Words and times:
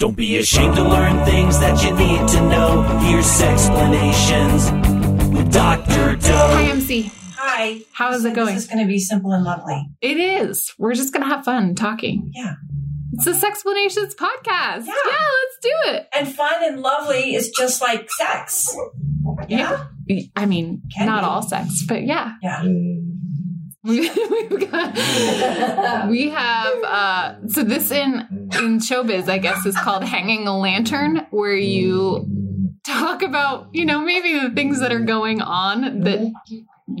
Don't 0.00 0.16
be 0.16 0.38
ashamed 0.38 0.76
to 0.76 0.82
learn 0.82 1.22
things 1.26 1.58
that 1.60 1.84
you 1.84 1.90
need 1.94 2.26
to 2.28 2.40
know. 2.48 2.80
Here's 3.02 3.42
explanations 3.42 4.70
with 5.36 5.52
Dr. 5.52 6.16
Doe. 6.16 6.32
Hi, 6.32 6.70
MC. 6.70 7.12
Hi. 7.36 7.82
How 7.92 8.10
is 8.14 8.24
it 8.24 8.34
going? 8.34 8.54
This 8.54 8.64
is 8.64 8.70
going 8.70 8.82
to 8.82 8.88
be 8.88 8.98
simple 8.98 9.32
and 9.32 9.44
lovely. 9.44 9.90
It 10.00 10.16
is. 10.16 10.72
We're 10.78 10.94
just 10.94 11.12
going 11.12 11.22
to 11.22 11.28
have 11.28 11.44
fun 11.44 11.74
talking. 11.74 12.32
Yeah. 12.34 12.54
It's 13.12 13.26
the 13.26 13.32
Sexplanations 13.32 14.14
podcast. 14.14 14.86
Yeah. 14.86 14.94
let's 14.94 15.58
do 15.60 15.72
it. 15.90 16.08
And 16.14 16.34
fun 16.34 16.64
and 16.64 16.80
lovely 16.80 17.34
is 17.34 17.50
just 17.50 17.82
like 17.82 18.08
sex. 18.10 18.74
Yeah. 19.48 19.84
I 20.34 20.46
mean, 20.46 20.80
Can 20.96 21.08
not 21.08 21.20
be. 21.20 21.26
all 21.26 21.42
sex, 21.42 21.84
but 21.86 22.06
yeah. 22.06 22.36
Yeah. 22.42 22.62
We, 23.82 24.00
we've 24.30 24.70
got, 24.70 26.08
we 26.10 26.28
have 26.28 26.74
uh 26.84 27.34
so 27.48 27.62
this 27.64 27.90
in 27.90 28.26
in 28.58 28.78
showbiz 28.78 29.28
i 29.28 29.38
guess 29.38 29.64
is 29.64 29.74
called 29.76 30.04
hanging 30.04 30.46
a 30.46 30.56
lantern 30.58 31.26
where 31.30 31.56
you 31.56 32.26
talk 32.84 33.22
about 33.22 33.68
you 33.72 33.86
know 33.86 34.00
maybe 34.00 34.38
the 34.38 34.50
things 34.54 34.80
that 34.80 34.92
are 34.92 35.00
going 35.00 35.40
on 35.40 36.00
that 36.00 36.30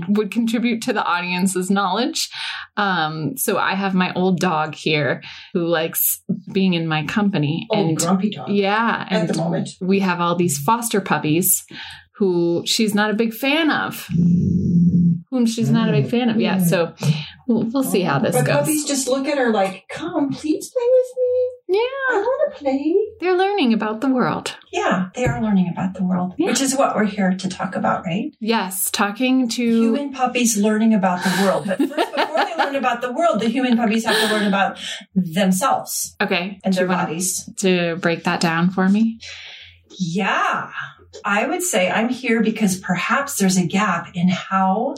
would 0.08 0.30
contribute 0.30 0.80
to 0.82 0.92
the 0.92 1.04
audience's 1.04 1.68
knowledge 1.70 2.30
um 2.76 3.36
so 3.36 3.58
i 3.58 3.74
have 3.74 3.92
my 3.94 4.12
old 4.14 4.38
dog 4.38 4.74
here 4.74 5.20
who 5.52 5.66
likes 5.66 6.22
being 6.52 6.74
in 6.74 6.86
my 6.86 7.04
company 7.06 7.66
Oh, 7.72 7.78
and 7.88 7.96
grumpy 7.98 8.30
dog. 8.30 8.48
yeah 8.48 9.06
At 9.10 9.20
and 9.22 9.28
the 9.28 9.36
moment. 9.36 9.70
we 9.80 9.98
have 10.00 10.20
all 10.20 10.36
these 10.36 10.58
foster 10.58 11.00
puppies 11.00 11.64
who 12.20 12.62
she's 12.66 12.94
not 12.94 13.10
a 13.10 13.14
big 13.14 13.32
fan 13.34 13.70
of 13.70 14.06
whom 15.30 15.46
she's 15.46 15.70
not 15.70 15.88
a 15.88 15.92
big 15.92 16.08
fan 16.10 16.28
of 16.28 16.38
yet 16.40 16.60
so 16.60 16.92
we'll, 17.48 17.62
we'll 17.72 17.82
see 17.84 18.02
how 18.02 18.18
this 18.18 18.34
But 18.36 18.44
goes 18.46 18.56
puppies 18.58 18.84
just 18.84 19.08
look 19.08 19.26
at 19.26 19.38
her 19.38 19.50
like, 19.50 19.84
come, 19.88 20.30
please 20.30 20.70
play 20.70 20.88
with 20.96 21.10
me. 21.22 21.78
yeah 21.80 22.16
I 22.16 22.18
want 22.28 22.52
to 22.52 22.58
play. 22.58 22.94
they're 23.20 23.36
learning 23.36 23.72
about 23.72 24.00
the 24.02 24.08
world 24.08 24.56
Yeah, 24.72 25.08
they 25.14 25.24
are 25.24 25.40
learning 25.40 25.68
about 25.72 25.94
the 25.94 26.04
world, 26.04 26.34
Yeah. 26.36 26.48
which 26.48 26.60
is 26.60 26.76
what 26.76 26.94
we're 26.96 27.04
here 27.16 27.30
to 27.42 27.48
talk 27.48 27.74
about, 27.76 28.04
right? 28.04 28.34
yes 28.40 28.90
talking 28.90 29.48
to 29.56 29.62
Human 29.64 30.12
puppies 30.12 30.56
learning 30.56 30.92
about 30.94 31.22
the 31.24 31.32
world. 31.44 31.64
But 31.66 31.78
first, 31.78 32.12
before 32.16 32.44
they 32.44 32.56
learn 32.62 32.76
about 32.76 33.00
the 33.00 33.12
world, 33.12 33.40
the 33.40 33.48
human 33.48 33.76
puppies 33.76 34.04
have 34.04 34.16
to 34.28 34.34
learn 34.34 34.46
about 34.46 34.78
themselves 35.14 36.16
okay 36.20 36.60
and 36.64 36.74
do 36.74 36.80
their 36.80 36.88
bodies. 36.88 37.48
to 37.58 37.96
break 37.96 38.24
that 38.24 38.40
down 38.40 38.70
for 38.70 38.88
me 38.88 39.20
Yeah, 39.98 40.70
I 41.24 41.46
would 41.46 41.62
say 41.62 41.90
I'm 41.90 42.08
here 42.08 42.42
because 42.42 42.78
perhaps 42.78 43.36
there's 43.36 43.56
a 43.56 43.66
gap 43.66 44.14
in 44.14 44.28
how 44.28 44.94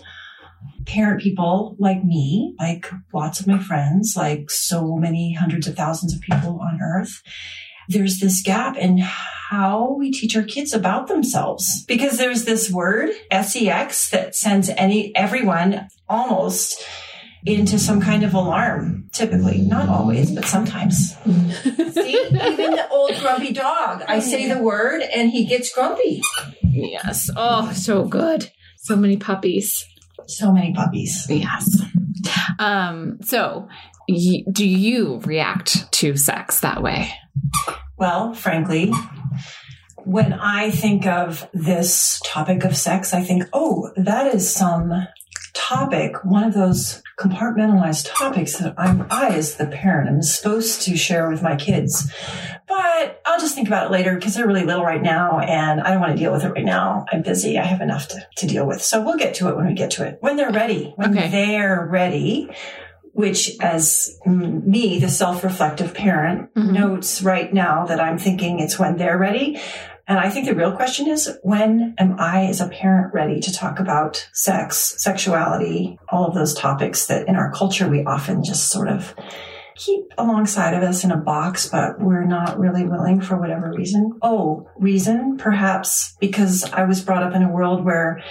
parent 0.86 1.22
people 1.22 1.76
like 1.78 2.04
me, 2.04 2.54
like 2.58 2.90
lots 3.12 3.40
of 3.40 3.46
my 3.46 3.58
friends, 3.58 4.14
like 4.16 4.50
so 4.50 4.96
many 4.96 5.32
hundreds 5.32 5.66
of 5.66 5.76
thousands 5.76 6.14
of 6.14 6.20
people 6.20 6.60
on 6.60 6.80
earth, 6.82 7.22
there's 7.88 8.20
this 8.20 8.42
gap 8.42 8.76
in 8.76 8.98
how 8.98 9.94
we 9.98 10.12
teach 10.12 10.36
our 10.36 10.42
kids 10.42 10.72
about 10.72 11.08
themselves. 11.08 11.84
Because 11.86 12.18
there's 12.18 12.44
this 12.44 12.70
word 12.70 13.10
sex 13.30 14.10
that 14.10 14.34
sends 14.34 14.68
any 14.70 15.14
everyone 15.14 15.88
almost 16.08 16.84
into 17.44 17.78
some 17.78 18.00
kind 18.00 18.22
of 18.24 18.34
alarm 18.34 19.08
typically. 19.12 19.58
Not 19.62 19.88
always 19.88 20.30
but 20.30 20.44
sometimes. 20.44 21.16
See 21.24 22.18
even 22.24 22.70
the 22.72 22.88
old 22.90 23.12
grumpy 23.20 23.52
dog 23.52 24.02
i 24.08 24.20
say 24.20 24.48
the 24.52 24.58
word 24.62 25.02
and 25.02 25.30
he 25.30 25.44
gets 25.46 25.72
grumpy. 25.72 26.22
Yes. 26.62 27.30
Oh 27.36 27.72
so 27.72 28.04
good. 28.04 28.50
So 28.78 28.96
many 28.96 29.16
puppies. 29.16 29.84
So 30.26 30.52
many 30.52 30.72
puppies. 30.72 31.26
Yes. 31.28 31.82
Um 32.58 33.18
so 33.22 33.68
y- 34.08 34.44
do 34.50 34.66
you 34.66 35.20
react 35.24 35.90
to 35.92 36.16
sex 36.16 36.60
that 36.60 36.82
way? 36.82 37.12
Well, 37.96 38.34
frankly, 38.34 38.92
when 40.04 40.32
I 40.32 40.70
think 40.70 41.06
of 41.06 41.48
this 41.52 42.20
topic 42.24 42.64
of 42.64 42.76
sex, 42.76 43.14
I 43.14 43.22
think, 43.22 43.44
oh, 43.52 43.90
that 43.96 44.34
is 44.34 44.52
some 44.52 45.06
topic, 45.54 46.24
one 46.24 46.44
of 46.44 46.54
those 46.54 47.02
compartmentalized 47.18 48.08
topics 48.12 48.58
that 48.58 48.74
I'm, 48.78 49.06
I, 49.10 49.28
as 49.28 49.56
the 49.56 49.66
parent, 49.66 50.08
am 50.08 50.22
supposed 50.22 50.82
to 50.82 50.96
share 50.96 51.28
with 51.30 51.42
my 51.42 51.56
kids. 51.56 52.10
But 52.66 53.20
I'll 53.26 53.38
just 53.38 53.54
think 53.54 53.68
about 53.68 53.86
it 53.86 53.92
later 53.92 54.14
because 54.14 54.34
they're 54.34 54.46
really 54.46 54.64
little 54.64 54.84
right 54.84 55.02
now 55.02 55.38
and 55.40 55.80
I 55.80 55.90
don't 55.90 56.00
want 56.00 56.12
to 56.12 56.18
deal 56.18 56.32
with 56.32 56.44
it 56.44 56.48
right 56.50 56.64
now. 56.64 57.04
I'm 57.12 57.22
busy. 57.22 57.58
I 57.58 57.64
have 57.64 57.80
enough 57.80 58.08
to, 58.08 58.26
to 58.38 58.46
deal 58.46 58.66
with. 58.66 58.82
So 58.82 59.02
we'll 59.04 59.18
get 59.18 59.34
to 59.34 59.48
it 59.48 59.56
when 59.56 59.66
we 59.66 59.74
get 59.74 59.90
to 59.92 60.06
it. 60.06 60.18
When 60.20 60.36
they're 60.36 60.52
ready. 60.52 60.92
When 60.96 61.16
Okay. 61.16 61.28
they're 61.28 61.86
ready, 61.90 62.48
which 63.12 63.52
as 63.60 64.18
me, 64.24 64.98
the 64.98 65.08
self-reflective 65.10 65.92
parent, 65.92 66.48
Mhm. 66.54 66.72
notes 66.72 67.22
right 67.22 67.52
now 67.52 67.84
that 67.86 68.00
I'm 68.00 68.16
thinking 68.18 68.58
it's 68.58 68.78
when 68.78 68.96
they're 68.96 69.18
ready. 69.18 69.60
And 70.08 70.18
I 70.18 70.30
think 70.30 70.46
the 70.46 70.54
real 70.54 70.74
question 70.74 71.08
is 71.08 71.38
when 71.42 71.94
am 71.98 72.16
I, 72.18 72.46
as 72.46 72.60
a 72.60 72.68
parent, 72.68 73.14
ready 73.14 73.40
to 73.40 73.52
talk 73.52 73.78
about 73.78 74.28
sex, 74.32 74.94
sexuality, 74.98 75.98
all 76.08 76.26
of 76.26 76.34
those 76.34 76.54
topics 76.54 77.06
that 77.06 77.28
in 77.28 77.36
our 77.36 77.52
culture 77.52 77.88
we 77.88 78.04
often 78.04 78.42
just 78.42 78.70
sort 78.70 78.88
of 78.88 79.14
keep 79.76 80.04
alongside 80.18 80.74
of 80.74 80.82
us 80.82 81.04
in 81.04 81.10
a 81.10 81.16
box, 81.16 81.68
but 81.68 82.00
we're 82.00 82.26
not 82.26 82.58
really 82.58 82.86
willing 82.86 83.20
for 83.20 83.38
whatever 83.38 83.72
reason. 83.72 84.18
Oh, 84.22 84.68
reason? 84.76 85.38
Perhaps 85.38 86.16
because 86.20 86.64
I 86.72 86.84
was 86.84 87.00
brought 87.00 87.22
up 87.22 87.34
in 87.34 87.42
a 87.42 87.50
world 87.50 87.84
where 87.84 88.22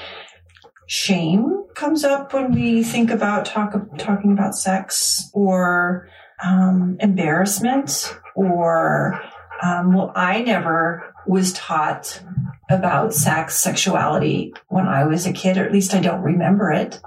shame 0.87 1.63
comes 1.73 2.03
up 2.03 2.33
when 2.33 2.51
we 2.51 2.83
think 2.83 3.09
about 3.09 3.45
talk, 3.45 3.73
talking 3.97 4.33
about 4.33 4.55
sex 4.55 5.29
or 5.33 6.09
um, 6.43 6.97
embarrassment 6.99 8.17
or 8.35 9.21
um, 9.63 9.93
well 9.93 10.11
i 10.15 10.41
never 10.41 11.10
was 11.25 11.53
taught 11.53 12.21
about 12.69 13.13
sex 13.13 13.55
sexuality 13.55 14.53
when 14.67 14.87
i 14.87 15.03
was 15.03 15.25
a 15.25 15.33
kid 15.33 15.57
or 15.57 15.65
at 15.65 15.71
least 15.71 15.93
i 15.93 15.99
don't 15.99 16.21
remember 16.21 16.71
it. 16.71 16.99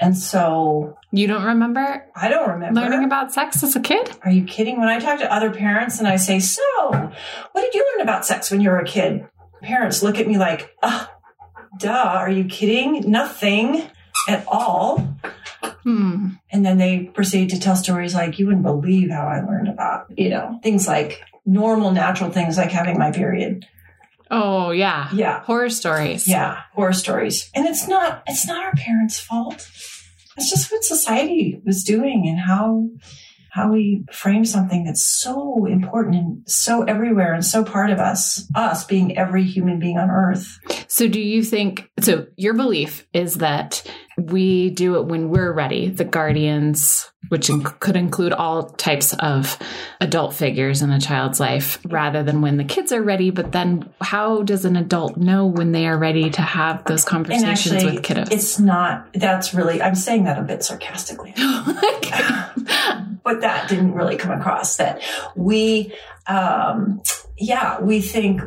And 0.00 0.18
so 0.18 0.96
you 1.12 1.26
don't 1.28 1.44
remember 1.44 2.06
i 2.16 2.28
don't 2.28 2.48
remember. 2.48 2.80
learning 2.80 3.04
about 3.04 3.32
sex 3.32 3.62
as 3.62 3.76
a 3.76 3.80
kid? 3.80 4.10
Are 4.24 4.30
you 4.30 4.44
kidding? 4.44 4.78
When 4.78 4.88
i 4.88 4.98
talk 4.98 5.18
to 5.20 5.32
other 5.32 5.50
parents 5.50 5.98
and 5.98 6.08
i 6.08 6.16
say 6.16 6.40
so 6.40 6.62
what 6.90 7.60
did 7.62 7.74
you 7.74 7.84
learn 7.92 8.02
about 8.02 8.26
sex 8.26 8.50
when 8.50 8.60
you 8.60 8.70
were 8.70 8.80
a 8.80 8.84
kid? 8.86 9.28
Parents 9.62 10.02
look 10.02 10.18
at 10.18 10.26
me 10.26 10.38
like 10.38 10.74
uh, 10.82 11.06
duh 11.78 11.90
are 11.90 12.30
you 12.30 12.44
kidding? 12.44 13.10
Nothing 13.10 13.88
at 14.28 14.44
all. 14.46 14.98
Hmm. 15.82 16.30
And 16.50 16.64
then 16.64 16.78
they 16.78 17.04
proceed 17.04 17.50
to 17.50 17.58
tell 17.58 17.76
stories 17.76 18.14
like 18.14 18.38
you 18.38 18.46
wouldn't 18.46 18.64
believe 18.64 19.10
how 19.10 19.26
I 19.26 19.40
learned 19.40 19.68
about, 19.68 20.06
you 20.16 20.28
know, 20.28 20.60
things 20.62 20.86
like 20.86 21.22
normal, 21.44 21.90
natural 21.92 22.30
things 22.30 22.56
like 22.56 22.70
having 22.70 22.98
my 22.98 23.10
period. 23.10 23.66
oh 24.30 24.70
yeah 24.70 25.08
Yeah. 25.12 25.40
horror 25.44 25.68
stories 25.70 26.26
Yeah. 26.26 26.60
Horror 26.74 26.92
stories. 26.94 27.50
And 27.54 27.66
it's 27.66 27.86
not, 27.88 28.22
it's 28.26 28.46
not 28.46 28.64
our 28.64 28.72
parents' 28.72 29.20
fault. 29.20 29.68
It's 30.36 30.48
just 30.50 30.72
what 30.72 30.82
society 30.84 31.60
was 31.66 31.84
doing 31.84 32.24
and 32.26 32.38
how, 32.38 32.88
how 33.50 33.70
we 33.70 34.04
frame 34.10 34.46
something 34.46 34.84
that's 34.84 35.06
so 35.06 35.66
important 35.66 36.14
and 36.16 36.42
so 36.48 36.84
everywhere 36.84 37.34
and 37.34 37.44
so 37.44 37.62
part 37.62 37.90
of 37.90 37.98
us, 37.98 38.48
us 38.54 38.84
being 38.86 39.18
every 39.18 39.44
human 39.44 39.78
being 39.78 39.98
on 39.98 40.08
earth. 40.08 40.58
So, 40.88 41.06
do 41.06 41.20
you 41.20 41.42
think 41.42 41.90
so? 42.00 42.26
Your 42.36 42.54
belief 42.54 43.06
is 43.12 43.34
that 43.34 43.82
we 44.18 44.70
do 44.70 44.96
it 44.96 45.06
when 45.06 45.30
we're 45.30 45.52
ready, 45.52 45.88
the 45.88 46.04
guardians, 46.04 47.10
which 47.28 47.48
inc- 47.48 47.80
could 47.80 47.96
include 47.96 48.32
all 48.32 48.64
types 48.64 49.14
of 49.14 49.58
adult 50.00 50.34
figures 50.34 50.82
in 50.82 50.90
a 50.90 51.00
child's 51.00 51.40
life, 51.40 51.78
rather 51.86 52.22
than 52.22 52.42
when 52.42 52.56
the 52.56 52.64
kids 52.64 52.92
are 52.92 53.02
ready. 53.02 53.30
But 53.30 53.52
then, 53.52 53.88
how 54.00 54.42
does 54.42 54.64
an 54.64 54.76
adult 54.76 55.16
know 55.16 55.46
when 55.46 55.72
they 55.72 55.86
are 55.86 55.98
ready 55.98 56.30
to 56.30 56.42
have 56.42 56.84
those 56.84 57.04
conversations 57.04 57.72
actually, 57.72 57.96
with 57.96 58.04
kiddos? 58.04 58.32
it's 58.32 58.58
not, 58.58 59.12
that's 59.14 59.54
really, 59.54 59.80
I'm 59.80 59.94
saying 59.94 60.24
that 60.24 60.38
a 60.38 60.42
bit 60.42 60.62
sarcastically. 60.62 61.34
but 63.24 63.40
that 63.40 63.68
didn't 63.68 63.94
really 63.94 64.16
come 64.16 64.38
across 64.38 64.76
that 64.76 65.02
we 65.36 65.94
um 66.26 67.02
yeah 67.38 67.80
we 67.80 68.00
think 68.00 68.40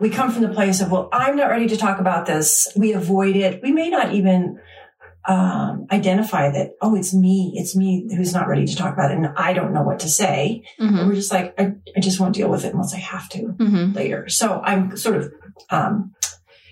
we 0.00 0.10
come 0.10 0.30
from 0.30 0.42
the 0.42 0.48
place 0.48 0.80
of 0.80 0.90
well 0.90 1.08
i'm 1.12 1.36
not 1.36 1.48
ready 1.48 1.68
to 1.68 1.76
talk 1.76 1.98
about 1.98 2.26
this 2.26 2.72
we 2.76 2.92
avoid 2.92 3.36
it 3.36 3.62
we 3.62 3.72
may 3.72 3.88
not 3.88 4.12
even 4.12 4.60
um, 5.24 5.86
identify 5.92 6.50
that 6.50 6.72
oh 6.80 6.94
it's 6.96 7.14
me 7.14 7.52
it's 7.54 7.76
me 7.76 8.08
who's 8.16 8.34
not 8.34 8.48
ready 8.48 8.66
to 8.66 8.74
talk 8.76 8.92
about 8.92 9.10
it 9.12 9.16
and 9.18 9.28
i 9.36 9.52
don't 9.52 9.72
know 9.72 9.82
what 9.82 10.00
to 10.00 10.08
say 10.08 10.62
Mhm, 10.80 11.06
we're 11.06 11.14
just 11.14 11.32
like 11.32 11.54
I, 11.58 11.74
I 11.96 12.00
just 12.00 12.18
won't 12.18 12.34
deal 12.34 12.48
with 12.50 12.64
it 12.64 12.72
unless 12.72 12.92
i 12.94 12.98
have 12.98 13.28
to 13.30 13.38
mhm. 13.38 13.94
later. 13.94 14.28
So 14.28 14.60
I'm 14.64 14.96
sort 14.96 15.16
of, 15.16 15.32
um, 15.70 16.14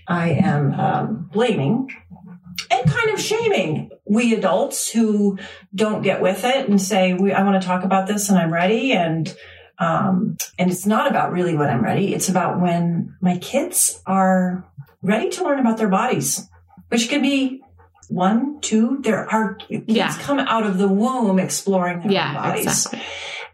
I 0.08 0.30
am 0.30 0.72
um, 0.72 1.30
blaming 1.32 1.88
and 2.70 2.90
kind 2.90 3.10
of 3.10 3.20
shaming 3.20 3.90
we 4.04 4.34
adults 4.34 4.90
who 4.90 5.38
don't 5.74 6.02
get 6.02 6.20
with 6.20 6.44
it 6.44 6.68
and 6.68 6.80
say, 6.80 7.14
we, 7.14 7.32
I 7.32 7.44
want 7.44 7.60
to 7.60 7.66
talk 7.66 7.84
about 7.84 8.06
this 8.06 8.28
and 8.28 8.38
I'm 8.38 8.52
ready. 8.52 8.92
And, 8.92 9.32
um, 9.78 10.36
and 10.58 10.70
it's 10.70 10.86
not 10.86 11.08
about 11.08 11.32
really 11.32 11.56
when 11.56 11.68
I'm 11.68 11.82
ready. 11.84 12.12
It's 12.14 12.28
about 12.28 12.60
when 12.60 13.16
my 13.20 13.38
kids 13.38 14.02
are 14.06 14.68
ready 15.02 15.30
to 15.30 15.44
learn 15.44 15.60
about 15.60 15.78
their 15.78 15.88
bodies, 15.88 16.48
which 16.88 17.08
can 17.08 17.22
be 17.22 17.62
one, 18.10 18.60
two. 18.60 18.98
There 19.02 19.30
are 19.32 19.54
kids 19.54 19.84
Yeah. 19.86 20.12
come 20.18 20.38
out 20.40 20.64
of 20.66 20.78
the 20.78 20.88
womb 20.88 21.38
exploring 21.38 22.00
their 22.00 22.12
Yeah, 22.12 22.34
bodies. 22.34 22.64
exactly. 22.66 23.00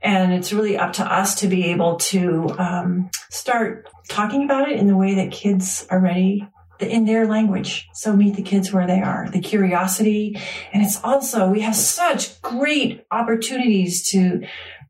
And 0.02 0.32
it's 0.32 0.52
really 0.52 0.76
up 0.78 0.92
to 0.94 1.04
us 1.04 1.34
to 1.36 1.46
be 1.48 1.66
able 1.70 1.96
to 1.96 2.54
um, 2.58 3.10
start 3.30 3.88
talking 4.08 4.44
about 4.44 4.68
it 4.70 4.78
in 4.78 4.86
the 4.86 4.96
way 4.96 5.14
that 5.14 5.30
kids 5.30 5.86
are 5.90 6.00
ready 6.00 6.46
in 6.78 7.06
their 7.06 7.26
language. 7.26 7.88
So 7.94 8.14
meet 8.14 8.36
the 8.36 8.42
kids 8.42 8.72
where 8.72 8.86
they 8.86 9.00
are, 9.00 9.28
the 9.32 9.40
curiosity. 9.40 10.38
And 10.72 10.82
it's 10.82 11.02
also, 11.02 11.48
we 11.48 11.60
have 11.62 11.74
such 11.74 12.40
great 12.42 13.04
opportunities 13.10 14.08
to 14.10 14.42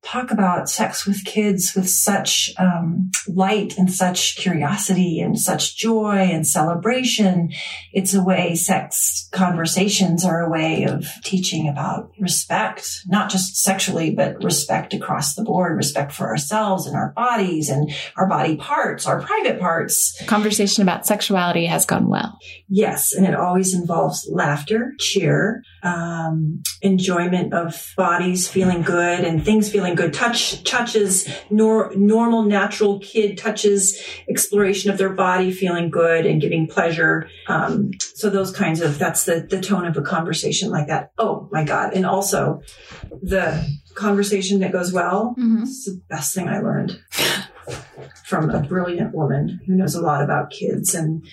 talk 0.07 0.31
about 0.31 0.69
sex 0.69 1.05
with 1.05 1.25
kids 1.25 1.75
with 1.75 1.91
such 1.91 2.53
um, 2.59 3.11
light 3.27 3.77
and 3.77 3.93
such 3.93 4.37
curiosity 4.37 5.21
and 5.21 5.39
such 5.39 5.77
joy 5.77 6.29
and 6.31 6.47
celebration. 6.47 7.51
It's 7.93 8.15
a 8.15 8.23
way, 8.23 8.55
sex 8.55 9.29
conversations 9.33 10.25
are 10.25 10.41
a 10.41 10.49
way 10.49 10.85
of 10.85 11.07
teaching 11.25 11.69
about 11.69 12.13
respect, 12.21 13.03
not 13.07 13.31
just 13.31 13.57
sexually, 13.57 14.15
but 14.15 14.43
respect 14.43 14.95
across 14.95 15.35
the 15.35 15.43
board, 15.43 15.77
respect 15.77 16.13
for 16.13 16.29
ourselves 16.29 16.87
and 16.87 16.97
our 16.97 17.13
bodies 17.17 17.69
and 17.69 17.91
our 18.17 18.29
body 18.29 18.57
parts, 18.57 19.07
our 19.07 19.21
private 19.21 19.59
parts. 19.59 20.17
Conversation 20.27 20.83
about 20.83 21.07
sexuality 21.07 21.67
has 21.67 21.85
gone 21.85 22.09
well. 22.09 22.39
Yes, 22.69 23.13
and 23.13 23.27
it 23.27 23.35
always 23.35 23.75
involves 23.75 24.29
laughter, 24.31 24.93
cheer, 24.99 25.63
um, 25.87 26.63
enjoyment 26.83 27.55
of 27.55 27.93
bodies 27.97 28.49
feeling 28.49 28.83
good 28.83 29.21
and 29.21 29.45
things 29.45 29.71
feeling 29.71 29.95
good, 29.95 30.13
touch, 30.13 30.65
touches, 30.65 31.29
nor, 31.49 31.93
normal, 31.95 32.43
natural 32.43 32.99
kid 32.99 33.39
touches, 33.39 34.03
exploration 34.29 34.91
of 34.91 34.99
their 34.99 35.11
body 35.11 35.53
feeling 35.53 35.91
good 35.91 36.27
and 36.27 36.41
giving 36.41 36.67
pleasure. 36.67 37.29
Um, 37.47 37.93
so 38.01 38.29
those 38.31 38.51
kinds 38.51 38.81
of, 38.81 38.99
that's 38.99 39.25
the, 39.25 39.47
the 39.49 39.61
tone 39.61 39.87
of 39.87 39.97
a 39.97 40.03
conversation 40.03 40.71
like 40.71 40.89
that. 40.89 41.13
Oh 41.19 41.49
my 41.53 41.65
God. 41.65 41.95
And 41.95 42.05
also 42.05 42.63
the 43.23 43.65
conversation 43.95 44.61
that 44.61 44.73
goes 44.73 44.93
well. 44.93 45.35
Mhm. 45.39 45.63
It's 45.63 45.85
the 45.85 46.01
best 46.11 46.35
thing 46.35 46.49
I 46.49 46.59
learned 46.61 47.01
from 48.25 48.51
a 48.51 48.61
brilliant 48.61 49.15
woman 49.15 49.61
who 49.67 49.75
knows 49.75 49.95
a 49.95 50.01
lot 50.01 50.23
about 50.23 50.51
kids 50.51 50.95
and 50.95 51.25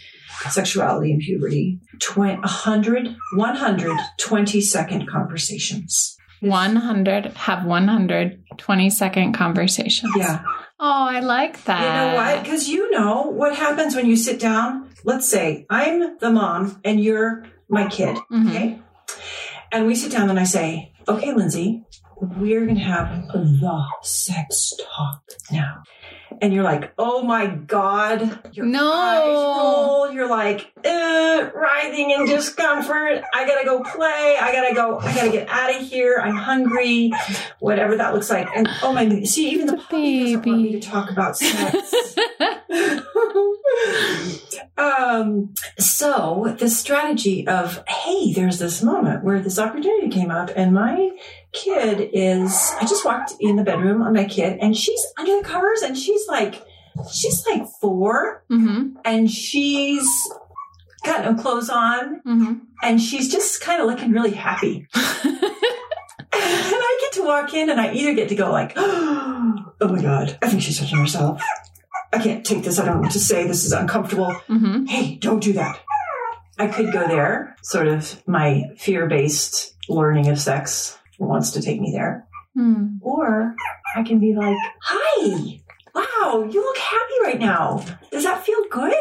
sexuality 0.49 1.11
and 1.11 1.21
puberty. 1.21 1.79
Twen- 1.99 2.41
100, 2.41 3.15
120 3.35 4.61
second 4.61 5.07
conversations. 5.07 6.17
100 6.41 7.25
have 7.37 7.65
120 7.65 8.89
second 8.89 9.33
conversations. 9.33 10.11
Yeah. 10.17 10.41
Oh, 10.79 11.07
I 11.07 11.19
like 11.21 11.63
that. 11.65 11.81
You 11.81 11.93
know 12.09 12.15
what? 12.15 12.43
Because 12.43 12.67
you 12.67 12.91
know 12.91 13.23
what 13.23 13.55
happens 13.55 13.95
when 13.95 14.05
you 14.05 14.17
sit 14.17 14.39
down. 14.39 14.89
Let's 15.05 15.27
say 15.29 15.65
I'm 15.69 16.17
the 16.17 16.29
mom 16.31 16.81
and 16.83 16.99
you're 16.99 17.45
my 17.69 17.87
kid. 17.87 18.17
Mhm. 18.31 18.49
Okay. 18.49 18.79
And 19.71 19.87
we 19.87 19.95
sit 19.95 20.11
down 20.11 20.29
and 20.29 20.39
I 20.39 20.43
say, 20.43 20.93
okay, 21.07 21.33
Lindsey, 21.33 21.83
we're 22.21 22.65
going 22.65 22.75
to 22.75 22.81
have 22.81 23.27
the 23.33 23.85
sex 24.01 24.73
talk 24.95 25.21
now. 25.51 25.83
And 26.41 26.53
you're 26.53 26.63
like, 26.63 26.93
oh 26.97 27.23
my 27.23 27.47
God. 27.47 28.49
Your 28.53 28.65
No. 28.65 28.91
eyes 28.91 29.23
roll. 29.25 30.11
You're 30.11 30.29
like, 30.29 30.71
uh, 30.85 31.49
writhing 31.55 32.11
in 32.11 32.25
discomfort. 32.25 33.23
I 33.33 33.47
got 33.47 33.59
to 33.59 33.65
go 33.65 33.81
play. 33.83 34.37
I 34.41 34.51
got 34.51 34.67
to 34.69 34.75
go. 34.75 34.99
I 34.99 35.15
got 35.15 35.23
to 35.23 35.31
get 35.31 35.47
out 35.49 35.73
of 35.75 35.81
here. 35.87 36.19
I'm 36.21 36.35
hungry. 36.35 37.11
Whatever 37.59 37.97
that 37.97 38.13
looks 38.13 38.29
like. 38.29 38.47
And 38.55 38.67
oh 38.81 38.93
my, 38.93 39.23
see, 39.23 39.49
even 39.51 39.67
the 39.67 39.77
puppy 39.77 40.35
doesn't 40.35 40.45
want 40.45 40.61
me 40.61 40.71
to 40.73 40.79
talk 40.79 41.09
about 41.11 41.37
sex. 41.37 42.15
um, 44.77 45.53
so 45.77 46.55
the 46.59 46.69
strategy 46.69 47.47
of, 47.47 47.83
hey, 47.87 48.33
there's 48.33 48.59
this 48.59 48.81
moment 48.83 49.23
where 49.23 49.39
this 49.39 49.59
opportunity 49.59 50.09
came 50.09 50.31
up, 50.31 50.49
and 50.55 50.73
my 50.73 51.11
kid 51.53 52.09
is, 52.13 52.71
I 52.79 52.85
just 52.85 53.05
walked 53.05 53.33
in 53.39 53.55
the 53.55 53.63
bedroom 53.63 54.01
on 54.01 54.13
my 54.13 54.25
kid, 54.25 54.57
and 54.61 54.75
she's 54.75 55.01
under 55.17 55.37
the 55.41 55.47
covers, 55.47 55.81
and 55.81 55.97
she's 55.97 56.27
like, 56.27 56.61
she's 57.11 57.45
like 57.49 57.63
four, 57.81 58.43
Mm-hmm. 58.51 58.97
and 59.05 59.29
she's 59.31 60.07
got 61.05 61.23
no 61.25 61.35
clothes 61.41 61.69
on, 61.69 62.21
Mm-hmm. 62.25 62.53
and 62.83 63.01
she's 63.01 63.31
just 63.31 63.61
kind 63.61 63.81
of 63.81 63.87
looking 63.87 64.11
really 64.11 64.31
happy. 64.33 64.87
And 66.35 66.41
I 66.75 66.97
get 67.01 67.13
to 67.13 67.23
walk 67.25 67.53
in 67.53 67.69
and 67.69 67.79
I 67.79 67.93
either 67.93 68.13
get 68.15 68.29
to 68.29 68.35
go 68.35 68.51
like, 68.51 68.73
oh 68.77 69.73
my 69.81 70.01
God, 70.01 70.37
I 70.41 70.49
think 70.49 70.63
she's 70.63 70.79
touching 70.79 70.97
herself. 70.97 71.41
I 72.11 72.17
can't 72.17 72.43
take 72.43 72.63
this. 72.63 72.79
I 72.79 72.85
don't 72.85 72.95
know 72.95 73.01
what 73.01 73.11
to 73.11 73.19
say. 73.19 73.45
This 73.47 73.63
is 73.65 73.71
uncomfortable. 73.71 74.33
Mm-hmm. 74.49 74.85
Hey, 74.85 75.15
don't 75.17 75.41
do 75.43 75.53
that. 75.53 75.79
I 76.57 76.67
could 76.67 76.91
go 76.91 77.07
there, 77.07 77.55
sort 77.61 77.87
of 77.87 78.27
my 78.27 78.63
fear 78.77 79.07
based 79.07 79.75
learning 79.89 80.29
of 80.29 80.39
sex 80.39 80.97
wants 81.19 81.51
to 81.51 81.61
take 81.61 81.79
me 81.79 81.91
there. 81.91 82.27
Mm. 82.57 82.99
Or 83.01 83.55
I 83.95 84.03
can 84.03 84.19
be 84.19 84.33
like, 84.35 84.57
hi, 84.81 85.61
wow, 85.95 86.47
you 86.49 86.63
look 86.63 86.77
happy 86.77 87.13
right 87.23 87.39
now. 87.39 87.83
Does 88.11 88.23
that 88.23 88.45
feel 88.45 88.63
good? 88.69 88.93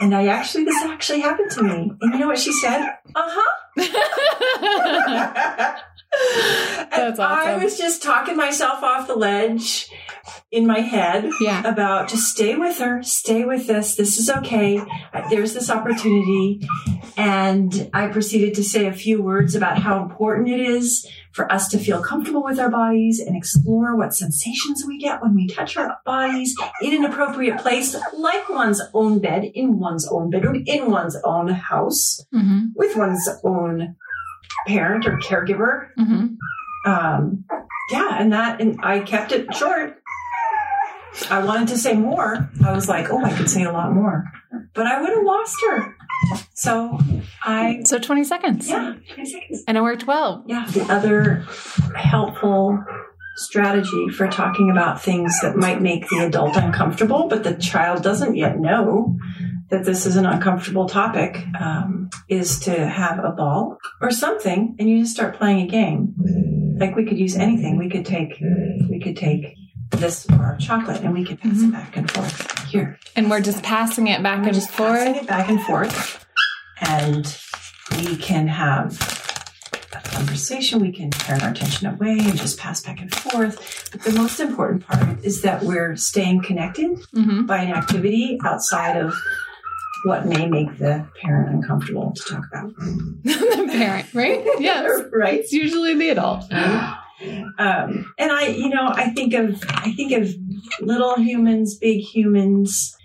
And 0.00 0.14
I 0.14 0.26
actually, 0.26 0.64
this 0.64 0.82
actually 0.82 1.20
happened 1.20 1.50
to 1.52 1.62
me. 1.62 1.92
And 2.00 2.12
you 2.12 2.18
know 2.18 2.26
what 2.26 2.38
she 2.38 2.52
said? 2.52 2.80
Uh 3.14 3.28
huh. 3.28 3.58
That's 6.90 7.18
I 7.18 7.56
was 7.56 7.78
just 7.78 8.02
talking 8.02 8.36
myself 8.36 8.82
off 8.82 9.06
the 9.06 9.14
ledge 9.14 9.90
in 10.50 10.66
my 10.66 10.80
head 10.80 11.30
Yeah. 11.40 11.66
about 11.66 12.08
just 12.08 12.26
stay 12.28 12.54
with 12.56 12.78
her, 12.78 13.02
stay 13.02 13.44
with 13.44 13.66
this. 13.66 13.94
This 13.94 14.18
is 14.18 14.28
okay. 14.28 14.80
There's 15.30 15.54
this 15.54 15.70
opportunity. 15.70 16.60
And 17.16 17.90
I 17.92 18.08
proceeded 18.08 18.54
to 18.54 18.64
say 18.64 18.86
a 18.86 18.92
few 18.92 19.22
words 19.22 19.54
about 19.54 19.78
how 19.78 20.02
important 20.02 20.48
it 20.48 20.60
is 20.60 21.06
for 21.32 21.50
us 21.50 21.68
to 21.68 21.78
feel 21.78 22.02
comfortable 22.02 22.42
with 22.44 22.58
our 22.58 22.70
bodies 22.70 23.18
and 23.20 23.36
explore 23.36 23.96
what 23.96 24.14
sensations 24.14 24.84
we 24.86 24.98
get 24.98 25.22
when 25.22 25.34
we 25.34 25.46
touch 25.48 25.76
our 25.76 25.98
bodies 26.04 26.54
in 26.82 26.92
an 26.94 27.04
appropriate 27.04 27.58
place, 27.58 27.96
like 28.14 28.48
one's 28.48 28.82
own 28.92 29.18
bed, 29.18 29.44
in 29.54 29.78
one's 29.78 30.06
own 30.08 30.30
bedroom, 30.30 30.62
in 30.66 30.90
one's 30.90 31.16
own 31.24 31.48
house, 31.48 32.24
Mm-hmm. 32.34 32.66
with 32.74 32.96
one's 32.96 33.28
own 33.44 33.96
parent 34.66 35.06
or 35.06 35.18
caregiver 35.18 35.88
Mm-hmm. 35.98 36.90
um, 36.90 37.44
yeah, 37.90 38.16
and 38.20 38.32
that, 38.32 38.60
and 38.60 38.78
I 38.82 39.00
kept 39.00 39.32
it 39.32 39.52
short. 39.54 40.01
I 41.30 41.44
wanted 41.44 41.68
to 41.68 41.78
say 41.78 41.94
more. 41.94 42.48
I 42.64 42.72
was 42.72 42.88
like, 42.88 43.08
oh, 43.10 43.22
I 43.22 43.32
could 43.36 43.50
say 43.50 43.64
a 43.64 43.72
lot 43.72 43.92
more, 43.92 44.24
but 44.74 44.86
I 44.86 45.00
would 45.00 45.10
have 45.10 45.24
lost 45.24 45.56
her. 45.68 45.96
So 46.54 46.98
I, 47.42 47.80
So 47.84 47.98
20 47.98 48.24
seconds. 48.24 48.68
yeah, 48.68 48.94
20 49.14 49.30
seconds. 49.30 49.64
And 49.66 49.76
it 49.76 49.82
worked 49.82 50.06
well. 50.06 50.44
Yeah, 50.46 50.64
the 50.70 50.82
other 50.84 51.44
helpful 51.96 52.82
strategy 53.36 54.08
for 54.10 54.28
talking 54.28 54.70
about 54.70 55.02
things 55.02 55.38
that 55.42 55.56
might 55.56 55.80
make 55.80 56.08
the 56.08 56.18
adult 56.18 56.56
uncomfortable, 56.56 57.28
but 57.28 57.44
the 57.44 57.54
child 57.54 58.02
doesn't 58.02 58.36
yet 58.36 58.58
know 58.58 59.16
that 59.70 59.84
this 59.84 60.04
is 60.04 60.16
an 60.16 60.26
uncomfortable 60.26 60.86
topic, 60.86 61.42
um, 61.58 62.10
is 62.28 62.60
to 62.60 62.86
have 62.86 63.18
a 63.18 63.30
ball 63.30 63.78
or 64.02 64.10
something, 64.10 64.76
and 64.78 64.88
you 64.88 65.00
just 65.00 65.14
start 65.14 65.36
playing 65.38 65.60
a 65.60 65.66
game. 65.66 66.14
Like 66.78 66.94
we 66.94 67.06
could 67.06 67.18
use 67.18 67.36
anything. 67.36 67.78
We 67.78 67.88
could 67.88 68.04
take, 68.04 68.38
we 68.90 69.00
could 69.02 69.16
take 69.16 69.54
this 69.92 70.26
or 70.30 70.36
our 70.44 70.56
chocolate, 70.58 71.02
and 71.02 71.12
we 71.12 71.24
can 71.24 71.36
pass 71.36 71.60
it 71.62 71.72
back 71.72 71.96
and 71.96 72.10
forth. 72.10 72.64
Here, 72.68 72.98
And 73.16 73.30
we're 73.30 73.40
just 73.40 73.62
passing 73.62 74.06
it 74.08 74.22
back 74.22 74.40
we're 74.40 74.46
and 74.46 74.54
just 74.54 74.70
passing 74.72 75.14
forth. 75.14 75.22
it 75.24 75.28
back 75.28 75.48
and 75.48 75.60
forth, 75.62 76.26
and 76.80 77.38
we 77.98 78.16
can 78.16 78.48
have 78.48 78.98
a 79.92 80.00
conversation. 80.08 80.80
We 80.80 80.90
can 80.92 81.10
turn 81.10 81.40
our 81.42 81.50
attention 81.50 81.86
away 81.88 82.16
and 82.20 82.36
just 82.36 82.58
pass 82.58 82.82
back 82.82 83.00
and 83.00 83.14
forth. 83.14 83.90
But 83.92 84.02
the 84.02 84.12
most 84.12 84.40
important 84.40 84.86
part 84.86 85.22
is 85.24 85.42
that 85.42 85.62
we're 85.62 85.96
staying 85.96 86.42
connected 86.42 86.92
Mm-hmm. 87.14 87.46
by 87.46 87.58
an 87.58 87.74
activity 87.74 88.38
outside 88.44 88.96
of 88.96 89.14
what 90.04 90.26
may 90.26 90.46
make 90.48 90.78
the 90.78 91.06
parent 91.20 91.54
uncomfortable 91.54 92.12
to 92.16 92.22
talk 92.24 92.44
about. 92.50 92.74
the 93.22 93.68
parent, 93.70 94.06
right? 94.14 94.42
Yes. 94.58 95.02
right. 95.12 95.38
It's 95.40 95.52
usually 95.52 95.94
the 95.94 96.08
adult. 96.08 96.44
Um, 97.58 98.12
and 98.18 98.32
I, 98.32 98.48
you 98.48 98.68
know, 98.68 98.88
I 98.88 99.10
think 99.10 99.34
of 99.34 99.62
I 99.68 99.92
think 99.92 100.12
of 100.12 100.28
little 100.80 101.16
humans, 101.16 101.76
big 101.78 102.00
humans, 102.00 102.96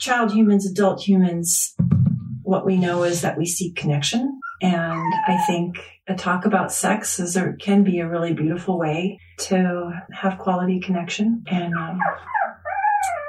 child 0.00 0.32
humans, 0.32 0.70
adult 0.70 1.02
humans. 1.02 1.74
What 2.42 2.64
we 2.64 2.76
know 2.76 3.02
is 3.02 3.20
that 3.22 3.36
we 3.36 3.46
seek 3.46 3.76
connection, 3.76 4.40
and 4.62 5.14
I 5.26 5.36
think 5.46 5.78
a 6.08 6.14
talk 6.14 6.46
about 6.46 6.72
sex 6.72 7.20
is 7.20 7.36
or 7.36 7.54
can 7.54 7.84
be 7.84 7.98
a 7.98 8.08
really 8.08 8.32
beautiful 8.32 8.78
way 8.78 9.18
to 9.38 9.92
have 10.12 10.38
quality 10.38 10.80
connection, 10.80 11.44
and 11.46 11.74
um, 11.74 11.98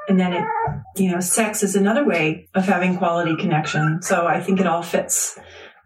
and 0.07 0.19
then 0.19 0.33
it, 0.33 0.45
you 0.97 1.11
know, 1.11 1.19
sex 1.19 1.63
is 1.63 1.75
another 1.75 2.05
way 2.05 2.47
of 2.55 2.65
having 2.65 2.97
quality 2.97 3.35
connection. 3.35 4.01
So 4.01 4.25
I 4.25 4.41
think 4.41 4.59
it 4.59 4.67
all 4.67 4.81
fits 4.81 5.37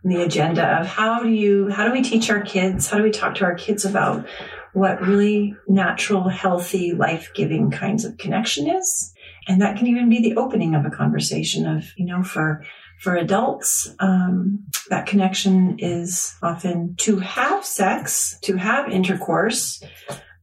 the 0.04 0.22
agenda 0.22 0.80
of 0.80 0.88
how 0.88 1.22
do 1.22 1.30
you 1.30 1.70
how 1.70 1.86
do 1.86 1.92
we 1.92 2.02
teach 2.02 2.30
our 2.30 2.42
kids 2.42 2.88
how 2.88 2.98
do 2.98 3.04
we 3.04 3.12
talk 3.12 3.36
to 3.36 3.46
our 3.46 3.56
kids 3.56 3.86
about 3.86 4.26
what 4.74 5.02
really 5.02 5.56
natural 5.68 6.28
healthy 6.28 6.94
life-giving 6.94 7.72
kinds 7.72 8.06
of 8.06 8.18
connection 8.18 8.70
is 8.70 9.14
and 9.48 9.62
that 9.62 9.78
can 9.78 9.88
even 9.88 10.10
be 10.10 10.22
the 10.22 10.36
opening 10.36 10.76
of 10.76 10.86
a 10.86 10.90
conversation 10.90 11.68
of 11.68 11.86
you 11.98 12.06
know 12.06 12.24
for 12.24 12.64
for 13.00 13.16
adults 13.16 13.94
um, 14.00 14.64
that 14.90 15.06
connection 15.06 15.78
is 15.80 16.36
often 16.42 16.96
to 16.98 17.18
have 17.20 17.66
sex 17.66 18.38
to 18.42 18.56
have 18.56 18.90
intercourse 18.90 19.84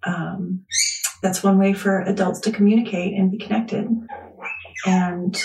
um, 0.02 0.64
that's 1.22 1.42
one 1.42 1.58
way 1.58 1.72
for 1.72 2.00
adults 2.00 2.40
to 2.40 2.52
communicate 2.52 3.14
and 3.14 3.30
be 3.30 3.38
connected. 3.38 3.88
And 4.86 5.42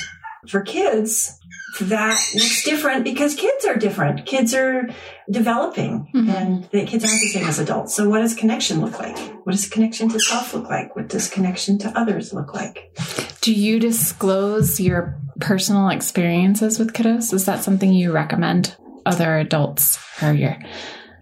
for 0.50 0.62
kids, 0.62 1.40
that 1.82 2.18
looks 2.34 2.64
different 2.64 3.04
because 3.04 3.36
kids 3.36 3.66
are 3.66 3.76
different. 3.76 4.26
Kids 4.26 4.54
are 4.54 4.88
developing 5.30 6.08
Mhm. 6.16 6.34
and 6.36 6.64
the 6.72 6.86
kids 6.86 7.04
aren't 7.04 7.20
the 7.22 7.28
same 7.34 7.48
as 7.48 7.60
adults. 7.60 7.94
So 7.94 8.08
what 8.08 8.20
does 8.20 8.34
connection 8.34 8.80
look 8.82 8.98
like? 9.00 9.18
What 9.46 9.52
does 9.52 9.68
connection 9.68 10.08
to 10.10 10.20
self 10.20 10.54
look 10.54 10.70
like? 10.70 10.96
What 10.96 11.10
does 11.10 11.30
connection 11.30 11.78
to 11.80 11.90
others 12.00 12.34
look 12.34 12.54
like? 12.54 12.98
Do 13.42 13.54
you 13.54 13.80
disclose 13.80 14.80
your 14.80 15.18
personal 15.42 15.90
experiences 15.90 16.80
with 16.80 16.94
kiddos? 16.94 17.34
Is 17.34 17.46
that 17.46 17.62
something 17.64 17.92
you 17.92 18.12
recommend 18.14 18.76
other 19.06 19.38
adults 19.38 20.00
or 20.22 20.32
your 20.32 20.58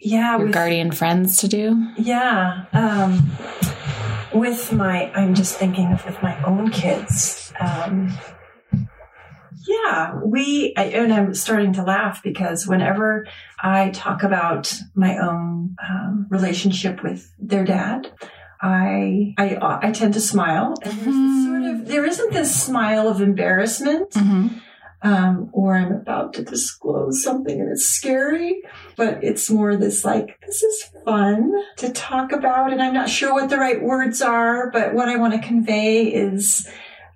Yeah, 0.01 0.37
your 0.37 0.45
with- 0.45 0.53
guardian 0.53 0.91
friends 0.91 1.37
to 1.37 1.47
do? 1.47 1.87
Yeah. 1.97 2.65
Um, 2.73 3.31
with 4.33 4.71
my, 4.71 5.11
I'm 5.15 5.33
just 5.33 5.55
thinking 5.57 5.91
of 5.93 6.05
with 6.05 6.21
my 6.21 6.41
own 6.43 6.69
kids. 6.69 7.51
Um, 7.59 8.15
yeah, 9.65 10.19
we, 10.23 10.73
I, 10.75 10.83
and 10.85 11.13
I'm 11.13 11.33
starting 11.33 11.73
to 11.73 11.83
laugh 11.83 12.21
because 12.23 12.67
whenever 12.67 13.25
I 13.61 13.89
talk 13.91 14.23
about 14.23 14.73
my 14.95 15.17
own 15.17 15.75
um, 15.87 16.27
relationship 16.29 17.03
with 17.03 17.33
their 17.39 17.63
dad, 17.63 18.11
I, 18.61 19.33
I, 19.37 19.57
I 19.81 19.91
tend 19.91 20.13
to 20.13 20.21
smile. 20.21 20.75
And 20.83 20.93
there's 20.93 21.05
this 21.15 21.45
sort 21.45 21.63
of, 21.63 21.87
there 21.87 22.05
isn't 22.05 22.33
this 22.33 22.63
smile 22.63 23.07
of 23.07 23.21
embarrassment 23.21 24.11
Mm-hmm. 24.11 24.57
um, 25.01 25.49
or 25.51 25.75
I'm 25.75 25.91
about 25.91 26.33
to 26.35 26.43
disclose 26.43 27.21
something 27.23 27.59
and 27.59 27.71
it's 27.71 27.85
scary, 27.85 28.61
but 28.95 29.23
it's 29.23 29.49
more 29.49 29.75
this 29.75 30.05
like, 30.05 30.39
this 30.45 30.63
is 30.63 30.91
fun 31.03 31.51
to 31.77 31.91
talk 31.91 32.31
about. 32.31 32.71
And 32.71 32.81
I'm 32.81 32.93
not 32.93 33.09
sure 33.09 33.33
what 33.33 33.49
the 33.49 33.57
right 33.57 33.81
words 33.83 34.21
are, 34.21 34.71
but 34.71 34.93
what 34.93 35.09
I 35.09 35.17
want 35.17 35.33
to 35.33 35.45
convey 35.45 36.03
is 36.05 36.65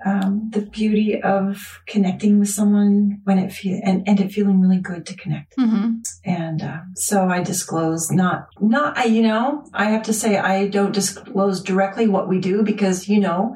um, 0.06 0.50
the 0.52 0.62
beauty 0.62 1.22
of 1.22 1.82
connecting 1.88 2.40
with 2.40 2.50
someone 2.50 3.22
when 3.24 3.40
it 3.40 3.52
feel 3.52 3.80
and, 3.84 4.08
and 4.08 4.20
it 4.20 4.32
feeling 4.32 4.62
really 4.62 4.80
good 4.80 5.06
to 5.08 5.16
connect. 5.16 5.58
Mm-hmm. 5.58 6.00
And 6.24 6.62
uh, 6.62 6.80
so 6.96 7.28
I 7.28 7.42
disclose 7.42 8.12
not 8.12 8.48
not 8.60 8.98
I 8.98 9.06
you 9.06 9.24
know 9.24 9.66
I 9.74 9.86
have 9.86 10.04
to 10.04 10.14
say 10.14 10.38
I 10.38 10.68
don't 10.68 10.94
disclose 10.94 11.62
directly 11.62 12.08
what 12.08 12.28
we 12.28 12.40
do 12.40 12.64
because 12.64 13.08
you 13.08 13.20
know 13.20 13.56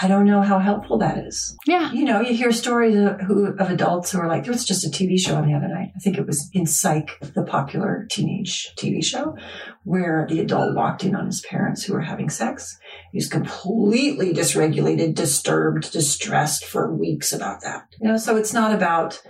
I 0.00 0.08
don't 0.08 0.24
know 0.26 0.42
how 0.42 0.58
helpful 0.58 0.98
that 0.98 1.18
is 1.18 1.56
Yeah. 1.66 1.90
you 1.92 2.04
know, 2.04 2.20
you 2.20 2.34
hear 2.34 2.52
stories 2.52 2.94
of, 2.96 3.20
who, 3.22 3.46
of 3.46 3.70
adults 3.70 4.10
who 4.12 4.18
are 4.20 4.28
like, 4.28 4.44
there 4.44 4.52
was 4.52 4.64
just 4.64 4.84
a 4.86 4.90
TV 4.90 5.18
show 5.18 5.34
on 5.36 5.46
the 5.46 5.54
other 5.54 5.68
night. 5.68 5.90
I 5.96 5.98
think 5.98 6.18
it 6.18 6.26
was 6.26 6.48
in 6.52 6.66
Psych, 6.66 7.18
the 7.34 7.42
popular 7.42 8.06
teenage 8.10 8.72
TV 8.76 9.04
show, 9.04 9.36
where 9.84 10.26
the 10.28 10.40
adult 10.40 10.74
walked 10.76 11.04
in 11.04 11.14
on 11.16 11.26
his 11.26 11.40
parents 11.40 11.82
who 11.84 11.92
were 11.94 12.00
having 12.02 12.30
sex. 12.30 12.78
He 13.12 13.18
was 13.18 13.28
completely 13.28 14.32
dysregulated, 14.32 15.14
disturbed, 15.14 15.90
distressed 15.92 16.64
for 16.64 16.94
weeks 16.94 17.32
about 17.32 17.60
that. 17.62 17.82
You 18.00 18.08
know, 18.08 18.16
so 18.16 18.36
it's 18.36 18.52
not 18.52 18.72
about, 18.74 19.20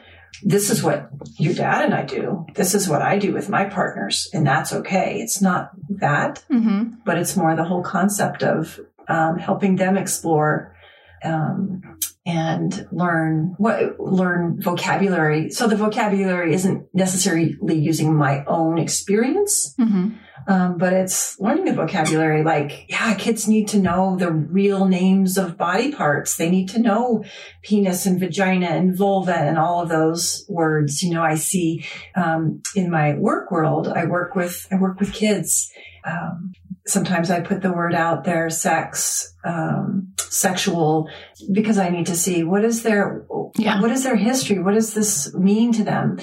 this 0.43 0.69
is 0.71 0.83
what 0.83 1.09
your 1.39 1.55
dad 1.55 1.85
and 1.85 1.95
I 1.95 2.05
do. 2.05 2.47
This 2.55 2.75
is 2.75 2.89
what 2.89 3.03
I 3.03 3.19
do 3.19 3.33
with 3.33 3.49
my 3.49 3.65
partners, 3.65 4.29
and 4.35 4.47
that's 4.47 4.73
okay. 4.73 5.19
It's 5.21 5.41
not 5.41 5.71
that 5.89 6.45
Mm-hmm. 6.51 7.01
but 7.05 7.17
it's 7.19 7.37
more 7.37 7.57
the 7.57 7.65
whole 7.65 7.83
concept 7.83 8.43
of 8.43 8.79
um, 9.09 9.39
helping 9.39 9.77
them 9.77 9.97
explore 9.97 10.75
um, 11.25 11.83
and 12.27 12.87
learn 12.93 13.55
what 13.59 13.99
learn 13.99 14.61
vocabulary. 14.61 15.51
So 15.51 15.67
the 15.67 15.77
vocabulary 15.77 16.53
isn't 16.55 16.87
necessarily 16.95 17.57
using 17.77 18.15
my 18.15 18.45
own 18.45 18.79
experience, 18.79 19.75
Mm-hmm. 19.81 20.11
um, 20.47 20.79
but 20.79 20.93
it's 20.93 21.41
learning 21.41 21.65
the 21.65 21.73
vocabulary. 21.73 22.45
Like, 22.45 22.85
yeah, 22.89 23.15
kids 23.15 23.49
need 23.49 23.69
to 23.69 23.79
know 23.79 24.17
the 24.17 24.31
real 24.31 24.87
names 24.87 25.39
of 25.39 25.57
body 25.57 25.91
parts. 25.93 26.37
They 26.37 26.51
need 26.51 26.69
to 26.71 26.79
know 26.79 27.25
penis 27.63 28.05
and 28.07 28.21
vagina 28.21 28.67
and 28.67 28.97
vulva 28.97 29.35
and 29.35 29.59
all 29.59 29.81
of 29.83 29.89
those 29.89 30.45
words. 30.49 31.03
You 31.03 31.15
know, 31.15 31.23
I 31.23 31.37
see 31.37 31.85
um, 32.15 32.61
in 32.77 32.91
my 32.91 33.15
work 33.15 33.51
world. 33.51 33.89
I 33.89 34.05
work 34.05 34.35
with 34.37 34.67
I 34.71 34.77
work 34.77 35.01
with 35.01 35.13
kids. 35.15 35.73
Um, 36.05 36.53
sometimes 36.89 37.31
I 37.31 37.41
put 37.41 37.63
the 37.63 37.73
word 37.73 37.95
out 37.95 38.25
there, 38.25 38.51
sex, 38.51 39.35
um, 39.45 40.13
sexual, 40.19 41.09
because 41.53 41.79
I 41.79 41.89
need 41.89 42.07
to 42.07 42.17
see 42.17 42.43
what 42.45 42.65
is 42.65 42.83
their 42.83 43.25
Yeah. 43.57 43.81
what 43.81 43.91
is 43.91 44.05
their 44.05 44.17
history. 44.17 44.59
What 44.59 44.75
does 44.75 44.95
this 44.95 45.35
mean 45.35 45.73
to 45.75 45.85
them? 45.85 46.19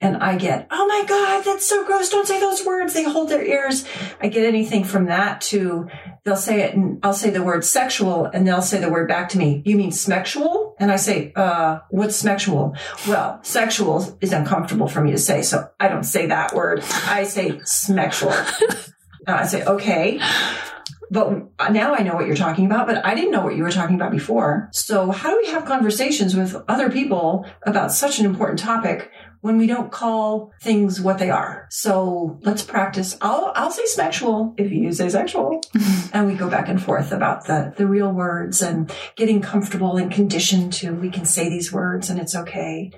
And 0.00 0.16
I 0.18 0.36
get, 0.36 0.68
oh 0.70 0.86
my 0.86 1.04
God, 1.08 1.44
that's 1.44 1.66
so 1.66 1.84
gross. 1.84 2.08
Don't 2.08 2.26
say 2.26 2.38
those 2.38 2.64
words. 2.64 2.94
They 2.94 3.02
hold 3.02 3.30
their 3.30 3.44
ears. 3.44 3.84
I 4.20 4.28
get 4.28 4.44
anything 4.46 4.84
from 4.84 5.06
that 5.06 5.40
to 5.50 5.88
they'll 6.24 6.36
say 6.36 6.60
it 6.60 6.74
and 6.76 7.00
I'll 7.02 7.14
say 7.14 7.30
the 7.30 7.42
word 7.42 7.64
sexual 7.64 8.26
and 8.26 8.46
they'll 8.46 8.62
say 8.62 8.78
the 8.78 8.90
word 8.90 9.08
back 9.08 9.30
to 9.30 9.38
me. 9.38 9.60
You 9.64 9.76
mean 9.76 9.90
smexual? 9.90 10.74
And 10.78 10.92
I 10.92 10.96
say, 10.96 11.32
uh, 11.34 11.80
what's 11.90 12.22
smexual? 12.22 12.78
Well, 13.08 13.40
sexual 13.42 14.16
is 14.20 14.32
uncomfortable 14.32 14.86
for 14.86 15.00
me 15.00 15.10
to 15.10 15.18
say. 15.18 15.42
So 15.42 15.68
I 15.80 15.88
don't 15.88 16.04
say 16.04 16.26
that 16.26 16.54
word. 16.54 16.84
I 17.08 17.24
say 17.24 17.52
smexual. 17.64 18.32
Uh, 19.28 19.40
I 19.42 19.46
say, 19.46 19.62
okay. 19.62 20.20
But 21.10 21.50
now 21.70 21.94
I 21.94 22.02
know 22.02 22.14
what 22.14 22.26
you're 22.26 22.36
talking 22.36 22.66
about, 22.66 22.86
but 22.86 23.04
I 23.04 23.14
didn't 23.14 23.30
know 23.30 23.42
what 23.42 23.56
you 23.56 23.62
were 23.62 23.70
talking 23.70 23.96
about 23.96 24.10
before. 24.10 24.68
So 24.72 25.10
how 25.10 25.30
do 25.30 25.38
we 25.38 25.48
have 25.48 25.64
conversations 25.64 26.34
with 26.34 26.56
other 26.68 26.90
people 26.90 27.46
about 27.62 27.92
such 27.92 28.18
an 28.18 28.26
important 28.26 28.58
topic 28.58 29.10
when 29.40 29.56
we 29.56 29.66
don't 29.66 29.90
call 29.90 30.52
things 30.60 31.00
what 31.00 31.18
they 31.18 31.30
are? 31.30 31.66
So 31.70 32.38
let's 32.42 32.62
practice. 32.62 33.16
I'll, 33.22 33.52
I'll 33.54 33.70
say 33.70 33.86
sexual 33.86 34.54
if 34.58 34.70
you 34.70 34.92
say 34.92 35.08
sexual. 35.08 35.62
and 36.12 36.26
we 36.26 36.34
go 36.34 36.50
back 36.50 36.68
and 36.68 36.82
forth 36.82 37.12
about 37.12 37.46
the, 37.46 37.72
the 37.76 37.86
real 37.86 38.12
words 38.12 38.60
and 38.60 38.92
getting 39.16 39.40
comfortable 39.40 39.96
and 39.96 40.12
conditioned 40.12 40.74
to 40.74 40.92
we 40.92 41.10
can 41.10 41.24
say 41.24 41.48
these 41.48 41.72
words 41.72 42.10
and 42.10 42.20
it's 42.20 42.36
okay. 42.36 42.90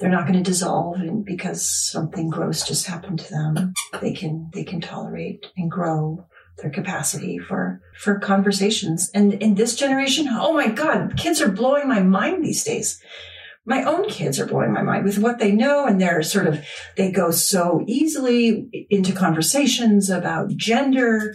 They're 0.00 0.10
not 0.10 0.26
going 0.26 0.42
to 0.42 0.50
dissolve 0.50 1.00
and 1.00 1.24
because 1.24 1.68
something 1.68 2.30
gross 2.30 2.66
just 2.66 2.86
happened 2.86 3.18
to 3.20 3.30
them. 3.30 3.74
They 4.00 4.12
can, 4.12 4.50
they 4.54 4.64
can 4.64 4.80
tolerate 4.80 5.46
and 5.56 5.70
grow 5.70 6.26
their 6.58 6.70
capacity 6.70 7.38
for 7.38 7.80
for 7.98 8.18
conversations 8.18 9.10
and 9.14 9.32
in 9.34 9.54
this 9.54 9.74
generation 9.74 10.26
oh 10.28 10.52
my 10.52 10.68
god 10.68 11.16
kids 11.16 11.40
are 11.40 11.50
blowing 11.50 11.88
my 11.88 12.00
mind 12.00 12.44
these 12.44 12.64
days 12.64 13.00
my 13.64 13.82
own 13.84 14.08
kids 14.08 14.38
are 14.38 14.46
blowing 14.46 14.72
my 14.72 14.82
mind 14.82 15.04
with 15.04 15.18
what 15.18 15.38
they 15.38 15.52
know 15.52 15.86
and 15.86 16.00
they're 16.00 16.22
sort 16.22 16.46
of 16.46 16.62
they 16.96 17.10
go 17.10 17.30
so 17.30 17.82
easily 17.86 18.86
into 18.90 19.12
conversations 19.12 20.10
about 20.10 20.54
gender 20.56 21.34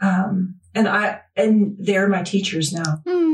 um, 0.00 0.56
and 0.74 0.88
i 0.88 1.20
and 1.36 1.76
they're 1.78 2.08
my 2.08 2.22
teachers 2.22 2.72
now 2.72 3.00
Mm. 3.06 3.33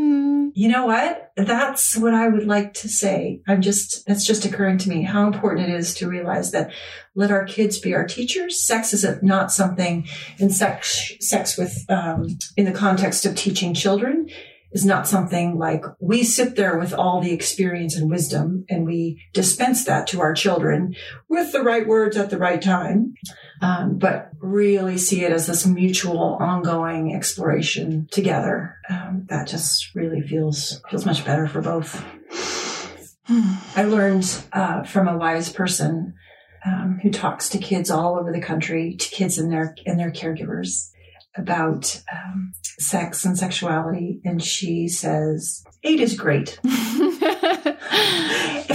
You 0.55 0.69
know 0.69 0.87
what? 0.87 1.33
That's 1.37 1.97
what 1.97 2.15
I 2.15 2.29
would 2.29 2.47
like 2.47 2.75
to 2.75 2.89
say. 2.89 3.41
I'm 3.49 3.63
just, 3.63 4.07
that's 4.07 4.27
just 4.27 4.45
occurring 4.45 4.79
to 4.79 4.89
me 4.89 5.03
how 5.03 5.27
important 5.27 5.69
it 5.69 5.75
is 5.75 5.95
to 5.97 6.09
realize 6.09 6.51
that 6.53 6.73
let 7.15 7.31
our 7.31 7.45
kids 7.45 7.79
be 7.79 7.95
our 7.95 8.07
teachers. 8.07 8.63
Sex 8.63 8.93
is 8.93 9.07
not 9.23 9.53
something 9.53 10.07
in 10.39 10.51
sex, 10.51 11.13
sex 11.21 11.57
with, 11.57 11.85
um, 11.89 12.27
in 12.57 12.65
the 12.65 12.73
context 12.73 13.27
of 13.27 13.35
teaching 13.35 13.75
children 13.75 14.29
is 14.73 14.85
not 14.85 15.09
something 15.09 15.59
like 15.59 15.85
we 15.99 16.23
sit 16.23 16.55
there 16.55 16.79
with 16.79 16.93
all 16.93 17.21
the 17.21 17.33
experience 17.33 17.97
and 17.97 18.11
wisdom 18.11 18.65
and 18.69 18.87
we 18.87 19.21
dispense 19.33 19.85
that 19.85 20.07
to 20.07 20.21
our 20.21 20.33
children 20.33 20.95
with 21.29 21.53
the 21.53 21.63
right 21.63 21.87
words 21.87 22.17
at 22.17 22.31
the 22.31 22.39
right 22.39 22.63
time. 22.63 23.15
Um, 23.63 23.99
but 23.99 24.31
really 24.41 24.97
see 24.97 25.23
it 25.23 25.33
as 25.33 25.47
this 25.47 25.67
mutual 25.67 26.39
ongoing 26.41 27.15
exploration 27.15 28.09
together. 28.11 28.77
Um, 28.89 29.27
that 29.29 29.49
just 29.49 29.95
really 29.95 30.23
feels, 30.23 30.81
feels 30.89 31.05
much 31.05 31.27
better 31.27 31.47
for 31.47 31.61
both. 31.61 32.03
I 33.77 33.85
learned 33.85 34.45
uh, 34.53 34.83
from 34.85 35.09
a 35.09 35.17
wise 35.17 35.53
person 35.53 36.15
um, 36.65 37.01
who 37.03 37.11
talks 37.11 37.49
to 37.51 37.59
kids 37.59 37.91
all 37.91 38.19
over 38.19 38.33
the 38.33 38.41
country, 38.41 38.97
to 38.97 39.09
kids 39.09 39.37
and 39.39 39.53
their 39.53 39.75
and 39.87 39.99
their 39.99 40.11
caregivers 40.11 40.91
about 41.37 42.03
um, 42.13 42.53
sex 42.79 43.25
and 43.25 43.39
sexuality, 43.39 44.21
and 44.25 44.43
she 44.43 44.89
says 44.89 45.65
eight 45.85 46.01
is 46.01 46.19
great. 46.19 46.59
if 46.65 47.75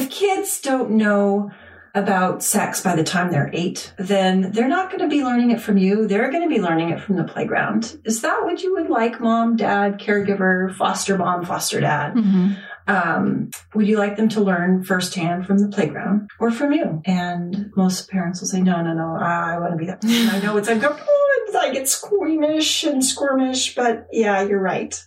kids 0.10 0.62
don't 0.62 0.92
know 0.92 1.52
about 1.96 2.44
sex 2.44 2.82
by 2.82 2.96
the 2.96 3.04
time 3.04 3.32
they're 3.32 3.50
eight, 3.54 3.94
then 3.98 4.52
they're 4.52 4.68
not 4.68 4.90
going 4.90 5.02
to 5.02 5.08
be 5.08 5.24
learning 5.24 5.52
it 5.52 5.62
from 5.62 5.78
you. 5.78 6.08
They're 6.08 6.30
going 6.30 6.44
to 6.48 6.54
be 6.54 6.62
learning 6.62 6.90
it 6.90 7.02
from 7.02 7.16
the 7.16 7.24
playground. 7.24 7.98
Is 8.04 8.22
that 8.22 8.44
what 8.44 8.62
you 8.62 8.74
would 8.76 8.90
like, 8.90 9.20
mom, 9.20 9.56
dad, 9.56 10.00
caregiver, 10.00 10.76
foster 10.76 11.18
mom, 11.18 11.46
foster 11.46 11.80
dad? 11.80 12.14
Mhm. 12.16 12.58
um, 12.88 13.50
would 13.74 13.88
you 13.88 13.98
like 13.98 14.16
them 14.16 14.30
to 14.30 14.42
learn 14.42 14.84
firsthand 14.84 15.48
from 15.48 15.58
the 15.58 15.70
playground 15.70 16.30
or 16.40 16.52
from 16.52 16.72
you? 16.72 17.02
And 17.06 17.72
most 17.76 18.12
parents 18.12 18.42
will 18.42 18.48
say, 18.48 18.62
no, 18.62 18.80
no, 18.84 18.94
no, 18.94 19.18
I, 19.20 19.56
I 19.56 19.60
want 19.60 19.72
to 19.72 19.78
be 19.78 19.88
that 19.88 20.02
person. 20.02 20.30
I 20.30 20.40
know 20.40 20.56
it's 20.58 20.68
uncomfortable 20.68 21.12
I 21.58 21.72
get 21.72 21.88
squeamish 21.90 22.84
and 22.84 23.02
squirmish, 23.02 23.76
but 23.76 24.08
yeah, 24.12 24.42
you're 24.44 24.62
right. 24.62 25.00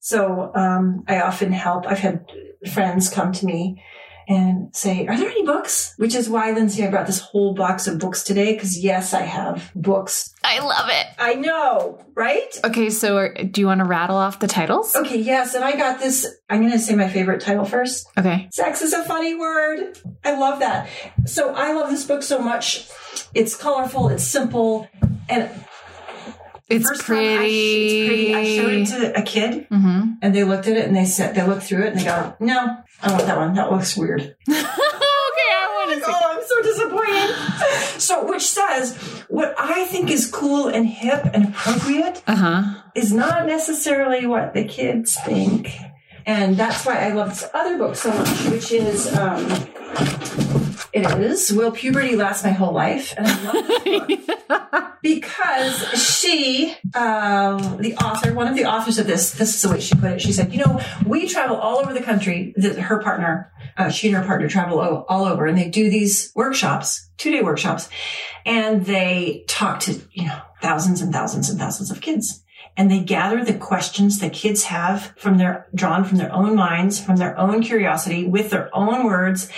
So 0.00 0.52
um, 0.54 1.04
I 1.08 1.20
often 1.20 1.52
help. 1.52 1.86
I've 1.86 1.98
had 1.98 2.24
friends 2.72 3.08
come 3.10 3.32
to 3.32 3.46
me 3.46 3.82
and 4.28 4.74
say, 4.74 5.06
Are 5.06 5.16
there 5.16 5.28
any 5.28 5.44
books? 5.44 5.94
Which 5.96 6.14
is 6.14 6.28
why, 6.28 6.50
Lindsey, 6.52 6.84
I 6.84 6.90
brought 6.90 7.06
this 7.06 7.20
whole 7.20 7.54
box 7.54 7.86
of 7.86 7.98
books 7.98 8.22
today 8.22 8.54
because, 8.54 8.78
yes, 8.78 9.14
I 9.14 9.22
have 9.22 9.70
books. 9.74 10.34
I 10.42 10.60
love 10.60 10.88
it. 10.88 11.06
I 11.18 11.34
know, 11.34 12.04
right? 12.14 12.58
Okay, 12.64 12.90
so 12.90 13.16
are, 13.16 13.34
do 13.34 13.60
you 13.60 13.66
want 13.66 13.80
to 13.80 13.84
rattle 13.84 14.16
off 14.16 14.38
the 14.38 14.46
titles? 14.46 14.94
Okay, 14.96 15.18
yes, 15.18 15.54
and 15.54 15.64
I 15.64 15.76
got 15.76 16.00
this. 16.00 16.26
I'm 16.48 16.60
going 16.60 16.72
to 16.72 16.78
say 16.78 16.94
my 16.94 17.08
favorite 17.08 17.40
title 17.40 17.64
first. 17.64 18.06
Okay. 18.18 18.48
Sex 18.52 18.82
is 18.82 18.92
a 18.92 19.04
funny 19.04 19.34
word. 19.34 19.98
I 20.24 20.38
love 20.38 20.60
that. 20.60 20.88
So 21.26 21.54
I 21.54 21.72
love 21.72 21.90
this 21.90 22.04
book 22.04 22.22
so 22.22 22.38
much. 22.40 22.88
It's 23.34 23.56
colorful, 23.56 24.08
it's 24.08 24.24
simple, 24.24 24.88
and 25.28 25.50
It's 26.68 26.88
first 26.88 27.02
pretty. 27.04 27.26
time 27.28 27.40
I, 27.40 27.44
it's 27.46 28.08
pretty. 28.08 28.34
I 28.34 28.44
showed 28.56 28.72
it 28.72 28.86
to 29.14 29.18
a 29.18 29.22
kid, 29.22 29.66
hmm 29.70 30.02
and 30.22 30.34
they 30.34 30.42
looked 30.44 30.66
at 30.66 30.76
it 30.76 30.86
and 30.86 30.96
they 30.96 31.04
said 31.04 31.34
they 31.34 31.46
looked 31.46 31.62
through 31.62 31.84
it 31.84 31.92
and 31.92 32.00
they 32.00 32.04
go, 32.04 32.34
"No, 32.40 32.78
I 33.02 33.12
want 33.12 33.26
that 33.26 33.36
one. 33.36 33.54
That 33.54 33.70
looks 33.70 33.96
weird." 33.96 34.20
okay, 34.48 34.56
I 34.56 35.86
want 35.86 35.98
to 35.98 36.04
see. 36.04 36.12
Oh, 36.12 36.32
I'm 36.32 36.42
so 36.44 36.62
disappointed. 36.62 37.36
So, 37.98 38.26
which 38.28 38.42
says 38.42 38.94
what 39.28 39.54
I 39.58 39.86
think 39.86 40.10
is 40.10 40.30
cool 40.30 40.68
and 40.68 40.86
hip 40.86 41.24
and 41.32 41.48
appropriate 41.48 42.22
Uh 42.26 42.36
huh. 42.36 42.62
is 42.94 43.10
not 43.12 43.46
necessarily 43.46 44.26
what 44.26 44.52
the 44.54 44.64
kids 44.64 45.16
think. 45.24 45.74
And 46.26 46.56
that's 46.56 46.84
why 46.84 46.98
I 46.98 47.12
love 47.12 47.30
this 47.30 47.48
other 47.54 47.78
book 47.78 47.96
so 47.96 48.10
much, 48.12 48.44
which 48.48 48.70
is, 48.72 49.06
um, 49.16 49.40
it 50.92 51.04
is 51.20 51.52
Will 51.52 51.70
Puberty 51.72 52.16
Last 52.16 52.44
My 52.44 52.50
Whole 52.52 52.72
Life? 52.72 53.14
And 53.16 53.26
I 53.26 53.42
love 53.42 53.84
this 53.84 54.26
book 54.48 54.84
because 55.02 55.82
she, 56.20 56.74
um, 56.94 57.78
the 57.78 57.94
author, 58.02 58.32
one 58.32 58.46
of 58.48 58.56
the 58.56 58.64
authors 58.64 58.98
of 58.98 59.06
this, 59.06 59.32
this 59.32 59.54
is 59.54 59.62
the 59.62 59.68
way 59.68 59.80
she 59.80 59.94
put 59.94 60.12
it. 60.12 60.20
She 60.20 60.32
said, 60.32 60.52
you 60.52 60.58
know, 60.58 60.80
we 61.06 61.28
travel 61.28 61.56
all 61.56 61.78
over 61.78 61.92
the 61.92 62.02
country. 62.02 62.54
The, 62.56 62.80
her 62.80 63.02
partner, 63.02 63.52
uh, 63.76 63.90
she 63.90 64.08
and 64.08 64.16
her 64.16 64.24
partner 64.24 64.48
travel 64.48 64.78
o- 64.80 65.04
all 65.08 65.24
over 65.24 65.46
and 65.46 65.56
they 65.58 65.68
do 65.68 65.90
these 65.90 66.32
workshops, 66.34 67.08
two 67.18 67.30
day 67.30 67.42
workshops, 67.42 67.88
and 68.44 68.84
they 68.86 69.44
talk 69.48 69.80
to, 69.80 70.00
you 70.12 70.26
know, 70.26 70.40
thousands 70.62 71.00
and 71.02 71.12
thousands 71.12 71.50
and 71.50 71.58
thousands 71.58 71.90
of 71.90 72.00
kids. 72.00 72.42
And 72.76 72.90
they 72.90 73.00
gather 73.00 73.44
the 73.44 73.54
questions 73.54 74.18
that 74.20 74.32
kids 74.32 74.64
have 74.64 75.12
from 75.16 75.38
their, 75.38 75.66
drawn 75.74 76.04
from 76.04 76.18
their 76.18 76.32
own 76.32 76.54
minds, 76.54 77.00
from 77.00 77.16
their 77.16 77.38
own 77.38 77.62
curiosity, 77.62 78.26
with 78.26 78.50
their 78.50 78.68
own 78.76 79.04
words. 79.06 79.48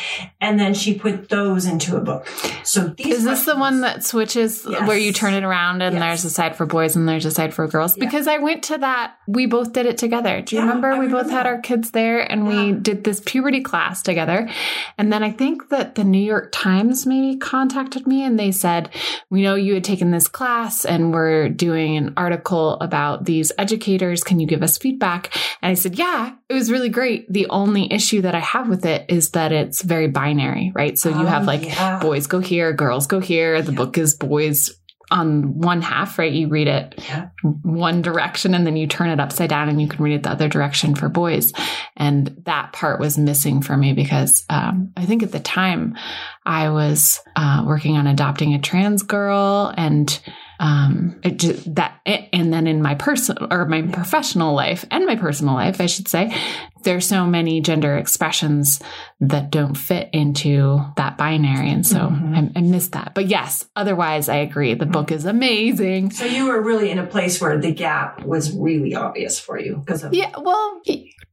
And 0.41 0.59
then 0.61 0.73
she 0.75 0.95
put 0.95 1.29
those 1.29 1.67
into 1.67 1.97
a 1.97 2.01
book. 2.01 2.27
So 2.63 2.89
these 2.97 3.19
Is 3.19 3.25
this 3.25 3.45
the 3.45 3.57
one 3.57 3.81
that 3.81 4.05
switches 4.05 4.65
Yes. 4.69 4.87
where 4.87 4.97
you 4.99 5.13
turn 5.13 5.35
it 5.35 5.43
around 5.43 5.83
and 5.83 5.95
Yes. 5.97 6.03
there's 6.03 6.25
a 6.27 6.31
side 6.31 6.55
for 6.57 6.65
boys 6.67 6.95
and 6.95 7.09
there's 7.09 7.25
a 7.27 7.31
side 7.31 7.53
for 7.55 7.67
girls? 7.67 7.97
Yeah. 7.97 8.05
Because 8.05 8.27
I 8.29 8.39
went 8.39 8.63
to 8.65 8.79
that, 8.79 9.15
we 9.27 9.47
both 9.47 9.73
did 9.73 9.87
it 9.87 9.99
together. 9.99 10.41
Do 10.43 10.55
you 10.55 10.61
Yeah, 10.63 10.67
remember? 10.69 10.93
I 10.93 10.99
we 11.01 11.09
both 11.09 11.31
had 11.31 11.41
that. 11.45 11.47
our 11.47 11.59
kids 11.59 11.91
there 11.91 12.21
and 12.21 12.47
we 12.47 12.73
did 12.73 13.03
this 13.05 13.21
puberty 13.25 13.61
class 13.63 14.03
together. 14.03 14.49
And 14.97 15.13
then 15.13 15.23
I 15.23 15.31
think 15.33 15.71
that 15.71 15.97
the 15.97 16.05
New 16.05 16.23
York 16.23 16.51
Times 16.53 17.05
maybe 17.07 17.37
contacted 17.37 18.07
me 18.07 18.23
and 18.23 18.39
they 18.39 18.53
said, 18.53 18.91
We 19.29 19.43
know 19.43 19.55
you 19.57 19.75
had 19.75 19.85
taken 19.85 20.13
this 20.13 20.29
class 20.29 20.85
and 20.85 21.13
we're 21.13 21.49
doing 21.49 21.97
an 21.97 22.13
article 22.17 22.75
about 22.81 23.08
these 23.17 23.51
educators. 23.59 24.23
Can 24.23 24.39
you 24.39 24.47
give 24.47 24.63
us 24.63 24.79
feedback? 24.79 25.35
And 25.63 25.71
I 25.71 25.75
said, 25.75 25.99
Yeah, 25.99 26.35
it 26.49 26.55
was 26.55 26.71
really 26.71 26.89
great. 26.91 27.33
The 27.33 27.47
only 27.49 27.93
issue 27.93 28.21
that 28.23 28.35
I 28.35 28.41
have 28.41 28.69
with 28.69 28.85
it 28.85 29.07
is 29.09 29.31
that 29.31 29.51
it's 29.53 29.83
very 29.83 30.09
binary, 30.09 30.71
right? 30.75 30.99
So 30.99 31.09
you 31.09 31.17
Oh, 31.23 31.27
have 31.27 31.47
like 31.47 31.65
yeah. 31.65 31.99
boys 32.01 32.27
go 32.27 32.39
here, 32.41 32.73
girls 32.73 33.07
go 33.07 33.21
here. 33.21 33.63
The 33.63 33.73
Yeah. 33.73 33.77
book 33.79 33.99
is 33.99 34.15
boys 34.15 34.71
on 35.11 35.59
one 35.59 35.81
half, 35.81 36.19
right? 36.19 36.31
You 36.33 36.49
read 36.49 36.69
it 36.69 37.03
Yeah. 37.09 37.29
one 37.63 38.03
direction 38.03 38.53
and 38.55 38.67
then 38.67 38.77
you 38.77 38.87
turn 38.87 39.09
it 39.09 39.19
upside 39.19 39.49
down 39.49 39.71
and 39.71 39.81
you 39.81 39.89
can 39.89 40.05
read 40.05 40.15
it 40.17 40.23
the 40.25 40.31
other 40.31 40.49
direction 40.49 40.95
for 40.95 41.09
boys. 41.09 41.55
And 41.97 42.37
that 42.45 42.75
part 42.75 43.01
was 43.01 43.17
missing 43.17 43.63
for 43.63 43.75
me 43.75 43.95
because 43.95 44.45
um, 44.51 44.93
I 44.99 45.07
think 45.07 45.23
at 45.23 45.33
the 45.33 45.41
time 45.41 45.97
I 46.45 46.69
was 46.69 47.21
uh, 47.37 47.65
working 47.67 47.97
on 47.97 48.07
adopting 48.07 48.53
a 48.53 48.59
trans 48.61 49.03
girl 49.03 49.73
and 49.79 50.21
um 50.61 51.21
it 51.23 51.39
just, 51.39 51.75
that 51.77 52.01
and 52.05 52.53
then 52.53 52.67
in 52.67 52.83
my 52.83 52.95
personal 52.95 53.47
or 53.53 53.65
my 53.67 53.83
professional 53.83 54.55
life 54.55 54.85
and 54.91 55.07
my 55.07 55.15
personal 55.17 55.55
life 55.55 55.81
i 55.81 55.87
should 55.87 56.09
say 56.09 56.35
there's 56.83 57.07
so 57.07 57.27
many 57.27 57.61
gender 57.61 57.97
expressions 57.97 58.81
that 59.21 59.51
don't 59.51 59.75
fit 59.77 60.09
into 60.13 60.81
that 60.97 61.17
binary 61.19 61.71
and 61.71 61.87
so 61.87 61.99
Mhm. 61.99 62.53
I, 62.57 62.59
I 62.59 62.63
missed 62.63 62.93
that. 62.93 63.13
But 63.15 63.27
yes 63.27 63.65
otherwise 63.77 64.29
i 64.29 64.37
agree. 64.37 64.75
The 64.75 64.87
book 64.87 65.11
is 65.13 65.25
amazing. 65.25 66.11
So 66.13 66.25
you 66.25 66.47
were 66.47 66.61
really 66.63 66.91
in 66.91 66.99
a 66.99 67.07
place 67.07 67.41
where 67.41 67.59
the 67.59 67.73
gap 67.73 68.25
was 68.25 68.53
really 68.53 68.95
obvious 68.95 69.39
for 69.41 69.59
you 69.59 69.77
because 69.77 70.03
of 70.05 70.15
yeah 70.15 70.33
well 70.39 70.81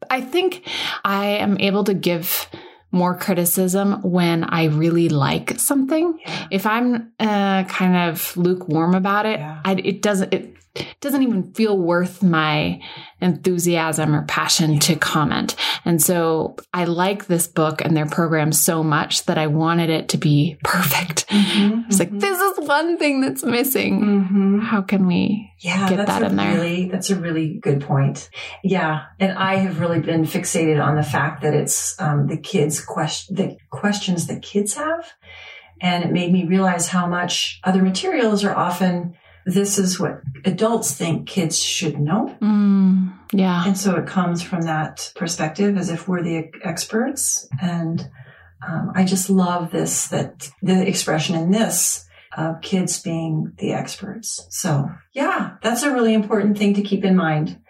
i 0.10 0.22
think 0.22 0.68
i 1.04 1.26
am 1.26 1.60
able 1.60 1.84
to 1.86 1.94
give 1.94 2.48
more 2.96 3.16
criticism 3.16 4.02
when 4.02 4.44
I 4.44 4.66
really 4.66 5.10
like 5.10 5.60
something. 5.60 6.18
Yeah. 6.26 6.48
If 6.50 6.66
I'm 6.66 7.12
uh, 7.20 7.66
kind 7.66 8.10
of 8.10 8.36
lukewarm 8.38 8.96
about 8.96 9.26
it, 9.26 9.40
Yeah. 9.40 9.60
I, 9.64 9.74
it 9.74 10.02
doesn't 10.02 10.34
it 10.34 10.56
doesn't 11.02 11.24
even 11.24 11.54
feel 11.54 11.78
worth 11.78 12.22
my 12.24 12.82
enthusiasm 13.22 14.16
or 14.16 14.24
passion 14.26 14.80
to 14.80 14.96
comment. 14.96 15.56
And 15.86 16.02
so 16.02 16.56
I 16.74 16.86
like 16.86 17.28
this 17.28 17.48
book 17.48 17.82
and 17.82 17.96
their 17.96 18.06
program 18.06 18.52
so 18.52 18.84
much 18.84 19.26
that 19.26 19.38
I 19.38 19.48
wanted 19.48 19.90
it 19.90 20.10
to 20.10 20.18
be 20.18 20.58
perfect. 20.64 21.28
Mhm, 21.30 21.86
It's 21.88 22.00
like 22.00 22.12
mhm. 22.12 22.20
this 22.20 22.40
is 22.40 22.68
one 22.68 22.98
thing 22.98 23.22
that's 23.22 23.44
missing. 23.44 24.02
Mhm. 24.02 24.64
How 24.64 24.82
can 24.82 25.08
we? 25.08 25.52
Yeah, 25.60 25.90
get 25.90 26.06
that 26.06 26.22
in 26.24 26.36
there. 26.36 26.54
Really, 26.54 26.90
that's 26.90 27.10
a 27.10 27.16
really 27.16 27.58
good 27.62 27.82
point. 27.82 28.30
Yeah, 28.64 29.06
and 29.20 29.38
I 29.38 29.56
have 29.56 29.80
really 29.80 30.00
been 30.00 30.24
fixated 30.24 30.84
on 30.84 30.96
the 30.96 31.04
fact 31.04 31.42
that 31.44 31.54
it's 31.54 32.00
um, 32.00 32.28
the 32.28 32.38
kids' 32.38 32.84
question, 32.84 33.36
the 33.36 33.58
questions 33.70 34.28
that 34.28 34.42
kids 34.42 34.76
have, 34.76 35.14
and 35.82 36.04
it 36.04 36.12
made 36.12 36.32
me 36.32 36.46
realize 36.46 36.88
how 36.90 37.08
much 37.08 37.60
other 37.64 37.82
materials 37.82 38.44
are 38.44 38.56
often. 38.56 39.16
This 39.46 39.78
is 39.78 40.00
what 40.00 40.22
adults 40.44 40.94
think 40.96 41.28
kids 41.28 41.62
should 41.62 42.00
know. 42.00 42.36
Mm, 42.42 43.14
yeah. 43.32 43.64
And 43.66 43.78
so 43.78 43.96
it 43.96 44.08
comes 44.08 44.42
from 44.42 44.64
that 44.64 45.12
perspective 45.16 45.78
as 45.78 45.90
if 45.90 46.08
we're 46.08 46.24
the 46.24 46.50
experts. 46.64 47.48
And 47.62 48.10
um, 48.68 48.92
I 48.96 49.04
just 49.04 49.30
love 49.30 49.72
this, 49.72 50.08
that 50.08 50.50
the 50.64 50.88
expression 50.88 51.36
in 51.36 51.52
this 51.52 52.08
of 52.36 52.62
kids 52.62 53.02
being 53.02 53.54
the 53.60 53.72
experts. 53.74 54.46
So 54.50 54.90
yeah, 55.14 55.58
that's 55.62 55.84
a 55.84 55.94
really 55.94 56.14
important 56.14 56.58
thing 56.58 56.74
to 56.74 56.82
keep 56.82 57.06
in 57.06 57.16
mind. 57.16 57.62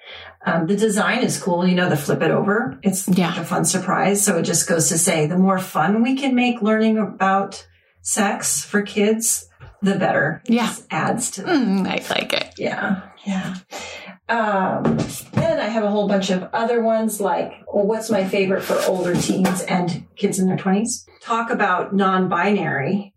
Um, 0.46 0.68
the 0.68 0.76
design 0.78 1.24
is 1.24 1.42
cool. 1.42 1.68
You 1.68 1.76
know, 1.76 1.90
the 1.90 1.98
flip 1.98 2.22
it 2.22 2.32
over. 2.32 2.80
It's 2.84 3.08
Yeah. 3.08 3.40
a 3.40 3.44
fun 3.44 3.66
surprise. 3.66 4.24
So 4.24 4.38
it 4.38 4.44
just 4.44 4.68
goes 4.70 4.90
to 4.90 4.98
say 4.98 5.26
the 5.28 5.38
more 5.38 5.60
fun 5.60 6.02
we 6.04 6.16
can 6.16 6.36
make 6.36 6.62
learning 6.62 6.98
about 7.00 7.68
sex 8.02 8.64
for 8.64 8.82
kids, 8.84 9.48
the 9.86 9.95
better. 9.98 10.41
Yeah. 10.48 10.65
just 10.67 10.86
adds 10.91 11.32
to 11.32 11.43
Mm, 11.43 11.86
I 11.88 12.04
like 12.13 12.34
it. 12.34 12.54
yeah, 12.58 13.02
yeah. 13.26 13.56
Um, 14.28 14.98
then 15.34 15.60
I 15.60 15.67
have 15.67 15.84
a 15.84 15.89
whole 15.89 16.08
bunch 16.08 16.32
of 16.32 16.50
other 16.52 16.82
ones 16.82 17.21
like, 17.21 17.54
well, 17.71 17.86
what's 17.86 18.10
my 18.10 18.28
favorite 18.28 18.62
for 18.63 18.80
older 18.88 19.13
teens 19.15 19.62
and 19.62 20.06
kids 20.15 20.39
in 20.39 20.48
their 20.48 20.58
20s? 20.58 21.06
Talk 21.21 21.50
about 21.52 21.93
non 21.93 22.28
binary. 22.30 23.13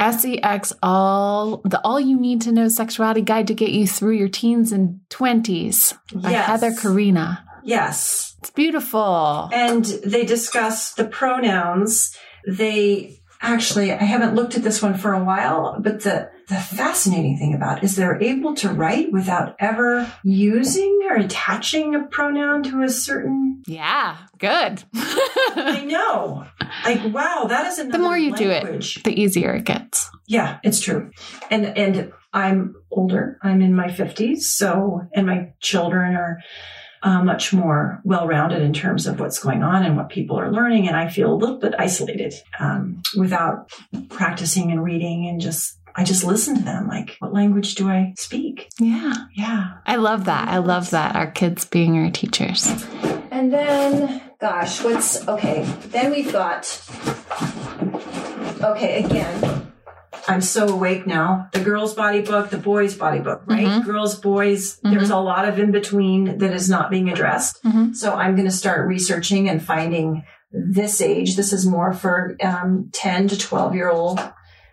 SEX 0.00 0.72
all 0.82 1.58
the 1.64 1.80
all 1.84 2.00
you 2.00 2.18
need 2.18 2.40
to 2.42 2.52
know 2.52 2.68
sexuality 2.68 3.22
guide 3.22 3.46
to 3.46 3.54
get 3.54 3.70
you 3.70 3.86
through 3.86 4.14
your 4.14 4.28
teens 4.28 4.72
and 4.72 5.00
20s 5.10 5.96
by 6.14 6.30
Yes. 6.32 6.46
Heather 6.46 6.72
Corinna. 6.72 7.44
Yes. 7.64 8.34
It's 8.40 8.50
beautiful. 8.50 9.48
And 9.52 9.84
they 10.04 10.24
discuss 10.24 10.92
the 10.94 11.04
pronouns. 11.04 12.14
They 12.46 13.20
actually, 13.44 13.92
I 13.92 14.02
haven't 14.02 14.34
looked 14.34 14.56
at 14.56 14.62
this 14.62 14.82
one 14.82 14.94
for 14.94 15.12
a 15.12 15.22
while, 15.22 15.76
but 15.80 16.02
the, 16.02 16.30
the 16.48 16.56
fascinating 16.56 17.38
thing 17.38 17.54
about 17.54 17.78
it 17.78 17.84
is 17.84 17.96
they're 17.96 18.20
able 18.22 18.54
to 18.56 18.68
write 18.70 19.12
without 19.12 19.56
ever 19.58 20.12
using 20.22 21.00
or 21.08 21.16
attaching 21.16 21.94
a 21.94 22.04
pronoun 22.04 22.62
to 22.64 22.82
a 22.82 22.88
certain 22.88 23.62
Yeah, 23.66 24.16
good. 24.38 24.82
I 24.94 25.84
know. 25.88 26.46
Like, 26.84 27.12
wow, 27.12 27.46
that 27.48 27.66
is 27.66 27.78
another 27.78 27.98
the 27.98 28.04
more 28.04 28.18
you 28.18 28.34
do 28.34 28.50
it, 28.50 29.02
the 29.04 29.20
easier 29.20 29.54
it 29.54 29.64
gets. 29.64 30.10
Yeah, 30.26 30.58
it's 30.62 30.80
true. 30.80 31.10
And 31.50 31.66
and 31.66 32.12
I'm 32.32 32.74
older. 32.90 33.38
I'm 33.42 33.62
in 33.62 33.74
my 33.74 33.88
50s, 33.88 34.40
so 34.40 35.02
and 35.14 35.26
my 35.26 35.52
children 35.60 36.16
are 36.16 36.38
uh, 37.04 37.22
much 37.22 37.52
more 37.52 38.00
well-rounded 38.02 38.62
in 38.62 38.72
terms 38.72 39.06
of 39.06 39.20
what's 39.20 39.38
going 39.38 39.62
on 39.62 39.84
and 39.84 39.96
what 39.96 40.08
people 40.08 40.40
are 40.40 40.50
learning, 40.50 40.88
and 40.88 40.96
I 40.96 41.08
feel 41.08 41.32
a 41.32 41.36
little 41.36 41.58
bit 41.58 41.74
isolated 41.78 42.34
um, 42.58 43.02
without 43.16 43.70
practicing 44.08 44.72
and 44.72 44.82
reading 44.82 45.28
and 45.28 45.40
just. 45.40 45.78
I 45.96 46.02
just 46.02 46.24
listen 46.24 46.56
to 46.56 46.64
them. 46.64 46.88
Like, 46.88 47.14
what 47.20 47.32
language 47.32 47.76
do 47.76 47.88
I 47.88 48.14
speak? 48.18 48.68
Yeah. 48.80 49.14
Yeah. 49.32 49.74
I 49.86 49.94
love 49.94 50.24
that. 50.24 50.48
I 50.48 50.58
love 50.58 50.90
that. 50.90 51.14
Our 51.14 51.30
kids 51.30 51.64
being 51.66 51.96
our 51.96 52.10
teachers. 52.10 52.66
And 53.30 53.52
then, 53.52 54.20
gosh, 54.40 54.82
what's 54.82 55.28
okay? 55.28 55.62
Then 55.90 56.10
we've 56.10 56.32
got, 56.32 56.66
okay, 58.60 59.04
again, 59.04 59.63
I'm 60.26 60.40
so 60.40 60.68
awake 60.68 61.06
now. 61.06 61.48
The 61.52 61.60
girls' 61.60 61.94
body 61.94 62.20
book, 62.22 62.50
the 62.50 62.56
boys' 62.58 62.94
body 62.94 63.20
book, 63.20 63.42
right? 63.46 63.66
Mhm. 63.66 63.84
Girls, 63.84 64.14
boys, 64.18 64.78
there's 64.82 65.10
a 65.10 65.18
lot 65.18 65.46
of 65.48 65.58
in 65.58 65.70
between 65.70 66.38
that 66.38 66.52
is 66.52 66.68
not 66.68 66.90
being 66.90 67.08
addressed. 67.10 67.62
Mhm. 67.64 67.94
So 67.94 68.14
I'm 68.14 68.34
going 68.34 68.46
to 68.48 68.54
start 68.54 68.86
researching 68.88 69.48
and 69.48 69.62
finding 69.62 70.24
this 70.52 71.00
age. 71.00 71.36
This 71.36 71.52
is 71.52 71.66
more 71.66 71.92
for 71.92 72.36
um, 72.42 72.88
10 72.92 73.28
to 73.28 73.38
12 73.38 73.74
year 73.74 73.90
old. 73.90 74.20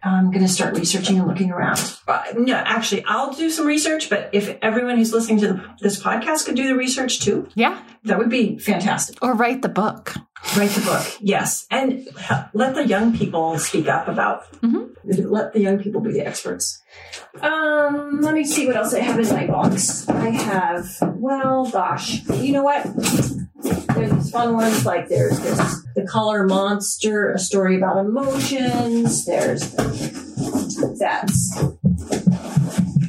I'm 0.04 0.32
going 0.32 0.42
to 0.46 0.52
start 0.52 0.78
researching 0.78 1.20
and 1.20 1.28
looking 1.28 1.52
around. 1.52 1.98
Uh, 2.08 2.24
no, 2.36 2.56
actually, 2.56 3.04
I'll 3.06 3.34
do 3.34 3.50
some 3.50 3.68
research, 3.68 4.10
but 4.10 4.30
if 4.34 4.58
everyone 4.62 4.98
who's 4.98 5.14
listening 5.14 5.40
to 5.42 5.48
the, 5.50 5.66
this 5.80 6.02
podcast 6.02 6.46
could 6.46 6.56
do 6.56 6.68
the 6.68 6.76
research 6.76 7.20
too, 7.20 7.48
Yeah. 7.56 7.80
that 8.06 8.18
would 8.18 8.30
be 8.30 8.58
fantastic. 8.58 9.18
Or 9.22 9.34
write 9.36 9.62
the 9.62 9.70
book. 9.70 10.16
Write 10.58 10.72
the 10.72 10.82
book, 10.82 11.06
yes. 11.22 11.68
And 11.70 12.08
let 12.54 12.74
the 12.74 12.88
young 12.88 13.16
people 13.16 13.60
speak 13.60 13.88
up 13.88 14.08
about, 14.08 14.52
Mhm. 14.62 14.90
let 15.04 15.54
the 15.54 15.60
young 15.60 15.78
people 15.78 16.02
be 16.02 16.12
the 16.12 16.26
experts. 16.26 16.82
Um, 17.42 18.22
let 18.22 18.34
me 18.34 18.44
see 18.44 18.66
what 18.66 18.76
else 18.76 18.94
I 18.96 19.00
have 19.02 19.20
in 19.20 19.30
my 19.30 19.46
box. 19.46 20.10
I 20.10 20.30
have, 20.32 20.88
well, 21.16 21.70
gosh, 21.70 22.28
you 22.30 22.54
know 22.54 22.64
what? 22.64 22.88
There's 23.64 24.12
these 24.12 24.32
fun 24.32 24.54
ones 24.54 24.86
like 24.86 25.08
there's 25.08 25.40
this 25.40 25.86
The 25.96 26.06
Color 26.08 26.48
Monster, 26.48 27.32
a 27.34 27.40
story 27.40 27.78
about 27.78 27.98
emotions. 28.06 29.26
There's 29.26 29.72
that's 31.00 31.64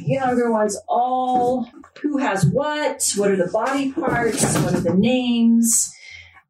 younger 0.05 0.51
ones 0.51 0.77
all 0.87 1.67
who 2.01 2.17
has 2.17 2.45
what, 2.45 3.01
what 3.15 3.31
are 3.31 3.35
the 3.37 3.47
body 3.51 3.91
parts, 3.93 4.43
what 4.59 4.73
are 4.73 4.79
the 4.81 4.93
names. 4.93 5.93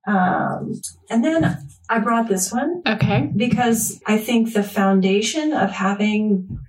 Um, 0.08 0.82
and 1.10 1.24
then 1.24 1.58
I 1.89 2.00
brought 2.00 2.28
this 2.28 2.52
one 2.52 2.82
Okay. 2.88 3.30
because 3.36 4.02
I 4.08 4.18
think 4.18 4.54
the 4.54 4.63
foundation 4.63 5.54
of 5.54 5.70
having 5.72 6.60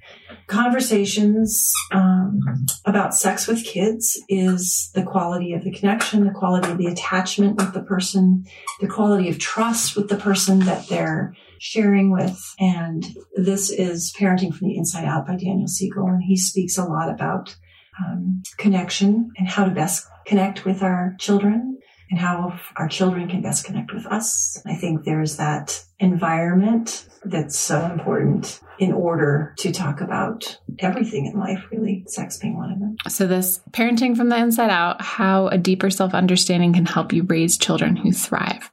conversations 0.47 1.73
um, 1.93 2.41
about 2.85 3.15
sex 3.15 3.47
with 3.47 3.65
kids 3.65 4.21
is 4.29 4.91
the 4.95 5.03
quality 5.03 5.53
of 5.53 5.65
the 5.65 5.73
connection, 5.73 6.25
the 6.25 6.33
quality 6.33 6.71
of 6.71 6.79
the 6.79 6.87
attachment 6.87 7.57
with 7.57 7.73
the 7.73 7.83
person, 7.83 8.45
the 8.81 8.89
quality 8.89 9.29
of 9.29 9.39
trust 9.39 9.97
with 9.97 10.09
the 10.09 10.17
person 10.17 10.61
that 10.61 10.89
they're 10.89 11.35
sharing 11.59 12.11
with. 12.11 12.39
And 12.59 13.05
this 13.35 13.71
is 13.71 14.15
Parenting 14.19 14.55
from 14.55 14.69
the 14.69 14.77
Inside 14.77 15.07
Out 15.07 15.27
by 15.27 15.37
Daniel 15.37 15.69
Siegel. 15.69 16.07
And 16.07 16.23
he 16.23 16.37
speaks 16.37 16.77
a 16.77 16.85
lot 16.85 17.09
about 17.09 17.57
um, 17.99 18.43
connection 18.59 19.31
and 19.37 19.49
how 19.49 19.65
to 19.65 19.71
best 19.71 20.07
connect 20.27 20.65
with 20.65 20.83
our 20.83 21.15
children 21.19 21.79
and 22.11 22.21
how 22.21 22.59
our 22.77 22.89
children 22.89 23.29
can 23.29 23.41
best 23.43 23.65
connect 23.65 23.93
with 23.93 24.07
us. 24.07 24.61
I 24.67 24.75
think 24.75 25.05
there's 25.05 25.37
that 25.37 25.85
environment 25.99 27.09
that's 27.25 27.59
so 27.59 27.85
important 27.87 28.61
in 28.79 28.93
order 28.93 29.55
to 29.59 29.73
talk 29.73 30.01
about 30.01 30.59
everything 30.79 31.27
in 31.27 31.39
life, 31.39 31.65
really, 31.71 32.05
sex 32.09 32.39
being 32.39 32.57
one 32.57 32.73
of 32.73 32.79
them. 32.81 32.97
So, 33.09 33.27
this 33.27 33.61
parenting 33.71 34.17
from 34.17 34.29
the 34.29 34.37
inside 34.37 34.71
out, 34.71 35.01
how 35.01 35.49
a 35.49 35.59
deeper 35.59 35.91
self 35.91 36.15
understanding 36.15 36.73
can 36.73 36.87
help 36.87 37.13
you 37.13 37.23
raise 37.25 37.57
children 37.59 37.97
who 37.97 38.13
thrive. 38.13 38.71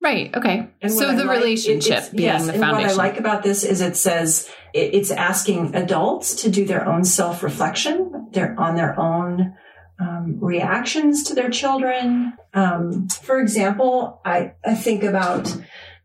Right. 0.00 0.34
Okay. 0.34 0.68
And 0.80 0.92
so, 0.92 1.14
the 1.14 1.24
like- 1.24 1.38
relationship 1.38 2.04
it- 2.04 2.12
being 2.12 2.22
yes, 2.28 2.46
the 2.46 2.52
and 2.52 2.60
foundation. 2.60 2.88
what 2.88 2.92
I 2.92 3.08
like 3.08 3.18
about 3.18 3.42
this 3.42 3.64
is 3.64 3.80
it 3.80 3.96
says 3.96 4.48
it, 4.72 4.94
it's 4.94 5.10
asking 5.10 5.74
adults 5.74 6.42
to 6.42 6.50
do 6.50 6.64
their 6.64 6.86
own 6.86 7.04
self 7.04 7.42
reflection. 7.42 8.28
They're 8.32 8.54
on 8.58 8.76
their 8.76 8.98
own 8.98 9.54
um, 10.00 10.38
reactions 10.40 11.24
to 11.24 11.34
their 11.34 11.50
children. 11.50 12.34
Um, 12.54 13.08
for 13.08 13.40
example, 13.40 14.20
I, 14.24 14.52
I 14.64 14.74
think 14.74 15.02
about 15.02 15.52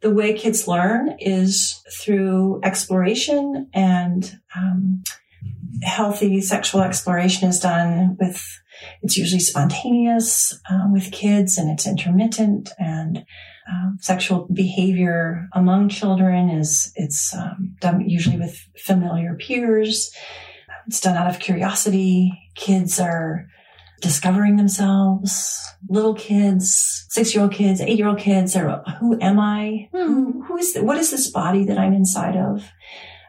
the 0.03 0.11
way 0.11 0.33
kids 0.33 0.67
learn 0.67 1.15
is 1.19 1.81
through 1.99 2.59
exploration 2.61 3.69
and 3.73 4.37
um, 4.55 5.01
healthy 5.81 6.41
sexual 6.41 6.81
exploration 6.81 7.47
is 7.49 7.59
done 7.59 8.17
with 8.19 8.45
it's 9.01 9.17
usually 9.17 9.39
spontaneous 9.39 10.59
uh, 10.69 10.87
with 10.91 11.11
kids 11.11 11.57
and 11.57 11.71
it's 11.71 11.87
intermittent 11.87 12.69
and 12.77 13.25
um, 13.71 13.97
sexual 14.01 14.47
behavior 14.53 15.47
among 15.53 15.87
children 15.87 16.49
is 16.49 16.91
it's 16.95 17.33
um, 17.33 17.75
done 17.79 18.07
usually 18.09 18.37
with 18.37 18.57
familiar 18.77 19.35
peers. 19.35 20.13
It's 20.85 20.99
done 20.99 21.15
out 21.15 21.29
of 21.29 21.39
curiosity. 21.39 22.37
Kids 22.55 22.99
are 22.99 23.47
discovering 24.03 24.57
themselves 24.57 25.59
little 25.89 26.13
kids 26.13 27.05
six 27.09 27.33
year 27.33 27.43
old 27.43 27.53
kids 27.53 27.81
eight 27.81 27.97
year 27.97 28.07
old 28.07 28.19
kids 28.19 28.55
are 28.55 28.83
who 28.99 29.17
am 29.19 29.39
i? 29.39 29.87
Who, 29.93 30.43
who 30.43 30.57
is 30.57 30.77
what 30.77 30.97
is 30.97 31.09
this 31.09 31.31
body 31.31 31.65
that 31.65 31.79
i'm 31.79 31.93
inside 31.93 32.35
of? 32.35 32.69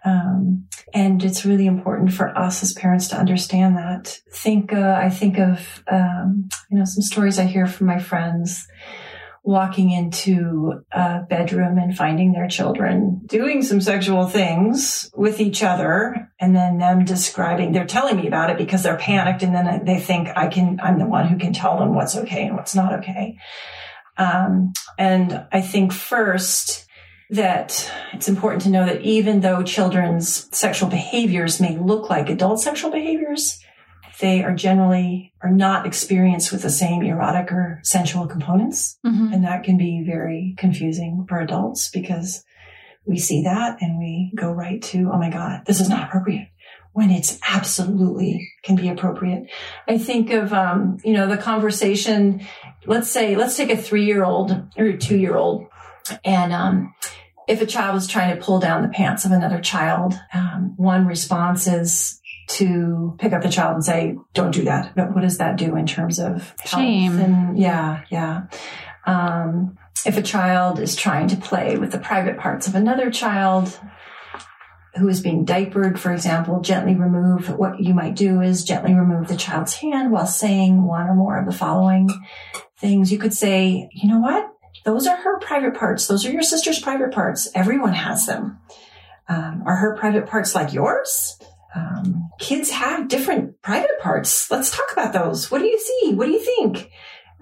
Um, 0.05 0.67
and 0.93 1.25
it's 1.25 1.47
really 1.47 1.67
important 1.67 2.13
for 2.13 2.37
us 2.37 2.63
as 2.63 2.75
parents 2.75 3.09
to 3.09 3.17
understand 3.17 3.77
that. 3.77 4.21
Think 4.33 4.73
uh, 4.73 4.99
i 5.01 5.09
think 5.09 5.39
of 5.39 5.83
um, 5.91 6.49
you 6.69 6.77
know 6.79 6.85
some 6.85 7.03
stories 7.03 7.39
i 7.39 7.45
hear 7.45 7.67
from 7.67 7.87
my 7.87 8.01
friends 8.01 8.67
walking 9.45 9.91
into 9.91 10.83
a 10.91 11.21
bedroom 11.29 11.77
and 11.77 11.95
finding 11.95 12.33
their 12.33 12.49
children 12.49 13.21
doing 13.27 13.63
some 13.63 13.79
sexual 13.79 14.27
things 14.27 15.11
with 15.15 15.39
each 15.39 15.63
other 15.63 16.31
and 16.41 16.57
then 16.57 16.79
them 16.79 17.05
describing 17.05 17.71
they're 17.71 17.85
telling 17.85 18.17
me 18.17 18.27
about 18.27 18.49
it 18.49 18.57
because 18.57 18.83
they're 18.83 18.97
panicked 18.97 19.43
and 19.43 19.55
then 19.55 19.85
they 19.85 20.01
think 20.01 20.29
i 20.35 20.47
can 20.47 20.81
i'm 20.83 20.99
the 20.99 21.05
one 21.05 21.29
who 21.29 21.37
can 21.37 21.53
tell 21.53 21.79
them 21.79 21.95
what's 21.95 22.17
okay 22.17 22.47
and 22.47 22.57
what's 22.57 22.75
not 22.75 23.01
okay. 23.01 23.39
Um, 24.17 24.73
and 24.99 25.47
i 25.53 25.61
think 25.61 25.93
first 25.93 26.87
that 27.29 27.91
it's 28.13 28.29
important 28.29 28.63
to 28.63 28.71
know 28.71 28.87
that 28.87 29.03
even 29.03 29.41
though 29.41 29.63
children's 29.63 30.49
sexual 30.57 30.89
behaviors 30.89 31.61
may 31.61 31.77
look 31.77 32.09
like 32.09 32.31
adult 32.31 32.61
sexual 32.61 32.91
behaviors 32.91 33.59
they 34.21 34.43
are 34.45 34.55
generally 34.55 35.33
are 35.43 35.51
not 35.51 35.87
experienced 35.87 36.53
with 36.53 36.63
the 36.63 36.71
same 36.71 37.03
erotic 37.03 37.51
or 37.53 37.81
sensual 37.83 38.27
components 38.27 38.99
Mhm. 39.05 39.33
and 39.35 39.45
that 39.45 39.65
can 39.65 39.77
be 39.77 40.03
very 40.07 40.55
confusing 40.57 41.25
for 41.29 41.41
adults 41.41 41.91
because 41.91 42.45
we 43.07 43.19
see 43.19 43.43
that 43.43 43.79
and 43.83 43.99
we 43.99 44.33
go 44.35 44.51
right 44.53 44.81
to, 44.83 45.11
oh 45.13 45.19
my 45.19 45.31
God, 45.31 45.63
this 45.67 45.81
is 45.81 45.89
not 45.89 46.05
appropriate 46.09 46.49
when 46.93 47.11
it's 47.11 47.39
absolutely 47.51 48.49
can 48.63 48.77
be 48.77 48.89
appropriate. 48.89 49.51
I 49.89 49.99
think 49.99 50.31
of, 50.31 50.53
um, 50.53 50.97
you 51.05 51.13
know, 51.13 51.27
the 51.27 51.37
conversation, 51.37 52.41
let's 52.87 53.11
say, 53.11 53.35
let's 53.37 53.57
take 53.57 53.71
a 53.71 53.77
three 53.77 54.05
year 54.07 54.25
old 54.25 54.53
or 54.77 54.85
a 54.87 54.97
two 54.97 55.19
year 55.19 55.37
old 55.37 55.67
and, 56.25 56.53
um, 56.53 56.95
if 57.47 57.61
a 57.61 57.67
child 57.67 57.97
is 57.97 58.07
trying 58.07 58.35
to 58.35 58.43
pull 58.43 58.59
down 58.59 58.81
the 58.81 58.89
pants 58.89 59.27
of 59.27 59.33
another 59.33 59.61
child, 59.61 60.19
um, 60.33 60.73
one 60.77 61.05
response 61.07 61.67
is 61.67 62.21
to 62.47 63.17
pick 63.19 63.33
up 63.33 63.43
the 63.43 63.49
child 63.49 63.75
and 63.75 63.85
say, 63.85 64.17
"Don't 64.33 64.53
do 64.53 64.65
that." 64.65 64.95
But 64.95 65.15
what 65.15 65.23
does 65.23 65.39
that 65.39 65.57
do 65.57 65.77
in 65.77 65.87
terms 65.87 66.19
of 66.19 66.55
Shame. 66.65 67.19
And 67.19 67.59
yeah, 67.59 68.05
yeah. 68.11 68.45
Um, 69.07 69.79
if 70.07 70.17
a 70.17 70.23
child 70.23 70.79
is 70.79 70.97
trying 70.97 71.29
to 71.29 71.37
play 71.37 71.77
with 71.77 71.93
the 71.93 71.99
private 71.99 72.39
parts 72.39 72.67
of 72.67 72.75
another 72.75 73.11
child 73.11 73.79
who 74.97 75.09
is 75.09 75.21
being 75.21 75.45
diapered, 75.45 75.99
for 75.99 76.13
example, 76.13 76.61
gently 76.61 76.95
remove. 76.95 77.49
What 77.59 77.81
you 77.81 77.95
might 77.95 78.15
do 78.15 78.41
is 78.41 78.65
gently 78.65 78.95
remove 78.95 79.29
the 79.29 79.37
child's 79.37 79.75
hand 79.75 80.13
while 80.13 80.27
saying 80.27 80.85
one 80.85 81.09
or 81.09 81.15
more 81.15 81.39
of 81.39 81.47
the 81.47 81.53
following 81.53 82.09
things. 82.79 83.11
You 83.11 83.19
could 83.19 83.35
say, 83.35 83.89
"You 83.93 84.09
know 84.09 84.21
what?" 84.21 84.51
Those 84.85 85.07
are 85.07 85.17
her 85.17 85.39
private 85.41 85.75
parts. 85.75 86.07
Those 86.07 86.27
are 86.27 86.31
your 86.31 86.43
sister's 86.43 86.79
private 86.79 87.13
parts. 87.13 87.49
Everyone 87.55 87.95
has 87.95 88.27
them. 88.27 88.59
Um, 89.29 89.63
are 89.67 89.77
her 89.77 89.97
private 89.97 90.27
parts 90.27 90.55
like 90.55 90.75
yours? 90.75 91.39
Um, 91.75 92.31
kids 92.39 92.71
have 92.71 93.09
different 93.09 93.61
private 93.63 93.99
parts. 94.01 94.51
Let's 94.51 94.71
talk 94.71 94.93
about 94.93 95.13
those. 95.13 95.51
What 95.51 95.59
do 95.59 95.67
you 95.67 95.79
see? 95.79 96.15
What 96.15 96.27
do 96.27 96.33
you 96.33 96.41
think? 96.41 96.91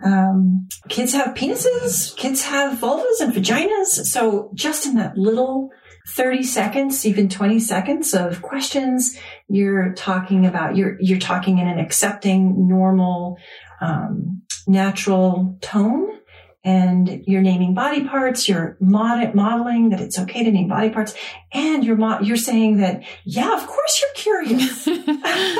Um, 0.04 0.68
kids 0.88 1.12
have 1.12 1.34
penises. 1.34 2.16
Kids 2.16 2.42
have 2.44 2.78
vulvas 2.78 3.20
and 3.20 3.32
vaginas. 3.32 4.06
So 4.06 4.50
just 4.54 4.86
in 4.86 4.96
that 4.96 5.16
little 5.16 5.70
30 6.08 6.42
seconds, 6.42 7.06
even 7.06 7.28
20 7.28 7.60
seconds 7.60 8.14
of 8.14 8.42
questions, 8.42 9.16
you're 9.48 9.92
talking 9.92 10.46
about, 10.46 10.76
you're, 10.76 10.96
you're 11.00 11.18
talking 11.18 11.58
in 11.58 11.68
an 11.68 11.78
accepting, 11.78 12.66
normal, 12.66 13.36
um, 13.80 14.42
natural 14.66 15.58
tone 15.60 16.18
and 16.64 17.24
you're 17.26 17.42
naming 17.42 17.74
body 17.74 18.04
parts, 18.06 18.48
you're 18.48 18.76
mod- 18.80 19.34
modeling 19.34 19.90
that 19.90 20.00
it's 20.00 20.18
okay 20.18 20.44
to 20.44 20.50
name 20.52 20.68
body 20.68 20.90
parts, 20.90 21.14
and 21.52 21.84
you're 21.84 21.96
mo- 21.96 22.20
you're 22.20 22.36
saying 22.36 22.76
that 22.78 23.02
yeah, 23.24 23.54
of 23.54 23.66
course 23.66 24.00
you're 24.02 24.44
curious. 24.44 24.86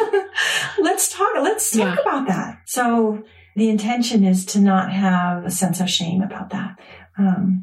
let's 0.81 1.13
talk. 1.13 1.29
Let's 1.43 1.71
talk 1.71 1.97
Yeah. 1.97 2.03
about 2.03 2.29
that. 2.29 2.63
So 2.67 3.23
the 3.57 3.69
intention 3.69 4.25
is 4.25 4.47
to 4.47 4.61
not 4.61 4.93
have 4.93 5.45
a 5.45 5.51
sense 5.51 5.81
of 5.81 5.91
shame 5.91 6.23
about 6.23 6.51
that. 6.51 6.77
Um, 7.19 7.63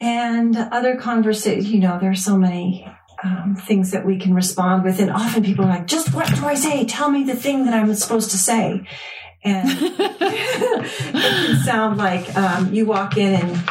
and 0.00 0.56
other 0.56 0.96
conversations, 0.96 1.70
you 1.70 1.80
know, 1.80 1.98
there's 2.00 2.24
so 2.24 2.36
many 2.36 2.86
um, 3.22 3.56
things 3.56 3.92
that 3.92 4.04
we 4.04 4.18
can 4.18 4.34
respond 4.34 4.84
with, 4.84 5.00
and 5.00 5.10
often 5.10 5.42
people 5.42 5.64
are 5.64 5.68
like, 5.70 5.86
"Just 5.86 6.12
what 6.14 6.28
do 6.34 6.44
I 6.44 6.54
say? 6.54 6.84
Tell 6.84 7.10
me 7.10 7.24
the 7.24 7.34
thing 7.36 7.64
that 7.64 7.74
I'm 7.74 7.94
supposed 7.94 8.30
to 8.32 8.38
say." 8.38 8.86
And 9.44 9.68
it 9.70 10.86
can 11.12 11.56
sound 11.64 11.98
like 11.98 12.34
um, 12.36 12.72
you 12.72 12.86
walk 12.86 13.16
in 13.16 13.34
and 13.34 13.62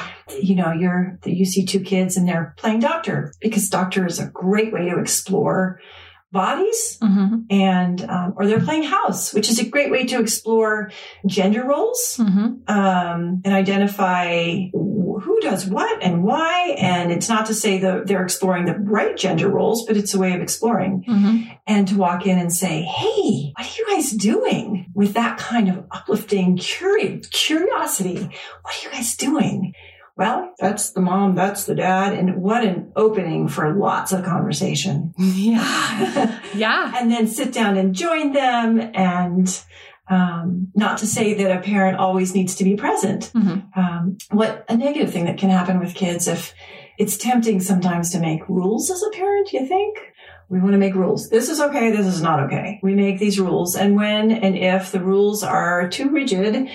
you 0.41 0.55
know 0.55 0.71
you're 0.71 1.19
you 1.25 1.45
see 1.45 1.65
two 1.65 1.79
kids 1.81 2.15
and 2.17 2.27
they're 2.27 2.53
playing 2.57 2.79
doctor 2.79 3.33
because 3.41 3.69
doctor 3.69 4.05
is 4.05 4.19
a 4.19 4.27
great 4.27 4.71
way 4.71 4.89
to 4.89 4.99
explore 4.99 5.79
bodies 6.31 6.97
Mhm. 7.01 7.45
and 7.51 8.01
um, 8.09 8.33
or 8.37 8.47
they're 8.47 8.61
playing 8.61 8.83
house 8.83 9.33
which 9.35 9.49
is 9.51 9.59
a 9.59 9.69
great 9.69 9.91
way 9.91 10.05
to 10.05 10.19
explore 10.19 10.89
gender 11.27 11.63
roles 11.63 12.17
Mhm. 12.19 12.67
um, 12.69 13.41
and 13.45 13.53
identify 13.53 14.55
who 15.23 15.39
does 15.41 15.65
what 15.65 16.03
and 16.03 16.23
why. 16.23 16.75
And 16.77 17.11
it's 17.11 17.29
not 17.29 17.45
to 17.47 17.53
say 17.53 17.79
that 17.79 18.07
they're 18.07 18.23
exploring 18.23 18.65
the 18.65 18.75
right 18.77 19.15
gender 19.15 19.49
roles, 19.49 19.85
but 19.85 19.97
it's 19.97 20.13
a 20.13 20.19
way 20.19 20.33
of 20.33 20.41
exploring. 20.41 21.03
Mm-hmm. 21.07 21.51
And 21.65 21.87
to 21.87 21.97
walk 21.97 22.25
in 22.25 22.37
and 22.37 22.51
say, 22.51 22.81
Hey, 22.83 23.51
what 23.55 23.65
are 23.65 23.77
you 23.77 23.87
guys 23.95 24.11
doing 24.11 24.91
with 24.93 25.13
that 25.13 25.37
kind 25.37 25.69
of 25.69 25.85
uplifting 25.91 26.57
curi- 26.57 27.29
curiosity? 27.31 28.29
What 28.61 28.75
are 28.75 28.83
you 28.83 28.91
guys 28.91 29.15
doing? 29.15 29.73
Well, 30.15 30.53
that's 30.59 30.91
the 30.91 31.01
mom, 31.01 31.33
that's 31.33 31.65
the 31.65 31.73
dad. 31.73 32.13
And 32.13 32.35
what 32.35 32.63
an 32.63 32.91
opening 32.95 33.47
for 33.47 33.73
lots 33.73 34.11
of 34.11 34.23
conversation. 34.23 35.13
Yeah. 35.17 36.39
Yeah. 36.53 36.93
and 36.95 37.09
then 37.09 37.27
sit 37.27 37.51
down 37.51 37.77
and 37.77 37.95
join 37.95 38.31
them 38.31 38.79
and 38.93 39.63
um, 40.09 40.67
not 40.75 40.97
to 40.99 41.07
say 41.07 41.33
that 41.33 41.57
a 41.57 41.61
parent 41.61 41.97
always 41.97 42.35
needs 42.35 42.55
to 42.55 42.63
be 42.63 42.75
present. 42.75 43.31
Mhm. 43.33 43.77
Um, 43.77 44.17
what 44.31 44.65
a 44.67 44.75
negative 44.75 45.11
thing 45.11 45.25
that 45.25 45.37
can 45.37 45.49
happen 45.49 45.79
with 45.79 45.93
kids 45.95 46.27
if 46.27 46.53
it's 46.97 47.17
tempting 47.17 47.59
sometimes 47.59 48.11
to 48.11 48.19
make 48.19 48.47
rules 48.49 48.91
as 48.91 49.01
a 49.01 49.09
parent, 49.15 49.53
you 49.53 49.65
think? 49.65 49.97
We 50.49 50.59
want 50.59 50.73
to 50.73 50.77
make 50.77 50.93
rules. 50.93 51.29
This 51.29 51.49
is 51.49 51.59
okay. 51.59 51.91
This 51.91 52.05
is 52.05 52.21
not 52.21 52.41
okay. 52.41 52.79
We 52.83 52.93
make 52.93 53.17
these 53.17 53.39
rules. 53.39 53.75
And 53.75 53.95
when 53.95 54.29
and 54.31 54.57
if 54.57 54.91
the 54.91 54.99
rules 54.99 55.41
are 55.43 55.87
too 55.87 56.09
rigid, 56.09 56.69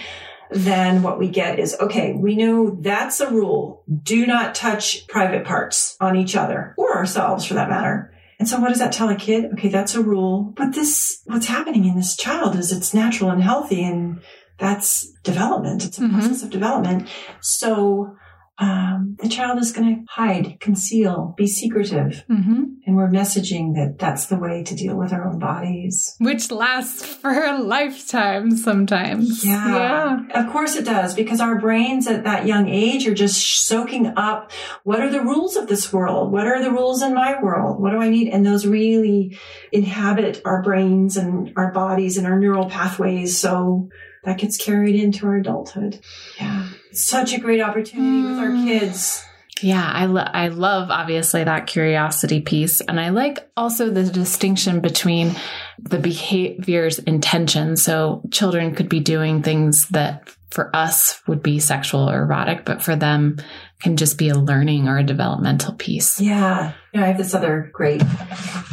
then 0.51 1.03
what 1.03 1.19
we 1.19 1.29
get 1.29 1.59
is, 1.59 1.77
okay, 1.79 2.15
we 2.15 2.35
know 2.35 2.71
that's 2.81 3.21
a 3.21 3.31
rule. 3.31 3.85
Do 4.03 4.27
not 4.27 4.55
touch 4.55 5.07
private 5.07 5.45
parts 5.45 5.97
on 6.01 6.17
each 6.17 6.35
other 6.35 6.75
or 6.79 6.97
ourselves 6.97 7.45
for 7.45 7.55
that 7.55 7.69
matter. 7.69 8.11
And 8.39 8.49
so 8.49 8.61
what 8.61 8.69
does 8.69 8.79
that 8.79 8.93
tell 8.93 9.09
a 9.09 9.17
kid? 9.17 9.47
Okay, 9.55 9.69
that's 9.69 9.95
a 9.95 10.03
rule. 10.03 10.53
But 10.57 10.73
this, 10.75 11.23
what's 11.27 11.47
happening 11.47 11.85
in 11.87 11.97
this 11.97 12.17
child 12.17 12.55
is 12.57 12.71
it's 12.73 12.95
natural 12.95 13.31
and 13.31 13.43
healthy 13.43 13.83
and 13.83 14.21
that's 14.59 15.11
development. 15.25 15.85
It's 15.85 15.99
a 15.99 16.03
Mhm. 16.03 16.13
process 16.13 16.43
of 16.43 16.51
development. 16.51 17.09
So, 17.41 18.17
um, 18.61 19.17
the 19.23 19.29
child 19.29 19.61
is 19.61 19.71
going 19.73 19.95
to 19.95 20.13
hide, 20.13 20.59
conceal, 20.61 21.35
be 21.37 21.47
secretive. 21.47 22.25
hmm 22.27 22.65
And 22.87 22.97
we're 22.97 23.09
messaging 23.09 23.75
that 23.75 23.97
that's 23.99 24.27
the 24.27 24.37
way 24.37 24.65
to 24.65 24.75
deal 24.75 24.97
with 24.97 25.13
our 25.13 25.29
own 25.29 25.39
bodies. 25.39 26.17
Which 26.19 26.51
lasts 26.51 27.05
for 27.23 27.45
a 27.45 27.59
lifetime 27.59 28.57
sometimes. 28.57 29.45
Yeah. 29.45 30.25
Of 30.35 30.51
course 30.51 30.75
it 30.75 30.85
does, 30.85 31.15
because 31.15 31.41
our 31.41 31.61
brains 31.61 32.09
at 32.09 32.25
that 32.25 32.47
young 32.47 32.69
age 32.69 33.07
are 33.07 33.15
just 33.15 33.67
soaking 33.67 34.13
up 34.17 34.51
what 34.83 35.01
are 35.01 35.11
the 35.11 35.23
rules 35.23 35.57
of 35.57 35.69
this 35.69 35.93
world? 35.93 36.33
What 36.33 36.47
are 36.47 36.63
the 36.63 36.73
rules 36.73 37.03
in 37.03 37.15
my 37.15 37.41
world? 37.41 37.81
What 37.81 37.93
do 37.93 37.99
I 37.99 38.09
need? 38.09 38.29
And 38.29 38.45
those 38.45 38.67
really 38.67 39.39
inhabit 39.71 40.43
our 40.45 40.63
brains 40.63 41.17
and 41.17 41.53
our 41.57 41.73
bodies 41.73 42.19
and 42.19 42.27
our 42.27 42.39
neural 42.39 42.69
pathways. 42.69 43.39
So 43.39 43.89
that 44.25 44.39
gets 44.39 44.57
carried 44.57 44.97
into 44.97 45.27
our 45.27 45.37
adulthood. 45.37 46.01
Yeah. 46.41 46.68
Such 46.93 47.33
a 47.35 47.39
great 47.41 47.61
opportunity 47.61 48.27
with 48.29 48.39
our 48.39 48.49
Mm. 48.49 48.65
kids. 48.67 49.25
Yeah, 49.61 49.91
I, 49.93 50.07
lo- 50.07 50.23
I 50.23 50.49
love 50.49 50.89
obviously 50.91 51.43
that 51.43 51.67
curiosity 51.67 52.41
piece. 52.41 52.81
And 52.81 53.01
I 53.01 53.09
like 53.09 53.51
also 53.57 53.91
the 53.91 54.05
distinction 54.05 54.81
between 54.81 55.35
the 55.81 55.99
behavior's 55.99 57.01
intention. 57.01 57.77
So 57.77 58.23
children 58.31 58.75
could 58.77 58.89
be 58.89 59.01
doing 59.01 59.43
things 59.43 59.89
that 59.89 60.31
for 60.51 60.75
us 60.75 61.21
would 61.27 61.43
be 61.43 61.59
sexual 61.59 62.09
or 62.09 62.23
erotic, 62.23 62.65
but 62.65 62.83
for 62.83 62.95
them 62.95 63.39
can 63.83 63.97
just 63.97 64.17
be 64.17 64.29
a 64.29 64.39
learning 64.39 64.87
or 64.87 64.97
a 64.99 65.03
developmental 65.05 65.75
piece. 65.75 66.21
Yeah. 66.21 66.73
You 66.95 67.01
know, 67.01 67.07
I 67.07 67.09
have 67.09 67.19
this 67.19 67.35
other 67.35 67.69
great 67.75 68.03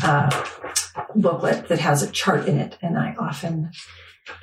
uh, 0.03 0.45
booklet 1.15 1.67
that 1.69 1.79
has 1.79 2.03
a 2.03 2.11
chart 2.11 2.47
in 2.47 2.59
it, 2.59 2.77
and 2.83 2.95
I 2.97 3.15
often 3.19 3.71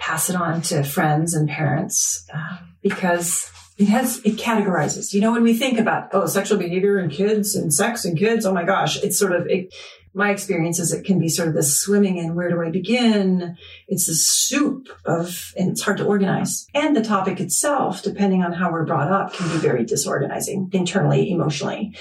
pass 0.00 0.28
it 0.28 0.36
on 0.36 0.60
to 0.62 0.82
friends 0.82 1.34
and 1.34 1.48
parents 1.48 2.26
uh, 2.34 2.58
because 2.82 3.50
it 3.78 3.88
has 3.88 4.18
it 4.18 4.36
categorizes. 4.36 5.12
You 5.12 5.20
know, 5.20 5.32
when 5.32 5.42
we 5.42 5.54
think 5.54 5.78
about 5.78 6.10
oh, 6.12 6.26
sexual 6.26 6.58
behavior 6.58 6.98
and 6.98 7.10
kids 7.10 7.54
and 7.54 7.72
sex 7.72 8.04
and 8.04 8.18
kids, 8.18 8.44
oh 8.44 8.52
my 8.52 8.64
gosh, 8.64 9.02
it's 9.02 9.18
sort 9.18 9.32
of 9.32 9.46
it, 9.46 9.72
my 10.14 10.30
experience 10.30 10.78
is 10.78 10.92
it 10.92 11.04
can 11.04 11.18
be 11.18 11.28
sort 11.28 11.48
of 11.48 11.54
this 11.54 11.76
swimming 11.76 12.18
in 12.18 12.34
where 12.34 12.50
do 12.50 12.60
I 12.60 12.70
begin? 12.70 13.56
It's 13.88 14.06
this 14.06 14.26
soup 14.26 14.88
of, 15.06 15.52
and 15.56 15.70
it's 15.70 15.82
hard 15.82 15.96
to 15.98 16.04
organize. 16.04 16.66
And 16.74 16.94
the 16.94 17.02
topic 17.02 17.40
itself, 17.40 18.02
depending 18.02 18.42
on 18.42 18.52
how 18.52 18.70
we're 18.70 18.84
brought 18.84 19.10
up, 19.10 19.32
can 19.32 19.48
be 19.48 19.56
very 19.56 19.84
disorganizing 19.84 20.68
internally, 20.72 21.30
emotionally. 21.30 21.96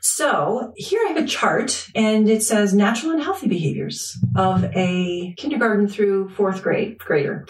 So 0.00 0.72
here 0.76 1.00
I 1.04 1.12
have 1.12 1.24
a 1.24 1.28
chart 1.28 1.88
and 1.94 2.28
it 2.28 2.42
says 2.42 2.74
natural 2.74 3.12
and 3.12 3.22
healthy 3.22 3.46
behaviors 3.46 4.18
of 4.34 4.64
a 4.74 5.32
kindergarten 5.36 5.86
through 5.86 6.30
fourth 6.30 6.60
grade 6.60 6.98
grader. 6.98 7.46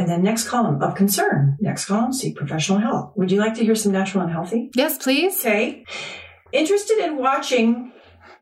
And 0.00 0.08
then 0.08 0.22
next 0.22 0.48
column 0.48 0.80
of 0.82 0.94
concern. 0.94 1.58
Next 1.60 1.84
column, 1.84 2.14
seek 2.14 2.34
professional 2.34 2.78
help. 2.78 3.14
Would 3.18 3.30
you 3.30 3.38
like 3.38 3.54
to 3.56 3.64
hear 3.64 3.74
some 3.74 3.92
natural 3.92 4.22
and 4.24 4.32
healthy? 4.32 4.70
Yes, 4.74 4.96
please. 4.96 5.38
Okay. 5.40 5.84
Interested 6.52 6.98
in 7.04 7.18
watching 7.18 7.92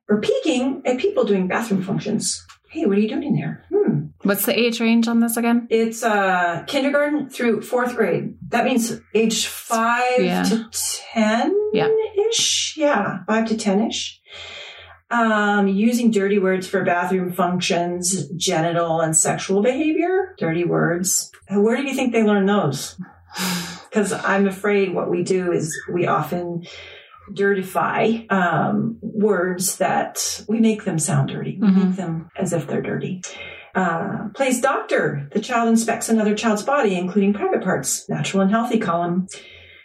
or 0.08 0.20
peeking 0.20 0.82
at 0.84 0.98
people 0.98 1.24
doing 1.24 1.48
bathroom 1.48 1.82
functions. 1.82 2.46
Hey, 2.70 2.86
what 2.86 2.96
are 2.96 3.00
you 3.00 3.08
doing 3.08 3.24
in 3.24 3.34
there? 3.34 3.64
Hmm. 3.74 4.06
What's 4.22 4.46
the 4.46 4.56
age 4.56 4.78
range 4.80 5.08
on 5.08 5.18
this 5.18 5.36
again? 5.36 5.66
It's 5.68 6.04
uh, 6.04 6.62
kindergarten 6.68 7.28
through 7.28 7.62
fourth 7.62 7.96
grade. 7.96 8.36
That 8.50 8.64
means 8.64 9.00
age 9.12 9.46
five 9.48 10.20
Yeah. 10.20 10.44
to 10.44 10.68
ten 11.12 11.56
Yeah. 11.72 11.88
ish. 12.30 12.76
Yeah, 12.76 13.24
five 13.26 13.48
to 13.48 13.56
ten 13.56 13.80
ish. 13.88 14.17
Um, 15.10 15.68
using 15.68 16.10
dirty 16.10 16.38
words 16.38 16.66
for 16.68 16.84
bathroom 16.84 17.32
functions, 17.32 18.28
genital 18.36 19.00
and 19.00 19.16
sexual 19.16 19.62
behavior. 19.62 20.34
Dirty 20.38 20.64
words. 20.64 21.30
Where 21.50 21.76
do 21.76 21.84
you 21.84 21.94
think 21.94 22.12
they 22.12 22.22
learn 22.22 22.46
those? 22.46 23.00
Because 23.88 24.12
I'm 24.12 24.46
afraid 24.46 24.92
what 24.92 25.08
we 25.08 25.22
do 25.22 25.50
is 25.50 25.74
we 25.90 26.06
often 26.06 26.66
dirtify 27.32 28.30
um, 28.30 28.98
words 29.00 29.78
that 29.78 30.44
we 30.46 30.60
make 30.60 30.84
them 30.84 30.98
sound 30.98 31.30
dirty. 31.30 31.56
We 31.58 31.68
Mhm. 31.68 31.86
make 31.86 31.96
them 31.96 32.28
as 32.36 32.52
if 32.52 32.66
they're 32.66 32.82
dirty. 32.82 33.22
Uh, 33.74 34.28
plays 34.34 34.60
doctor. 34.60 35.26
The 35.32 35.40
child 35.40 35.70
inspects 35.70 36.10
another 36.10 36.34
child's 36.34 36.62
body, 36.62 36.96
including 36.96 37.32
private 37.32 37.62
parts. 37.62 38.06
Natural 38.10 38.42
and 38.42 38.50
healthy 38.50 38.78
column. 38.78 39.26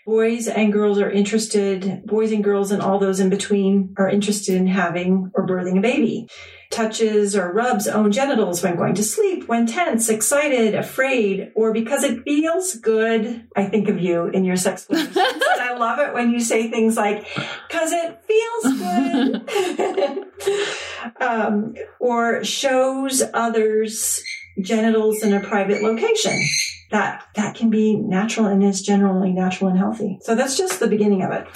Boys 0.06 0.50
and 0.50 0.74
girls 0.74 1.00
are 1.00 1.10
interested, 1.10 2.06
boys 2.06 2.34
and 2.34 2.44
girls 2.44 2.72
and 2.72 2.82
all 2.82 3.00
those 3.00 3.22
in 3.22 3.30
between 3.30 3.96
are 3.98 4.10
interested 4.10 4.56
in 4.56 4.68
having 4.68 5.32
or 5.34 5.48
birthing 5.48 5.78
a 5.78 5.82
baby. 5.82 6.28
Touches 6.70 7.38
or 7.38 7.54
rubs 7.54 7.88
own 7.88 8.12
genitals 8.12 8.62
when 8.62 8.76
going 8.76 8.96
to 8.96 9.04
sleep, 9.04 9.48
when 9.48 9.66
tense, 9.66 10.10
excited, 10.10 10.76
afraid, 10.76 11.54
or 11.56 11.72
because 11.72 12.04
it 12.04 12.22
feels 12.26 12.74
good. 12.76 13.48
I 13.56 13.64
think 13.64 13.88
of 13.88 14.02
you 14.02 14.26
in 14.26 14.44
your 14.44 14.58
sex 14.58 14.88
and 14.90 15.10
I 15.16 15.78
love 15.78 16.00
it 16.00 16.14
when 16.14 16.32
you 16.32 16.42
say 16.42 16.70
things 16.70 16.98
like, 16.98 17.26
because 17.70 17.94
it 17.94 18.20
feels 18.28 18.78
good. 19.88 21.22
um, 21.22 21.76
or 22.02 22.44
shows 22.44 23.24
others 23.34 24.22
genitals 24.62 25.24
in 25.24 25.34
a 25.34 25.40
private 25.40 25.82
location 25.82 26.38
that 26.94 27.28
that 27.34 27.56
can 27.56 27.72
be 27.72 27.96
natural 27.96 28.46
and 28.46 28.64
is 28.64 28.84
generally 28.84 29.34
natural 29.34 29.70
and 29.70 29.80
healthy. 29.80 30.20
So 30.22 30.36
that's 30.36 30.56
just 30.56 30.80
the 30.80 30.88
beginning 30.88 31.24
of 31.24 31.32
it. 31.32 31.48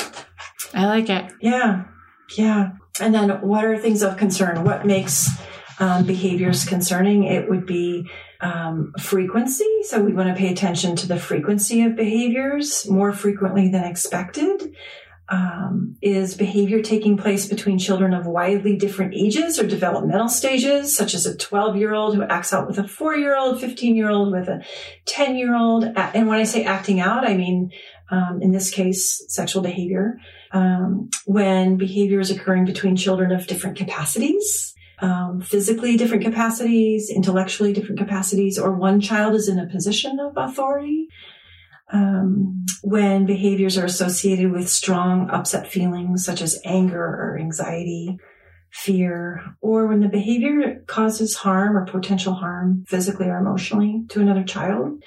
I 0.74 0.88
like 0.88 1.10
it. 1.10 1.32
Yeah, 1.40 1.86
yeah. 2.36 2.72
And 3.00 3.14
then 3.14 3.30
what 3.42 3.64
are 3.64 3.78
things 3.78 4.02
of 4.02 4.18
concern? 4.18 4.64
What 4.64 4.86
makes 4.86 5.30
um, 5.80 6.06
behaviors 6.06 6.66
concerning? 6.66 7.24
It 7.26 7.48
would 7.48 7.68
be 7.68 8.10
um, 8.42 8.94
frequency. 9.00 9.84
So 9.84 10.02
we 10.02 10.14
want 10.14 10.30
to 10.30 10.36
pay 10.36 10.52
attention 10.52 10.96
to 10.98 11.08
the 11.08 11.20
frequency 11.20 11.84
of 11.84 11.96
behaviors 11.96 12.90
more 12.90 13.14
frequently 13.14 13.70
than 13.70 13.84
expected. 13.84 14.76
Um, 15.30 15.98
is 16.02 16.38
behavior 16.38 16.82
taking 16.82 17.18
place 17.18 17.48
between 17.48 17.80
children 17.80 18.14
of 18.14 18.26
widely 18.26 18.78
different 18.78 19.14
ages 19.14 19.60
or 19.60 19.68
developmental 19.68 20.30
stages, 20.30 20.96
such 20.96 21.14
as 21.14 21.26
a 21.26 21.36
12 21.36 21.76
year 21.76 21.94
old 21.94 22.16
who 22.16 22.24
acts 22.24 22.54
out 22.54 22.66
with 22.66 22.78
a 22.78 22.88
four 22.88 23.14
year 23.14 23.36
old, 23.36 23.60
15 23.60 23.96
year 23.98 24.10
old 24.10 24.32
with 24.32 24.48
a 24.48 24.64
10 25.06 25.36
year 25.36 25.54
old? 25.54 25.84
And 25.84 26.28
when 26.30 26.40
I 26.40 26.44
say 26.44 26.64
acting 26.64 27.02
out, 27.02 27.28
I 27.28 27.36
mean, 27.36 27.72
um, 28.10 28.40
in 28.42 28.52
this 28.52 28.72
case, 28.72 29.24
sexual 29.28 29.62
behavior. 29.62 30.20
Um, 30.52 31.10
when 31.26 31.78
behavior 31.78 32.20
is 32.20 32.32
occurring 32.32 32.66
between 32.66 32.96
children 32.96 33.32
of 33.32 33.48
different 33.48 33.78
capacities, 33.78 34.74
um, 35.00 35.42
physically 35.42 35.98
different 35.98 36.24
capacities, 36.24 37.10
intellectually 37.10 37.74
different 37.74 38.00
capacities, 38.00 38.58
or 38.58 38.72
one 38.72 39.02
child 39.02 39.36
is 39.36 39.48
in 39.48 39.60
a 39.60 39.68
position 39.68 40.20
of 40.20 40.34
authority. 40.36 41.08
Um, 41.92 42.66
when 42.82 43.26
behaviors 43.26 43.78
are 43.78 43.86
associated 43.86 44.52
with 44.52 44.70
strong 44.70 45.30
upset 45.30 45.72
feelings 45.72 46.26
such 46.26 46.42
as 46.42 46.60
anger 46.66 47.02
or 47.02 47.38
anxiety, 47.40 48.18
fear, 48.72 49.56
or 49.62 49.88
when 49.88 50.02
the 50.02 50.10
behavior 50.10 50.84
causes 50.88 51.36
harm 51.36 51.78
or 51.78 51.86
potential 51.86 52.34
harm 52.34 52.84
physically 52.88 53.28
or 53.28 53.38
emotionally 53.38 54.04
to 54.10 54.20
another 54.20 54.44
child, 54.44 55.02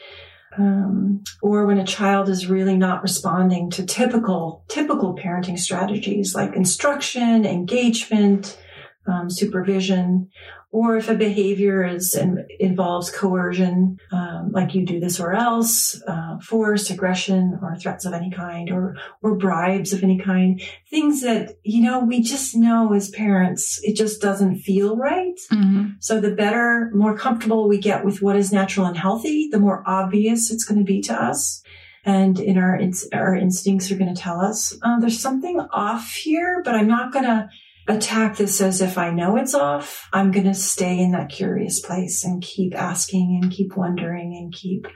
um, 0.58 1.22
or 1.42 1.66
when 1.66 1.78
a 1.78 1.86
child 1.86 2.28
is 2.28 2.48
really 2.48 2.76
not 2.76 3.02
responding 3.02 3.70
to 3.70 3.86
typical 3.86 4.64
typical 4.68 5.14
parenting 5.14 5.58
strategies 5.58 6.34
like 6.34 6.56
instruction, 6.56 7.44
engagement, 7.44 8.58
um, 9.06 9.30
supervision, 9.30 10.28
or 10.72 10.96
if 10.96 11.09
a 11.09 11.14
behavior 11.14 11.85
is 11.85 12.14
and 12.14 12.44
involves 12.61 13.11
coercion, 13.11 13.98
um, 14.12 14.52
like 14.52 14.72
you 14.74 14.87
do 14.87 15.00
this 15.00 15.18
or 15.18 15.33
else, 15.33 16.00
uh, 16.06 16.38
force, 16.38 16.90
aggression, 16.90 17.59
or 17.61 17.76
threats 17.76 18.04
of 18.04 18.12
any 18.12 18.30
kind, 18.30 18.70
or 18.70 18.96
or 19.20 19.35
bribes 19.37 19.92
of 19.92 20.04
any 20.04 20.18
kind, 20.18 20.61
things 20.88 21.22
that 21.22 21.56
you 21.64 21.83
know 21.83 22.00
we 22.04 22.20
just 22.22 22.54
know 22.54 22.92
as 22.92 23.11
parents 23.11 23.80
it 23.83 23.96
just 23.96 24.22
doesn't 24.22 24.61
feel 24.61 24.96
right. 24.96 25.38
Mhm. 25.52 25.96
So 25.98 26.20
the 26.20 26.30
better, 26.30 26.90
more 26.94 27.16
comfortable 27.16 27.68
we 27.68 27.78
get 27.78 28.04
with 28.04 28.22
what 28.22 28.37
is 28.37 28.52
natural 28.52 28.87
and 28.87 28.96
healthy, 28.96 29.48
the 29.50 29.59
more 29.59 29.83
obvious 29.87 30.50
it's 30.50 30.64
going 30.64 30.78
to 30.78 30.85
be 30.85 31.00
to 31.02 31.14
us. 31.14 31.62
And 32.04 32.38
in 32.38 32.56
our 32.56 32.80
our 33.12 33.35
instincts 33.35 33.90
are 33.90 33.96
going 33.96 34.14
to 34.14 34.20
tell 34.20 34.40
us 34.40 34.78
uh, 34.83 35.00
there's 35.00 35.18
something 35.18 35.61
off 35.72 36.12
here, 36.12 36.62
but 36.64 36.74
I'm 36.74 36.88
not 36.88 37.12
going 37.12 37.26
to 37.26 37.48
attack 37.90 38.37
this 38.37 38.61
as 38.61 38.81
if 38.81 38.98
I 38.98 39.11
know 39.11 39.37
it's 39.37 39.55
off. 39.55 40.09
I'm 40.12 40.31
going 40.31 40.46
to 40.46 40.55
stay 40.55 40.98
in 40.98 41.12
that 41.12 41.31
curious 41.31 41.81
place 41.81 42.24
and 42.24 42.42
keep 42.42 42.74
asking 42.74 43.38
and 43.42 43.53
keep 43.53 43.76
wondering 43.76 44.37
and 44.37 44.53
keep 44.53 44.87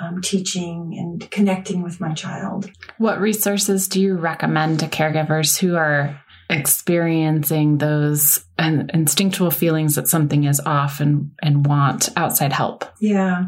um, 0.00 0.20
teaching 0.20 0.94
and 0.98 1.30
connecting 1.30 1.82
with 1.82 2.00
my 2.00 2.12
child. 2.12 2.70
What 2.98 3.20
resources 3.20 3.88
do 3.88 4.00
you 4.00 4.14
recommend 4.14 4.80
to 4.80 4.86
caregivers 4.86 5.58
who 5.58 5.76
are 5.76 6.20
experiencing 6.48 7.78
those 7.78 8.44
and 8.58 8.90
instinctual 8.92 9.50
feelings 9.50 9.96
that 9.96 10.08
something 10.08 10.44
is 10.44 10.60
off 10.60 11.00
and, 11.00 11.32
and 11.42 11.66
want 11.66 12.08
outside 12.16 12.52
help? 12.52 12.84
Yeah. 13.00 13.46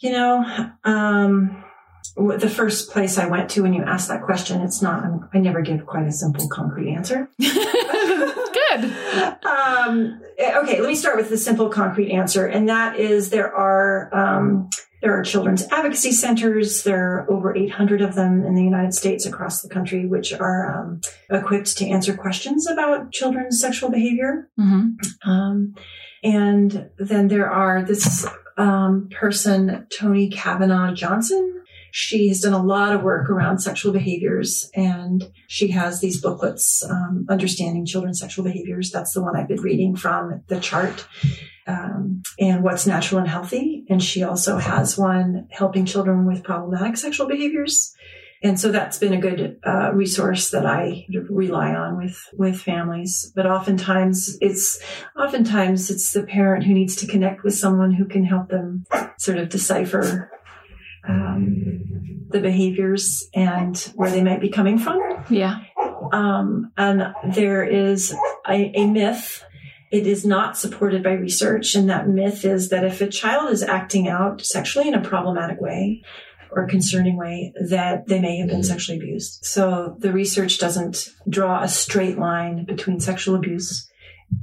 You 0.00 0.12
know, 0.12 0.70
um, 0.84 1.64
the 2.18 2.50
first 2.50 2.90
place 2.90 3.18
I 3.18 3.26
went 3.26 3.50
to 3.50 3.62
when 3.62 3.72
you 3.72 3.82
asked 3.82 4.08
that 4.08 4.22
question, 4.22 4.60
it's 4.60 4.82
not, 4.82 5.04
I 5.32 5.38
never 5.38 5.62
give 5.62 5.86
quite 5.86 6.06
a 6.06 6.12
simple, 6.12 6.48
concrete 6.48 6.92
answer. 6.92 7.28
Good. 7.38 8.84
um, 9.44 10.20
okay, 10.38 10.80
let 10.80 10.88
me 10.88 10.94
start 10.94 11.16
with 11.16 11.30
the 11.30 11.38
simple, 11.38 11.68
concrete 11.68 12.12
answer, 12.12 12.46
and 12.46 12.68
that 12.68 12.96
is 12.98 13.30
there 13.30 13.54
are 13.54 14.10
um, 14.14 14.68
there 15.00 15.16
are 15.16 15.22
children's 15.22 15.62
advocacy 15.70 16.10
centers. 16.12 16.82
There 16.82 17.18
are 17.18 17.30
over 17.30 17.56
800 17.56 18.02
of 18.02 18.14
them 18.16 18.44
in 18.44 18.54
the 18.54 18.64
United 18.64 18.94
States 18.94 19.26
across 19.26 19.62
the 19.62 19.68
country, 19.68 20.06
which 20.06 20.32
are 20.32 20.74
um, 20.76 21.00
equipped 21.30 21.76
to 21.78 21.86
answer 21.86 22.16
questions 22.16 22.68
about 22.68 23.12
children's 23.12 23.60
sexual 23.60 23.90
behavior. 23.90 24.48
hmm 24.56 24.90
Um, 25.24 25.74
and 26.24 26.90
then 26.98 27.28
there 27.28 27.48
are 27.48 27.82
this 27.84 28.26
um, 28.56 29.08
person, 29.12 29.86
Toni 29.96 30.30
Cavanagh 30.30 30.94
Johnson. 30.94 31.57
She 31.90 32.28
has 32.28 32.40
done 32.40 32.52
a 32.52 32.62
lot 32.62 32.94
of 32.94 33.02
work 33.02 33.30
around 33.30 33.58
sexual 33.58 33.92
behaviors, 33.92 34.70
and 34.74 35.30
she 35.46 35.68
has 35.68 36.00
these 36.00 36.20
booklets, 36.20 36.84
um, 36.88 37.26
Understanding 37.28 37.86
Children's 37.86 38.20
Sexual 38.20 38.44
Behaviors. 38.44 38.90
That's 38.90 39.12
the 39.12 39.22
one 39.22 39.36
I've 39.36 39.48
been 39.48 39.62
reading 39.62 39.96
from 39.96 40.42
the 40.48 40.60
chart, 40.60 41.06
um, 41.66 42.22
and 42.38 42.62
What's 42.62 42.86
Natural 42.86 43.20
and 43.20 43.28
Healthy. 43.28 43.84
And 43.88 44.02
she 44.02 44.22
also 44.22 44.58
has 44.58 44.98
one 44.98 45.48
helping 45.50 45.86
children 45.86 46.26
with 46.26 46.44
problematic 46.44 46.96
sexual 46.96 47.26
behaviors. 47.26 47.94
And 48.42 48.58
so 48.58 48.70
that's 48.70 48.98
been 48.98 49.14
a 49.14 49.20
good 49.20 49.58
uh, 49.66 49.90
resource 49.92 50.50
that 50.50 50.64
I 50.64 51.06
rely 51.28 51.74
on 51.74 51.96
with 51.96 52.16
with 52.34 52.60
families. 52.60 53.32
But 53.34 53.46
oftentimes 53.46 54.38
it's 54.40 54.80
oftentimes 55.18 55.90
it's 55.90 56.12
the 56.12 56.22
parent 56.22 56.64
who 56.64 56.72
needs 56.72 56.94
to 56.96 57.06
connect 57.06 57.42
with 57.42 57.54
someone 57.54 57.92
who 57.92 58.04
can 58.04 58.24
help 58.24 58.48
them 58.48 58.86
sort 59.18 59.38
of 59.38 59.48
decipher 59.48 60.30
um, 61.08 62.26
the 62.30 62.40
behaviors 62.40 63.28
and 63.34 63.76
where 63.94 64.10
they 64.10 64.22
might 64.22 64.40
be 64.40 64.50
coming 64.50 64.78
from. 64.78 65.00
Yeah. 65.30 65.60
Um, 66.12 66.72
and 66.76 67.14
there 67.34 67.64
is 67.64 68.14
a, 68.48 68.72
a 68.74 68.86
myth. 68.86 69.44
It 69.90 70.06
is 70.06 70.24
not 70.24 70.58
supported 70.58 71.02
by 71.02 71.12
research. 71.12 71.74
And 71.74 71.88
that 71.88 72.08
myth 72.08 72.44
is 72.44 72.68
that 72.68 72.84
if 72.84 73.00
a 73.00 73.08
child 73.08 73.50
is 73.50 73.62
acting 73.62 74.08
out 74.08 74.44
sexually 74.44 74.88
in 74.88 74.94
a 74.94 75.00
problematic 75.00 75.60
way 75.60 76.02
or 76.50 76.66
concerning 76.66 77.16
way, 77.16 77.52
that 77.68 78.06
they 78.06 78.20
may 78.20 78.38
have 78.38 78.48
been 78.48 78.62
sexually 78.62 78.98
abused. 78.98 79.44
So 79.44 79.96
the 79.98 80.12
research 80.12 80.58
doesn't 80.58 81.08
draw 81.28 81.62
a 81.62 81.68
straight 81.68 82.18
line 82.18 82.64
between 82.64 83.00
sexual 83.00 83.34
abuse 83.34 83.87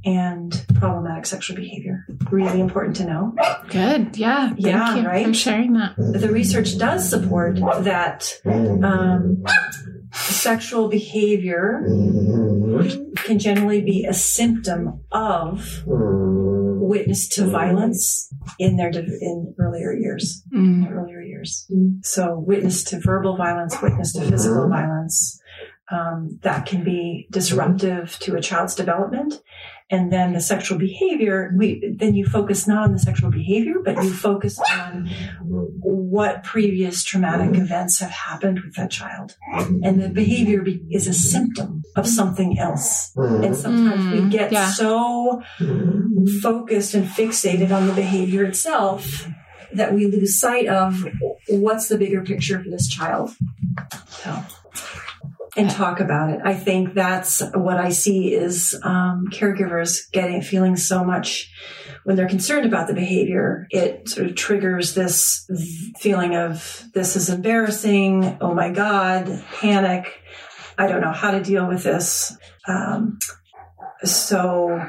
and 0.04 0.66
problematic 0.76 1.26
sexual 1.26 1.56
behavior. 1.56 2.06
Really 2.32 2.60
important 2.60 2.96
to 2.98 3.06
know. 3.06 3.34
Good. 3.70 4.18
Yeah. 4.18 4.50
Thank 4.50 4.60
Yeah, 4.62 5.06
right? 5.06 5.36
sharing 5.36 5.74
that. 5.74 5.96
the 5.98 6.30
research 6.32 6.78
does 6.78 7.08
support 7.10 7.56
that 7.84 8.40
um, 8.46 9.44
sexual 10.14 10.88
behavior 10.90 11.84
can 13.18 13.40
generally 13.40 13.82
be 13.82 14.06
a 14.06 14.14
symptom 14.14 15.02
of 15.12 15.84
witness 15.86 17.28
to 17.30 17.46
violence 17.46 18.32
in 18.60 18.78
their 18.78 18.90
in 18.90 19.54
earlier 19.60 19.92
years 19.94 20.44
Mm. 20.54 20.90
earlier 20.92 21.20
years 21.22 21.68
so 22.04 22.38
witness 22.38 22.84
to 22.86 23.00
verbal 23.00 23.36
violence 23.36 23.82
witness 23.82 24.14
to 24.14 24.22
physical 24.22 24.70
violence 24.70 25.42
um, 25.92 26.40
that 26.42 26.66
can 26.66 26.84
be 26.84 27.28
disruptive 27.32 28.18
to 28.20 28.36
a 28.36 28.42
child's 28.42 28.76
development. 28.76 29.42
And 29.92 30.12
then 30.12 30.34
the 30.34 30.42
sexual 30.42 30.80
behavior 30.80 31.54
we 31.56 31.94
then 31.96 32.16
you 32.16 32.26
focus 32.26 32.68
not 32.68 32.86
on 32.86 32.92
the 32.92 32.98
sexual 32.98 33.30
behavior 33.30 33.76
but 33.86 34.04
you 34.04 34.12
focus 34.12 34.60
on 34.72 35.08
what 35.44 36.44
previous 36.44 37.04
traumatic 37.04 37.56
events 37.56 38.00
have 38.00 38.10
happened 38.10 38.62
with 38.62 38.74
that 38.78 38.90
child. 38.90 39.36
And 39.84 40.02
the 40.02 40.10
behavior 40.10 40.64
be- 40.64 40.82
is 40.90 41.06
a 41.06 41.14
symptom 41.14 41.84
of 41.96 42.08
something 42.08 42.58
else. 42.58 43.12
And 43.16 43.56
sometimes 43.56 44.08
we 44.08 44.22
Mm, 44.22 44.32
get 44.32 44.52
yeah. 44.52 44.72
so 44.72 45.44
focused 46.42 46.96
and 46.96 47.06
fixated 47.06 47.72
on 47.72 47.86
the 47.86 47.94
behavior 47.94 48.44
itself 48.44 49.28
that 49.74 49.94
we 49.94 50.08
lose 50.08 50.40
sight 50.40 50.66
of 50.68 51.06
what's 51.48 51.90
the 51.90 51.98
bigger 52.00 52.24
picture 52.24 52.58
for 52.64 52.70
this 52.72 52.88
child. 52.88 53.36
So 54.08 54.44
and 55.56 55.70
talk 55.70 56.00
about 56.00 56.30
it. 56.30 56.40
I 56.44 56.54
think 56.54 56.94
that's 56.94 57.42
what 57.54 57.78
i 57.78 57.90
see 57.90 58.34
is 58.34 58.78
um, 58.84 59.28
caregivers 59.32 60.12
getting 60.12 60.42
feeling 60.42 60.76
so 60.76 61.04
much 61.04 61.52
when 62.04 62.16
they're 62.16 62.28
concerned 62.28 62.66
about 62.66 62.88
the 62.88 62.94
behavior 62.94 63.68
it 63.72 64.08
sort 64.10 64.28
of 64.28 64.36
triggers 64.36 64.94
this 64.94 65.50
feeling 65.98 66.36
of 66.36 66.84
this 66.94 67.16
is 67.16 67.30
embarrassing 67.30 68.38
oh 68.42 68.54
my 68.54 68.70
god 68.70 69.44
panic 69.54 70.22
i 70.78 70.88
don't 70.88 71.02
know 71.02 71.12
how 71.12 71.32
to 71.32 71.42
deal 71.42 71.68
with 71.68 71.84
this. 71.84 72.36
Um, 72.68 73.20
so 74.04 74.82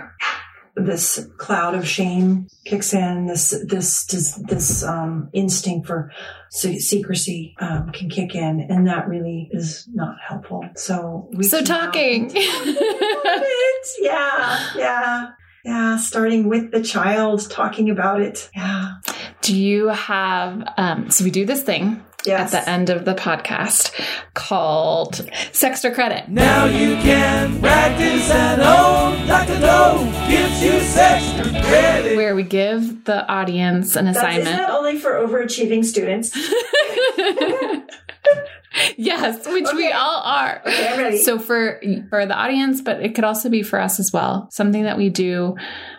this 0.76 1.26
cloud 1.38 1.74
of 1.74 1.88
shame 1.88 2.48
kicks 2.64 2.92
in. 2.92 3.26
This 3.26 3.50
this 3.66 4.04
this, 4.04 4.34
this 4.34 4.84
um, 4.84 5.30
instinct 5.32 5.86
for 5.86 6.12
secrecy 6.50 7.54
um, 7.58 7.90
can 7.92 8.08
kick 8.08 8.34
in, 8.34 8.66
and 8.68 8.86
that 8.86 9.08
really 9.08 9.48
is 9.50 9.88
not 9.92 10.16
helpful. 10.26 10.64
So 10.76 11.30
So 11.40 11.62
talking. 11.62 12.30
it. 12.34 13.88
Yeah, 14.00 14.68
yeah, 14.76 15.28
yeah. 15.64 15.96
Starting 15.96 16.48
with 16.48 16.70
the 16.70 16.82
child, 16.82 17.50
talking 17.50 17.90
about 17.90 18.20
it. 18.20 18.50
Yeah. 18.54 18.96
do 19.40 19.56
you 19.56 19.88
have 19.88 20.62
um 20.76 21.10
so 21.10 21.24
we 21.24 21.30
do 21.30 21.46
this 21.46 21.62
thing 21.62 22.02
Yes. 22.26 22.54
at 22.54 22.64
the 22.64 22.70
end 22.70 22.90
of 22.90 23.04
the 23.04 23.14
podcast 23.14 23.92
called 24.34 25.14
Sextra 25.52 25.94
Credit. 25.94 26.28
Now 26.28 26.66
you 26.66 26.96
can 26.96 27.60
practice 27.60 28.30
and 28.30 28.60
own 28.62 29.26
Dr. 29.26 29.60
Doe 29.60 30.04
gives 30.28 30.62
you 30.62 30.72
extra 30.72 31.50
credit. 31.62 32.16
Where 32.16 32.34
we 32.34 32.42
give 32.42 33.04
the 33.04 33.26
audience 33.28 33.96
an 33.96 34.06
That's, 34.06 34.18
isn't 34.18 34.28
assignment. 34.28 34.56
that 34.56 34.70
only 34.70 34.98
for 34.98 35.12
overachieving 35.12 35.84
students? 35.84 36.36
yes, 38.96 39.46
which 39.46 39.68
we 39.74 39.90
all 39.90 40.22
are. 40.22 40.60
Okay, 40.66 40.88
I'm 40.88 40.98
ready. 40.98 41.18
So 41.18 41.38
for 41.38 41.80
for 42.10 42.26
the 42.26 42.34
audience, 42.34 42.80
but 42.80 43.02
it 43.02 43.14
could 43.14 43.24
also 43.24 43.48
be 43.48 43.62
for 43.62 43.80
us 43.80 43.98
as 44.00 44.12
well. 44.12 44.48
Something 44.50 44.84
that 44.84 44.96
we 44.98 45.08
do 45.10 45.56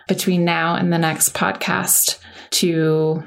between 0.08 0.44
now 0.44 0.74
and 0.74 0.92
the 0.92 0.98
next 0.98 1.34
podcast 1.34 2.18
to 2.50 3.22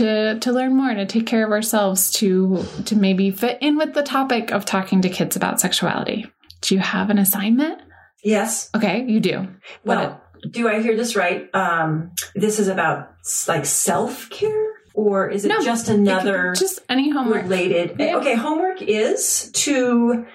to 0.00 0.38
to, 0.40 0.52
learn 0.52 0.74
more, 0.76 0.92
to 0.94 1.06
take 1.06 1.26
care 1.26 1.44
of 1.44 1.52
ourselves, 1.52 2.10
to 2.12 2.64
to 2.86 2.96
maybe 2.96 3.30
fit 3.30 3.58
in 3.60 3.76
with 3.76 3.94
the 3.94 4.02
topic 4.02 4.50
of 4.50 4.64
talking 4.64 5.02
to 5.02 5.08
kids 5.08 5.36
about 5.36 5.60
sexuality. 5.60 6.26
Do 6.62 6.74
you 6.74 6.80
have 6.80 7.10
an 7.10 7.18
assignment? 7.18 7.80
yes. 8.22 8.68
Okay, 8.76 9.04
you 9.06 9.18
do. 9.20 9.48
What 9.82 9.96
Well, 9.98 10.20
do 10.50 10.68
I 10.68 10.82
hear 10.82 10.94
this 10.96 11.16
right? 11.16 11.48
Um, 11.54 12.12
this 12.34 12.58
is 12.58 12.68
about 12.68 13.08
like 13.48 13.64
self 13.64 14.28
care, 14.30 14.66
or 14.94 15.28
is 15.30 15.44
it 15.44 15.48
No, 15.48 15.60
just 15.62 15.88
another 15.88 16.54
just 16.58 16.80
any 16.88 17.10
homework. 17.10 17.42
related? 17.44 17.96
Yeah. 17.98 18.16
Okay, 18.16 18.34
homework 18.34 18.82
is 18.82 19.50
to 19.54 20.26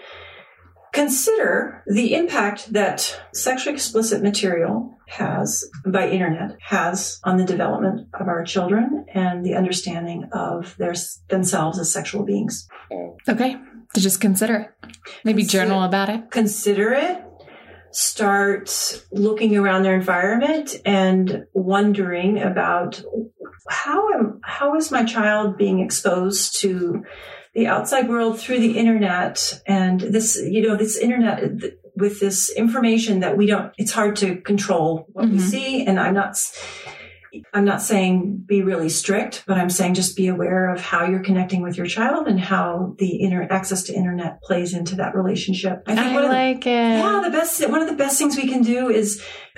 consider 0.95 1.83
the 1.87 2.15
impact 2.15 2.71
that 2.73 3.19
sexually 3.33 3.75
explicit 3.75 4.23
material 4.23 4.97
has 5.07 5.69
by 5.85 6.07
internet 6.09 6.55
has 6.61 7.19
on 7.23 7.37
the 7.37 7.43
development 7.43 8.07
of 8.19 8.27
our 8.27 8.43
children 8.43 9.05
and 9.13 9.45
the 9.45 9.53
understanding 9.55 10.23
of 10.31 10.75
their 10.77 10.95
themselves 11.29 11.77
as 11.77 11.91
sexual 11.91 12.23
beings. 12.23 12.67
Oh. 12.91 13.17
Okay, 13.27 13.57
to 13.93 13.99
just 13.99 14.19
consider 14.21 14.55
it. 14.55 14.95
Maybe 15.23 15.43
Consider- 15.43 15.65
journal 15.65 15.83
about 15.83 16.09
it. 16.09 16.31
consider 16.31 16.93
it 16.93 17.21
start 17.91 19.01
looking 19.11 19.55
around 19.55 19.83
their 19.83 19.95
environment 19.95 20.75
and 20.85 21.45
wondering 21.53 22.41
about 22.41 23.01
how 23.69 24.11
am 24.13 24.39
how 24.43 24.75
is 24.75 24.91
my 24.91 25.03
child 25.05 25.57
being 25.57 25.79
exposed 25.79 26.59
to 26.61 27.03
the 27.55 27.67
outside 27.67 28.07
world 28.09 28.39
through 28.39 28.59
the 28.59 28.77
internet 28.77 29.61
and 29.65 29.99
this 30.01 30.35
you 30.53 30.61
know 30.61 30.75
this 30.75 30.97
internet 30.97 31.41
with 31.97 32.19
this 32.19 32.51
information 32.51 33.21
that 33.21 33.37
we 33.37 33.45
don't 33.45 33.71
it's 33.77 33.91
hard 33.93 34.15
to 34.17 34.35
control 34.41 35.07
what 35.13 35.29
we 35.29 35.37
Mhm. 35.37 35.41
see 35.53 35.85
and 35.87 35.99
i'm 35.99 36.13
not 36.13 36.37
i'm 37.53 37.65
not 37.65 37.81
saying 37.81 38.43
be 38.45 38.61
really 38.61 38.89
strict 38.89 39.43
but 39.47 39.57
i'm 39.57 39.69
saying 39.69 39.93
just 39.93 40.15
be 40.15 40.27
aware 40.27 40.69
of 40.73 40.79
how 40.81 41.05
you're 41.05 41.23
connecting 41.23 41.61
with 41.61 41.77
your 41.77 41.85
child 41.87 42.27
and 42.27 42.39
how 42.39 42.95
the 42.99 43.21
inter- 43.21 43.47
access 43.49 43.83
to 43.83 43.93
internet 43.93 44.41
plays 44.41 44.73
into 44.73 44.95
that 44.95 45.15
relationship 45.15 45.83
I, 45.87 45.93
one 46.13 46.23
of 46.23 46.29
the- 46.29 46.35
like 46.35 46.65
it. 46.65 46.69
yeah, 46.69 47.21
the 47.23 47.29
best 47.31 47.67
one 47.69 47.81
of 47.81 47.87
the 47.89 47.95
best 47.95 48.17
things 48.17 48.35
we 48.37 48.47
can 48.47 48.61
do 48.61 48.89
is 48.89 49.21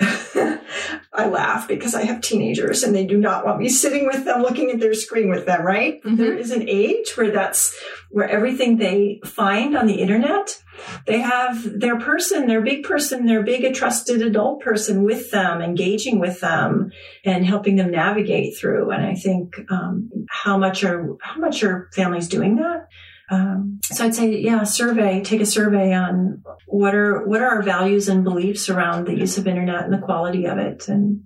I 1.12 1.26
laugh 1.26 1.66
because 1.66 1.94
I 1.94 2.04
have 2.04 2.20
teenagers 2.20 2.82
and 2.82 2.94
they 2.94 3.04
do 3.04 3.18
not 3.18 3.44
want 3.44 3.58
me 3.58 3.68
sitting 3.68 4.06
with 4.06 4.24
them 4.24 4.42
looking 4.42 4.70
at 4.70 4.78
their 4.78 4.94
screen 4.94 5.28
with 5.30 5.46
them, 5.46 5.62
right? 5.62 6.02
Mhm. 6.04 6.16
There 6.16 6.34
is 6.34 6.50
an 6.52 6.68
age 6.68 7.16
where 7.16 7.30
that's 7.32 7.76
where 8.10 8.28
everything 8.28 8.76
they 8.76 9.20
find 9.24 9.76
on 9.76 9.86
the 9.86 9.94
internet, 10.00 10.62
they 11.06 11.20
have 11.20 11.80
their 11.80 11.98
person, 11.98 12.46
their 12.46 12.62
big 12.62 12.84
person, 12.84 13.26
their 13.26 13.42
big 13.42 13.74
trusted 13.74 14.22
adult 14.22 14.60
person 14.60 15.02
with 15.02 15.30
them, 15.30 15.60
engaging 15.60 16.18
with 16.18 16.40
them 16.40 16.90
and 17.24 17.46
helping 17.46 17.76
them 17.76 17.90
navigate 17.90 18.56
through. 18.58 18.90
And 18.90 19.04
I 19.04 19.14
think 19.14 19.56
um, 19.70 20.10
how 20.28 20.58
much 20.58 20.84
are 20.84 21.16
how 21.22 21.40
much 21.40 21.62
are 21.62 21.88
families 21.94 22.28
doing 22.28 22.56
that? 22.56 22.88
Um, 23.30 23.80
so 23.82 24.04
I'd 24.04 24.14
say, 24.14 24.38
yeah, 24.38 24.62
survey, 24.64 25.22
take 25.22 25.40
a 25.40 25.46
survey 25.46 25.92
on 25.92 26.42
what 26.66 26.94
are 26.94 27.26
what 27.26 27.42
are 27.42 27.56
our 27.56 27.62
values 27.62 28.08
and 28.08 28.24
beliefs 28.24 28.68
around 28.68 29.06
the 29.06 29.16
use 29.16 29.36
of 29.36 29.46
internet 29.46 29.84
and 29.84 29.92
the 29.92 29.98
quality 29.98 30.46
of 30.46 30.58
it, 30.58 30.88
and 30.88 31.24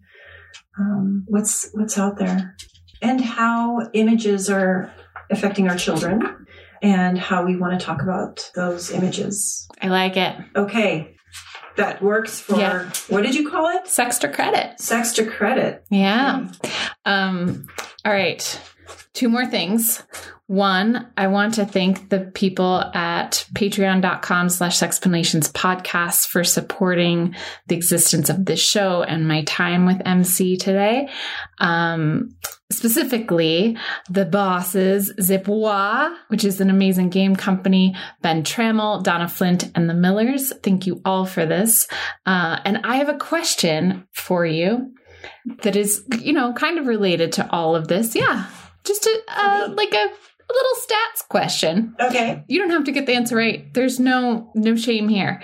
um, 0.79 1.25
what's 1.29 1.71
what's 1.75 1.99
out 1.99 2.19
there, 2.19 2.57
and 3.01 3.21
how 3.21 3.89
images 3.93 4.51
are 4.51 4.93
affecting 5.31 5.69
our 5.69 5.77
children, 5.77 6.42
and 6.83 7.17
how 7.19 7.45
we 7.45 7.57
want 7.57 7.79
to 7.79 7.85
talk 7.85 8.03
about 8.03 8.51
those 8.55 8.91
images. 8.91 9.67
I 9.81 9.89
like 9.89 10.17
it. 10.17 10.37
Okay, 10.57 11.17
that 11.77 12.03
works 12.03 12.41
for 12.41 12.57
Yeah. 12.59 12.91
what 13.09 13.23
did 13.23 13.35
you 13.35 13.49
call 13.49 13.69
it? 13.77 13.85
Sextra 13.85 14.33
credit. 14.33 14.79
Sextra 14.79 15.31
credit. 15.31 15.85
Yeah. 15.91 16.49
Um, 17.05 17.67
all 18.05 18.13
right. 18.13 18.61
Two 19.13 19.29
more 19.29 19.47
things. 19.47 20.03
One, 20.47 21.11
I 21.17 21.29
want 21.29 21.55
to 21.55 21.65
thank 21.65 22.11
the 22.11 22.31
people 22.35 22.83
at 22.95 23.47
patreon.com 23.55 24.49
slash 24.51 24.79
sexplanations 24.79 25.51
podcast 25.51 26.27
for 26.27 26.45
supporting 26.45 27.35
the 27.69 27.77
existence 27.77 28.29
of 28.29 28.45
this 28.45 28.61
show 28.61 29.03
and 29.03 29.27
my 29.27 29.45
time 29.45 29.87
with 29.87 30.03
MC 30.05 30.57
today. 30.57 31.09
Um, 31.59 32.37
specifically, 32.71 33.79
the 34.11 34.27
bosses, 34.27 35.13
Zipwa, 35.19 36.15
which 36.29 36.45
is 36.45 36.61
an 36.61 36.71
amazing 36.71 37.09
game 37.09 37.35
company, 37.37 37.95
Ben 38.21 38.43
Trammell, 38.43 39.03
Donna 39.03 39.29
Flint, 39.29 39.71
and 39.75 39.89
the 39.89 39.95
Millers. 39.95 40.53
Thank 40.63 40.87
you 40.87 41.01
all 41.05 41.25
for 41.25 41.47
this. 41.47 41.89
Uh, 42.27 42.59
and 42.65 42.81
I 42.85 42.97
have 42.97 43.09
a 43.09 43.17
question 43.17 44.07
for 44.13 44.45
you 44.45 44.93
that 45.63 45.77
is, 45.77 46.05
you 46.19 46.33
know, 46.33 46.53
kind 46.53 46.79
of 46.79 46.87
related 46.87 47.33
to 47.33 47.51
all 47.51 47.77
of 47.77 47.89
this. 47.89 48.15
Yeah. 48.15 48.47
Just 48.85 49.07
a, 49.07 49.23
uh, 49.29 49.69
like 49.77 49.93
a, 49.93 49.97
a 49.97 50.53
little 50.53 50.77
stats 50.77 51.29
question. 51.29 51.95
Okay. 52.01 52.45
You 52.49 52.59
don't 52.59 52.71
have 52.71 52.85
to 52.85 52.93
get 52.93 53.07
the 53.07 53.15
answer 53.15 53.37
right. 53.37 53.73
There's 53.75 54.01
no 54.01 54.51
no 54.55 54.77
shame 54.77 55.09
here. 55.09 55.43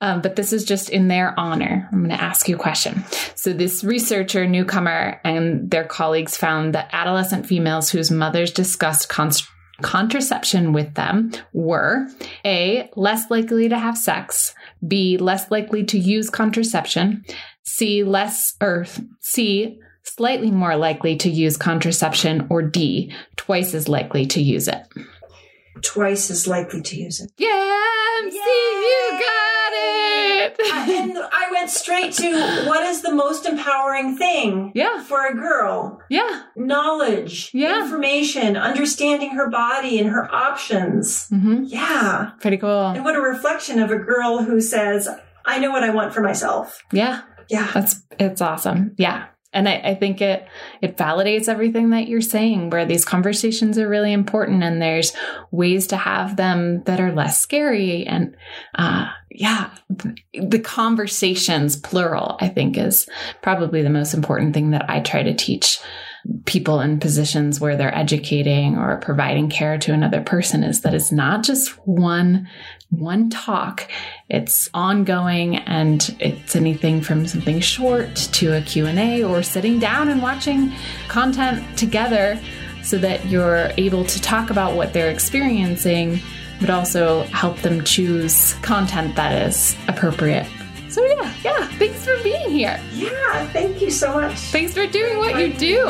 Um, 0.00 0.22
but 0.22 0.36
this 0.36 0.52
is 0.52 0.64
just 0.64 0.90
in 0.90 1.08
their 1.08 1.38
honor. 1.38 1.88
I'm 1.92 1.98
going 2.04 2.16
to 2.16 2.22
ask 2.22 2.48
you 2.48 2.54
a 2.54 2.58
question. 2.58 3.04
So, 3.34 3.52
this 3.52 3.82
researcher, 3.82 4.46
Newcomer, 4.46 5.20
and 5.24 5.68
their 5.70 5.84
colleagues 5.84 6.36
found 6.36 6.74
that 6.74 6.90
adolescent 6.92 7.46
females 7.46 7.90
whose 7.90 8.10
mothers 8.10 8.52
discussed 8.52 9.08
const- 9.08 9.48
contraception 9.82 10.72
with 10.72 10.94
them 10.94 11.32
were 11.52 12.06
A, 12.44 12.90
less 12.94 13.30
likely 13.30 13.68
to 13.68 13.78
have 13.78 13.98
sex, 13.98 14.54
B, 14.86 15.18
less 15.18 15.50
likely 15.50 15.84
to 15.84 15.98
use 15.98 16.30
contraception, 16.30 17.24
C, 17.64 18.04
less, 18.04 18.54
or 18.60 18.86
C, 19.20 19.80
slightly 20.16 20.50
more 20.50 20.76
likely 20.76 21.16
to 21.16 21.30
use 21.30 21.56
contraception, 21.56 22.46
or 22.50 22.62
D, 22.62 23.12
twice 23.36 23.74
as 23.74 23.88
likely 23.88 24.26
to 24.26 24.40
use 24.42 24.68
it. 24.68 24.82
Twice 25.82 26.30
as 26.30 26.48
likely 26.48 26.82
to 26.82 26.96
use 26.96 27.20
it. 27.20 27.30
Yeah, 27.38 27.80
MC, 28.24 28.36
you 28.36 29.10
got 29.12 29.72
it. 29.74 30.56
I- 30.72 30.98
and 31.02 31.16
I 31.16 31.50
went 31.52 31.70
straight 31.70 32.12
to 32.14 32.64
what 32.66 32.82
is 32.84 33.02
the 33.02 33.12
most 33.12 33.46
empowering 33.46 34.16
thing 34.16 34.72
Yeah. 34.74 35.02
for 35.04 35.24
a 35.26 35.34
girl? 35.34 36.00
yeah. 36.10 36.42
Knowledge, 36.56 37.50
Yeah. 37.54 37.82
information, 37.82 38.56
understanding 38.56 39.30
her 39.36 39.48
body 39.48 40.00
and 40.00 40.10
her 40.10 40.28
options. 40.34 41.28
hmm 41.28 41.62
Yeah. 41.64 42.30
Pretty 42.40 42.56
cool. 42.56 42.88
And 42.88 43.04
what 43.04 43.14
a 43.14 43.20
reflection 43.20 43.78
of 43.78 43.90
a 43.92 43.98
girl 43.98 44.42
who 44.42 44.60
says, 44.60 45.08
I 45.46 45.58
know 45.60 45.70
what 45.70 45.84
I 45.84 45.90
want 45.90 46.12
for 46.12 46.22
myself. 46.22 46.82
Yeah. 46.92 47.20
Yeah. 47.48 47.68
That's 47.72 48.02
it's 48.18 48.40
awesome. 48.40 48.94
Yeah. 48.98 49.26
And 49.52 49.68
I, 49.68 49.76
I 49.76 49.94
think 49.94 50.20
it 50.20 50.46
it 50.82 50.96
validates 50.96 51.48
everything 51.48 51.90
that 51.90 52.06
you're 52.06 52.20
saying, 52.20 52.70
where 52.70 52.84
these 52.84 53.04
conversations 53.04 53.78
are 53.78 53.88
really 53.88 54.12
important 54.12 54.62
and 54.62 54.80
there's 54.80 55.12
ways 55.50 55.86
to 55.88 55.96
have 55.96 56.36
them 56.36 56.82
that 56.84 57.00
are 57.00 57.12
less 57.12 57.40
scary. 57.40 58.06
And 58.06 58.36
uh 58.74 59.08
yeah, 59.30 59.70
the 60.32 60.58
conversations, 60.58 61.76
plural, 61.76 62.36
I 62.40 62.48
think 62.48 62.76
is 62.76 63.08
probably 63.40 63.82
the 63.82 63.90
most 63.90 64.14
important 64.14 64.52
thing 64.52 64.70
that 64.70 64.88
I 64.90 65.00
try 65.00 65.22
to 65.22 65.34
teach 65.34 65.78
people 66.44 66.80
in 66.80 66.98
positions 66.98 67.60
where 67.60 67.76
they're 67.76 67.94
educating 67.94 68.76
or 68.76 68.98
providing 68.98 69.48
care 69.48 69.78
to 69.78 69.92
another 69.92 70.20
person 70.20 70.64
is 70.64 70.82
that 70.82 70.94
it's 70.94 71.12
not 71.12 71.42
just 71.42 71.70
one 71.86 72.48
one 72.90 73.28
talk 73.28 73.86
it's 74.30 74.70
ongoing 74.72 75.56
and 75.56 76.16
it's 76.20 76.56
anything 76.56 77.02
from 77.02 77.26
something 77.26 77.60
short 77.60 78.14
to 78.16 78.56
a 78.56 78.62
q&a 78.62 79.22
or 79.22 79.42
sitting 79.42 79.78
down 79.78 80.08
and 80.08 80.22
watching 80.22 80.72
content 81.06 81.62
together 81.76 82.40
so 82.82 82.96
that 82.96 83.26
you're 83.26 83.70
able 83.76 84.04
to 84.04 84.18
talk 84.22 84.48
about 84.48 84.74
what 84.74 84.94
they're 84.94 85.10
experiencing 85.10 86.18
but 86.60 86.70
also 86.70 87.24
help 87.24 87.58
them 87.58 87.84
choose 87.84 88.54
content 88.62 89.14
that 89.16 89.46
is 89.46 89.76
appropriate 89.88 90.46
so 90.88 91.04
yeah 91.04 91.34
yeah 91.44 91.68
thanks 91.78 92.06
for 92.06 92.16
being 92.22 92.50
here 92.50 92.80
Yeah. 92.94 93.46
Thank 93.48 93.82
you 93.82 93.90
so 93.90 94.14
much. 94.14 94.32
thanks 94.50 94.72
for 94.72 94.86
doing 94.86 95.18
what 95.18 95.38
you 95.38 95.52
do 95.52 95.84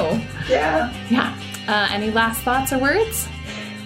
Yeah. 0.49 0.93
yeah 1.11 1.39
uh, 1.69 1.87
any 1.93 2.11
last 2.11 2.41
thoughts 2.43 2.73
or 2.73 2.79
words 2.79 3.29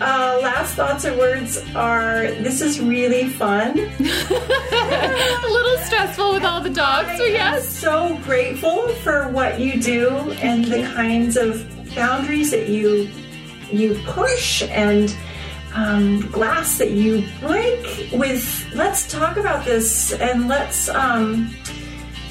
Uh, 0.05 0.40
last 0.42 0.74
thoughts 0.74 1.05
or 1.05 1.16
words 1.16 1.62
are 1.76 2.22
this 2.42 2.61
is 2.61 2.80
really 2.80 3.28
fun. 3.28 3.78
a 3.78 5.48
little 5.48 5.78
stressful 5.84 6.34
with 6.34 6.42
all 6.42 6.61
the 6.61 6.70
dogs 6.70 7.07
but 7.07 7.28
I'm 7.28 7.32
yes. 7.32 7.68
so 7.68 8.18
grateful 8.24 8.88
for 9.05 9.28
what 9.28 9.61
you 9.61 9.80
do 9.80 10.09
and 10.42 10.64
the 10.64 10.82
kinds 10.94 11.36
of 11.36 11.64
boundaries 11.94 12.50
that 12.50 12.68
you 12.68 13.09
you 13.70 13.94
push 14.07 14.62
and 14.62 15.16
um, 15.72 16.28
glass 16.32 16.78
that 16.78 16.90
you 16.90 17.24
break 17.38 18.11
with 18.12 18.68
let's 18.74 19.09
talk 19.09 19.36
about 19.36 19.64
this 19.64 20.12
and 20.14 20.48
let's 20.48 20.88
um, 20.88 21.55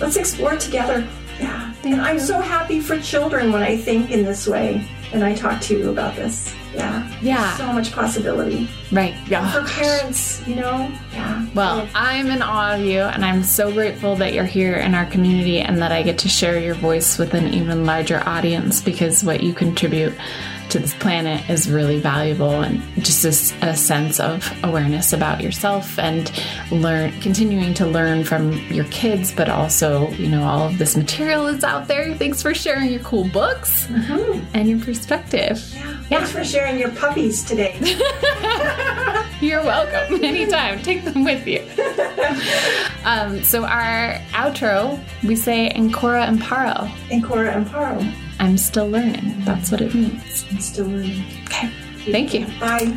let's 0.02 0.18
explore 0.18 0.58
together. 0.58 1.08
Yeah. 1.40 1.72
Thank 1.82 1.96
and 1.96 2.02
i'm 2.02 2.20
so 2.20 2.40
happy 2.40 2.80
for 2.80 3.00
children 3.00 3.52
when 3.52 3.64
i 3.64 3.76
think 3.76 4.12
in 4.12 4.24
this 4.24 4.46
way 4.48 4.88
and 5.14 5.24
i 5.24 5.34
talk 5.34 5.62
to 5.62 5.78
you 5.78 5.90
about 5.90 6.16
this. 6.16 6.54
Yeah. 6.74 7.20
Yeah. 7.22 7.58
so 7.58 7.68
much 7.74 7.92
possibility. 7.92 8.70
Right. 8.92 9.14
Yeah. 9.28 9.52
For 9.52 9.68
parents 9.70 10.46
you 10.48 10.56
know? 10.56 10.92
Yeah. 11.12 11.46
Well, 11.54 11.88
I'm 11.94 12.28
in 12.28 12.42
awe 12.42 12.76
of 12.76 12.82
you, 12.82 13.02
and 13.02 13.26
I'm 13.26 13.44
so 13.44 13.72
grateful 13.72 14.16
that 14.18 14.34
you're 14.34 14.46
here 14.46 14.76
in 14.76 14.96
our 14.96 15.06
community 15.06 15.60
and 15.60 15.78
that 15.82 15.92
I 15.92 16.02
get 16.02 16.20
to 16.20 16.30
share 16.30 16.60
your 16.60 16.76
voice 16.76 17.18
with 17.18 17.34
an 17.34 17.54
even 17.54 17.86
larger 17.86 18.24
audience 18.26 18.82
because 18.82 19.24
what 19.24 19.44
you 19.44 19.54
contribute 19.54 20.14
to 20.72 20.80
this 20.80 20.94
planet 20.96 21.48
is 21.50 21.70
really 21.70 22.00
valuable 22.00 22.62
and 22.62 22.82
just 23.04 23.24
this, 23.24 23.54
a 23.62 23.76
sense 23.76 24.20
of 24.20 24.50
awareness 24.64 25.12
about 25.14 25.42
yourself 25.42 26.00
and 26.00 26.32
learn 26.72 27.12
continuing 27.20 27.74
to 27.74 27.86
learn 27.86 28.24
from 28.24 28.54
your 28.72 28.86
kids 28.86 29.34
but 29.34 29.50
also 29.50 30.10
you 30.12 30.28
know 30.30 30.44
all 30.44 30.68
of 30.68 30.78
this 30.78 30.96
material 30.96 31.48
is 31.48 31.64
out 31.64 31.88
there 31.90 32.16
thanks 32.16 32.42
for 32.42 32.54
sharing 32.54 32.90
your 32.90 33.02
cool 33.02 33.28
books 33.30 33.88
and 34.54 34.70
your 34.70 34.80
perspective 34.80 35.60
Yeah. 35.74 36.02
thanks 36.04 36.32
for 36.32 36.44
sharing 36.44 36.80
your 36.80 36.92
puppies 36.92 37.44
today 37.44 37.78
You're 39.42 39.64
welcome. 39.64 40.24
Anytime. 40.24 40.84
Take 40.84 41.04
them 41.04 41.24
with 41.24 41.48
you. 41.48 41.64
um, 43.06 43.44
so, 43.44 43.66
our 43.66 44.14
outro, 44.34 45.04
we 45.24 45.36
say 45.36 45.72
Ancora 45.76 46.28
Imparo. 46.28 46.88
Ancora 47.10 47.56
Imparo 47.56 48.00
I'm 48.42 48.58
still 48.58 48.90
learning. 48.90 49.36
That's 49.46 49.72
what 49.72 49.82
it 49.82 49.94
means. 49.94 50.46
i'm 50.52 50.60
still 50.60 50.88
learning 50.88 51.24
Okay. 51.46 51.70
Thank 52.12 52.34
you. 52.34 52.46
bye 52.60 52.92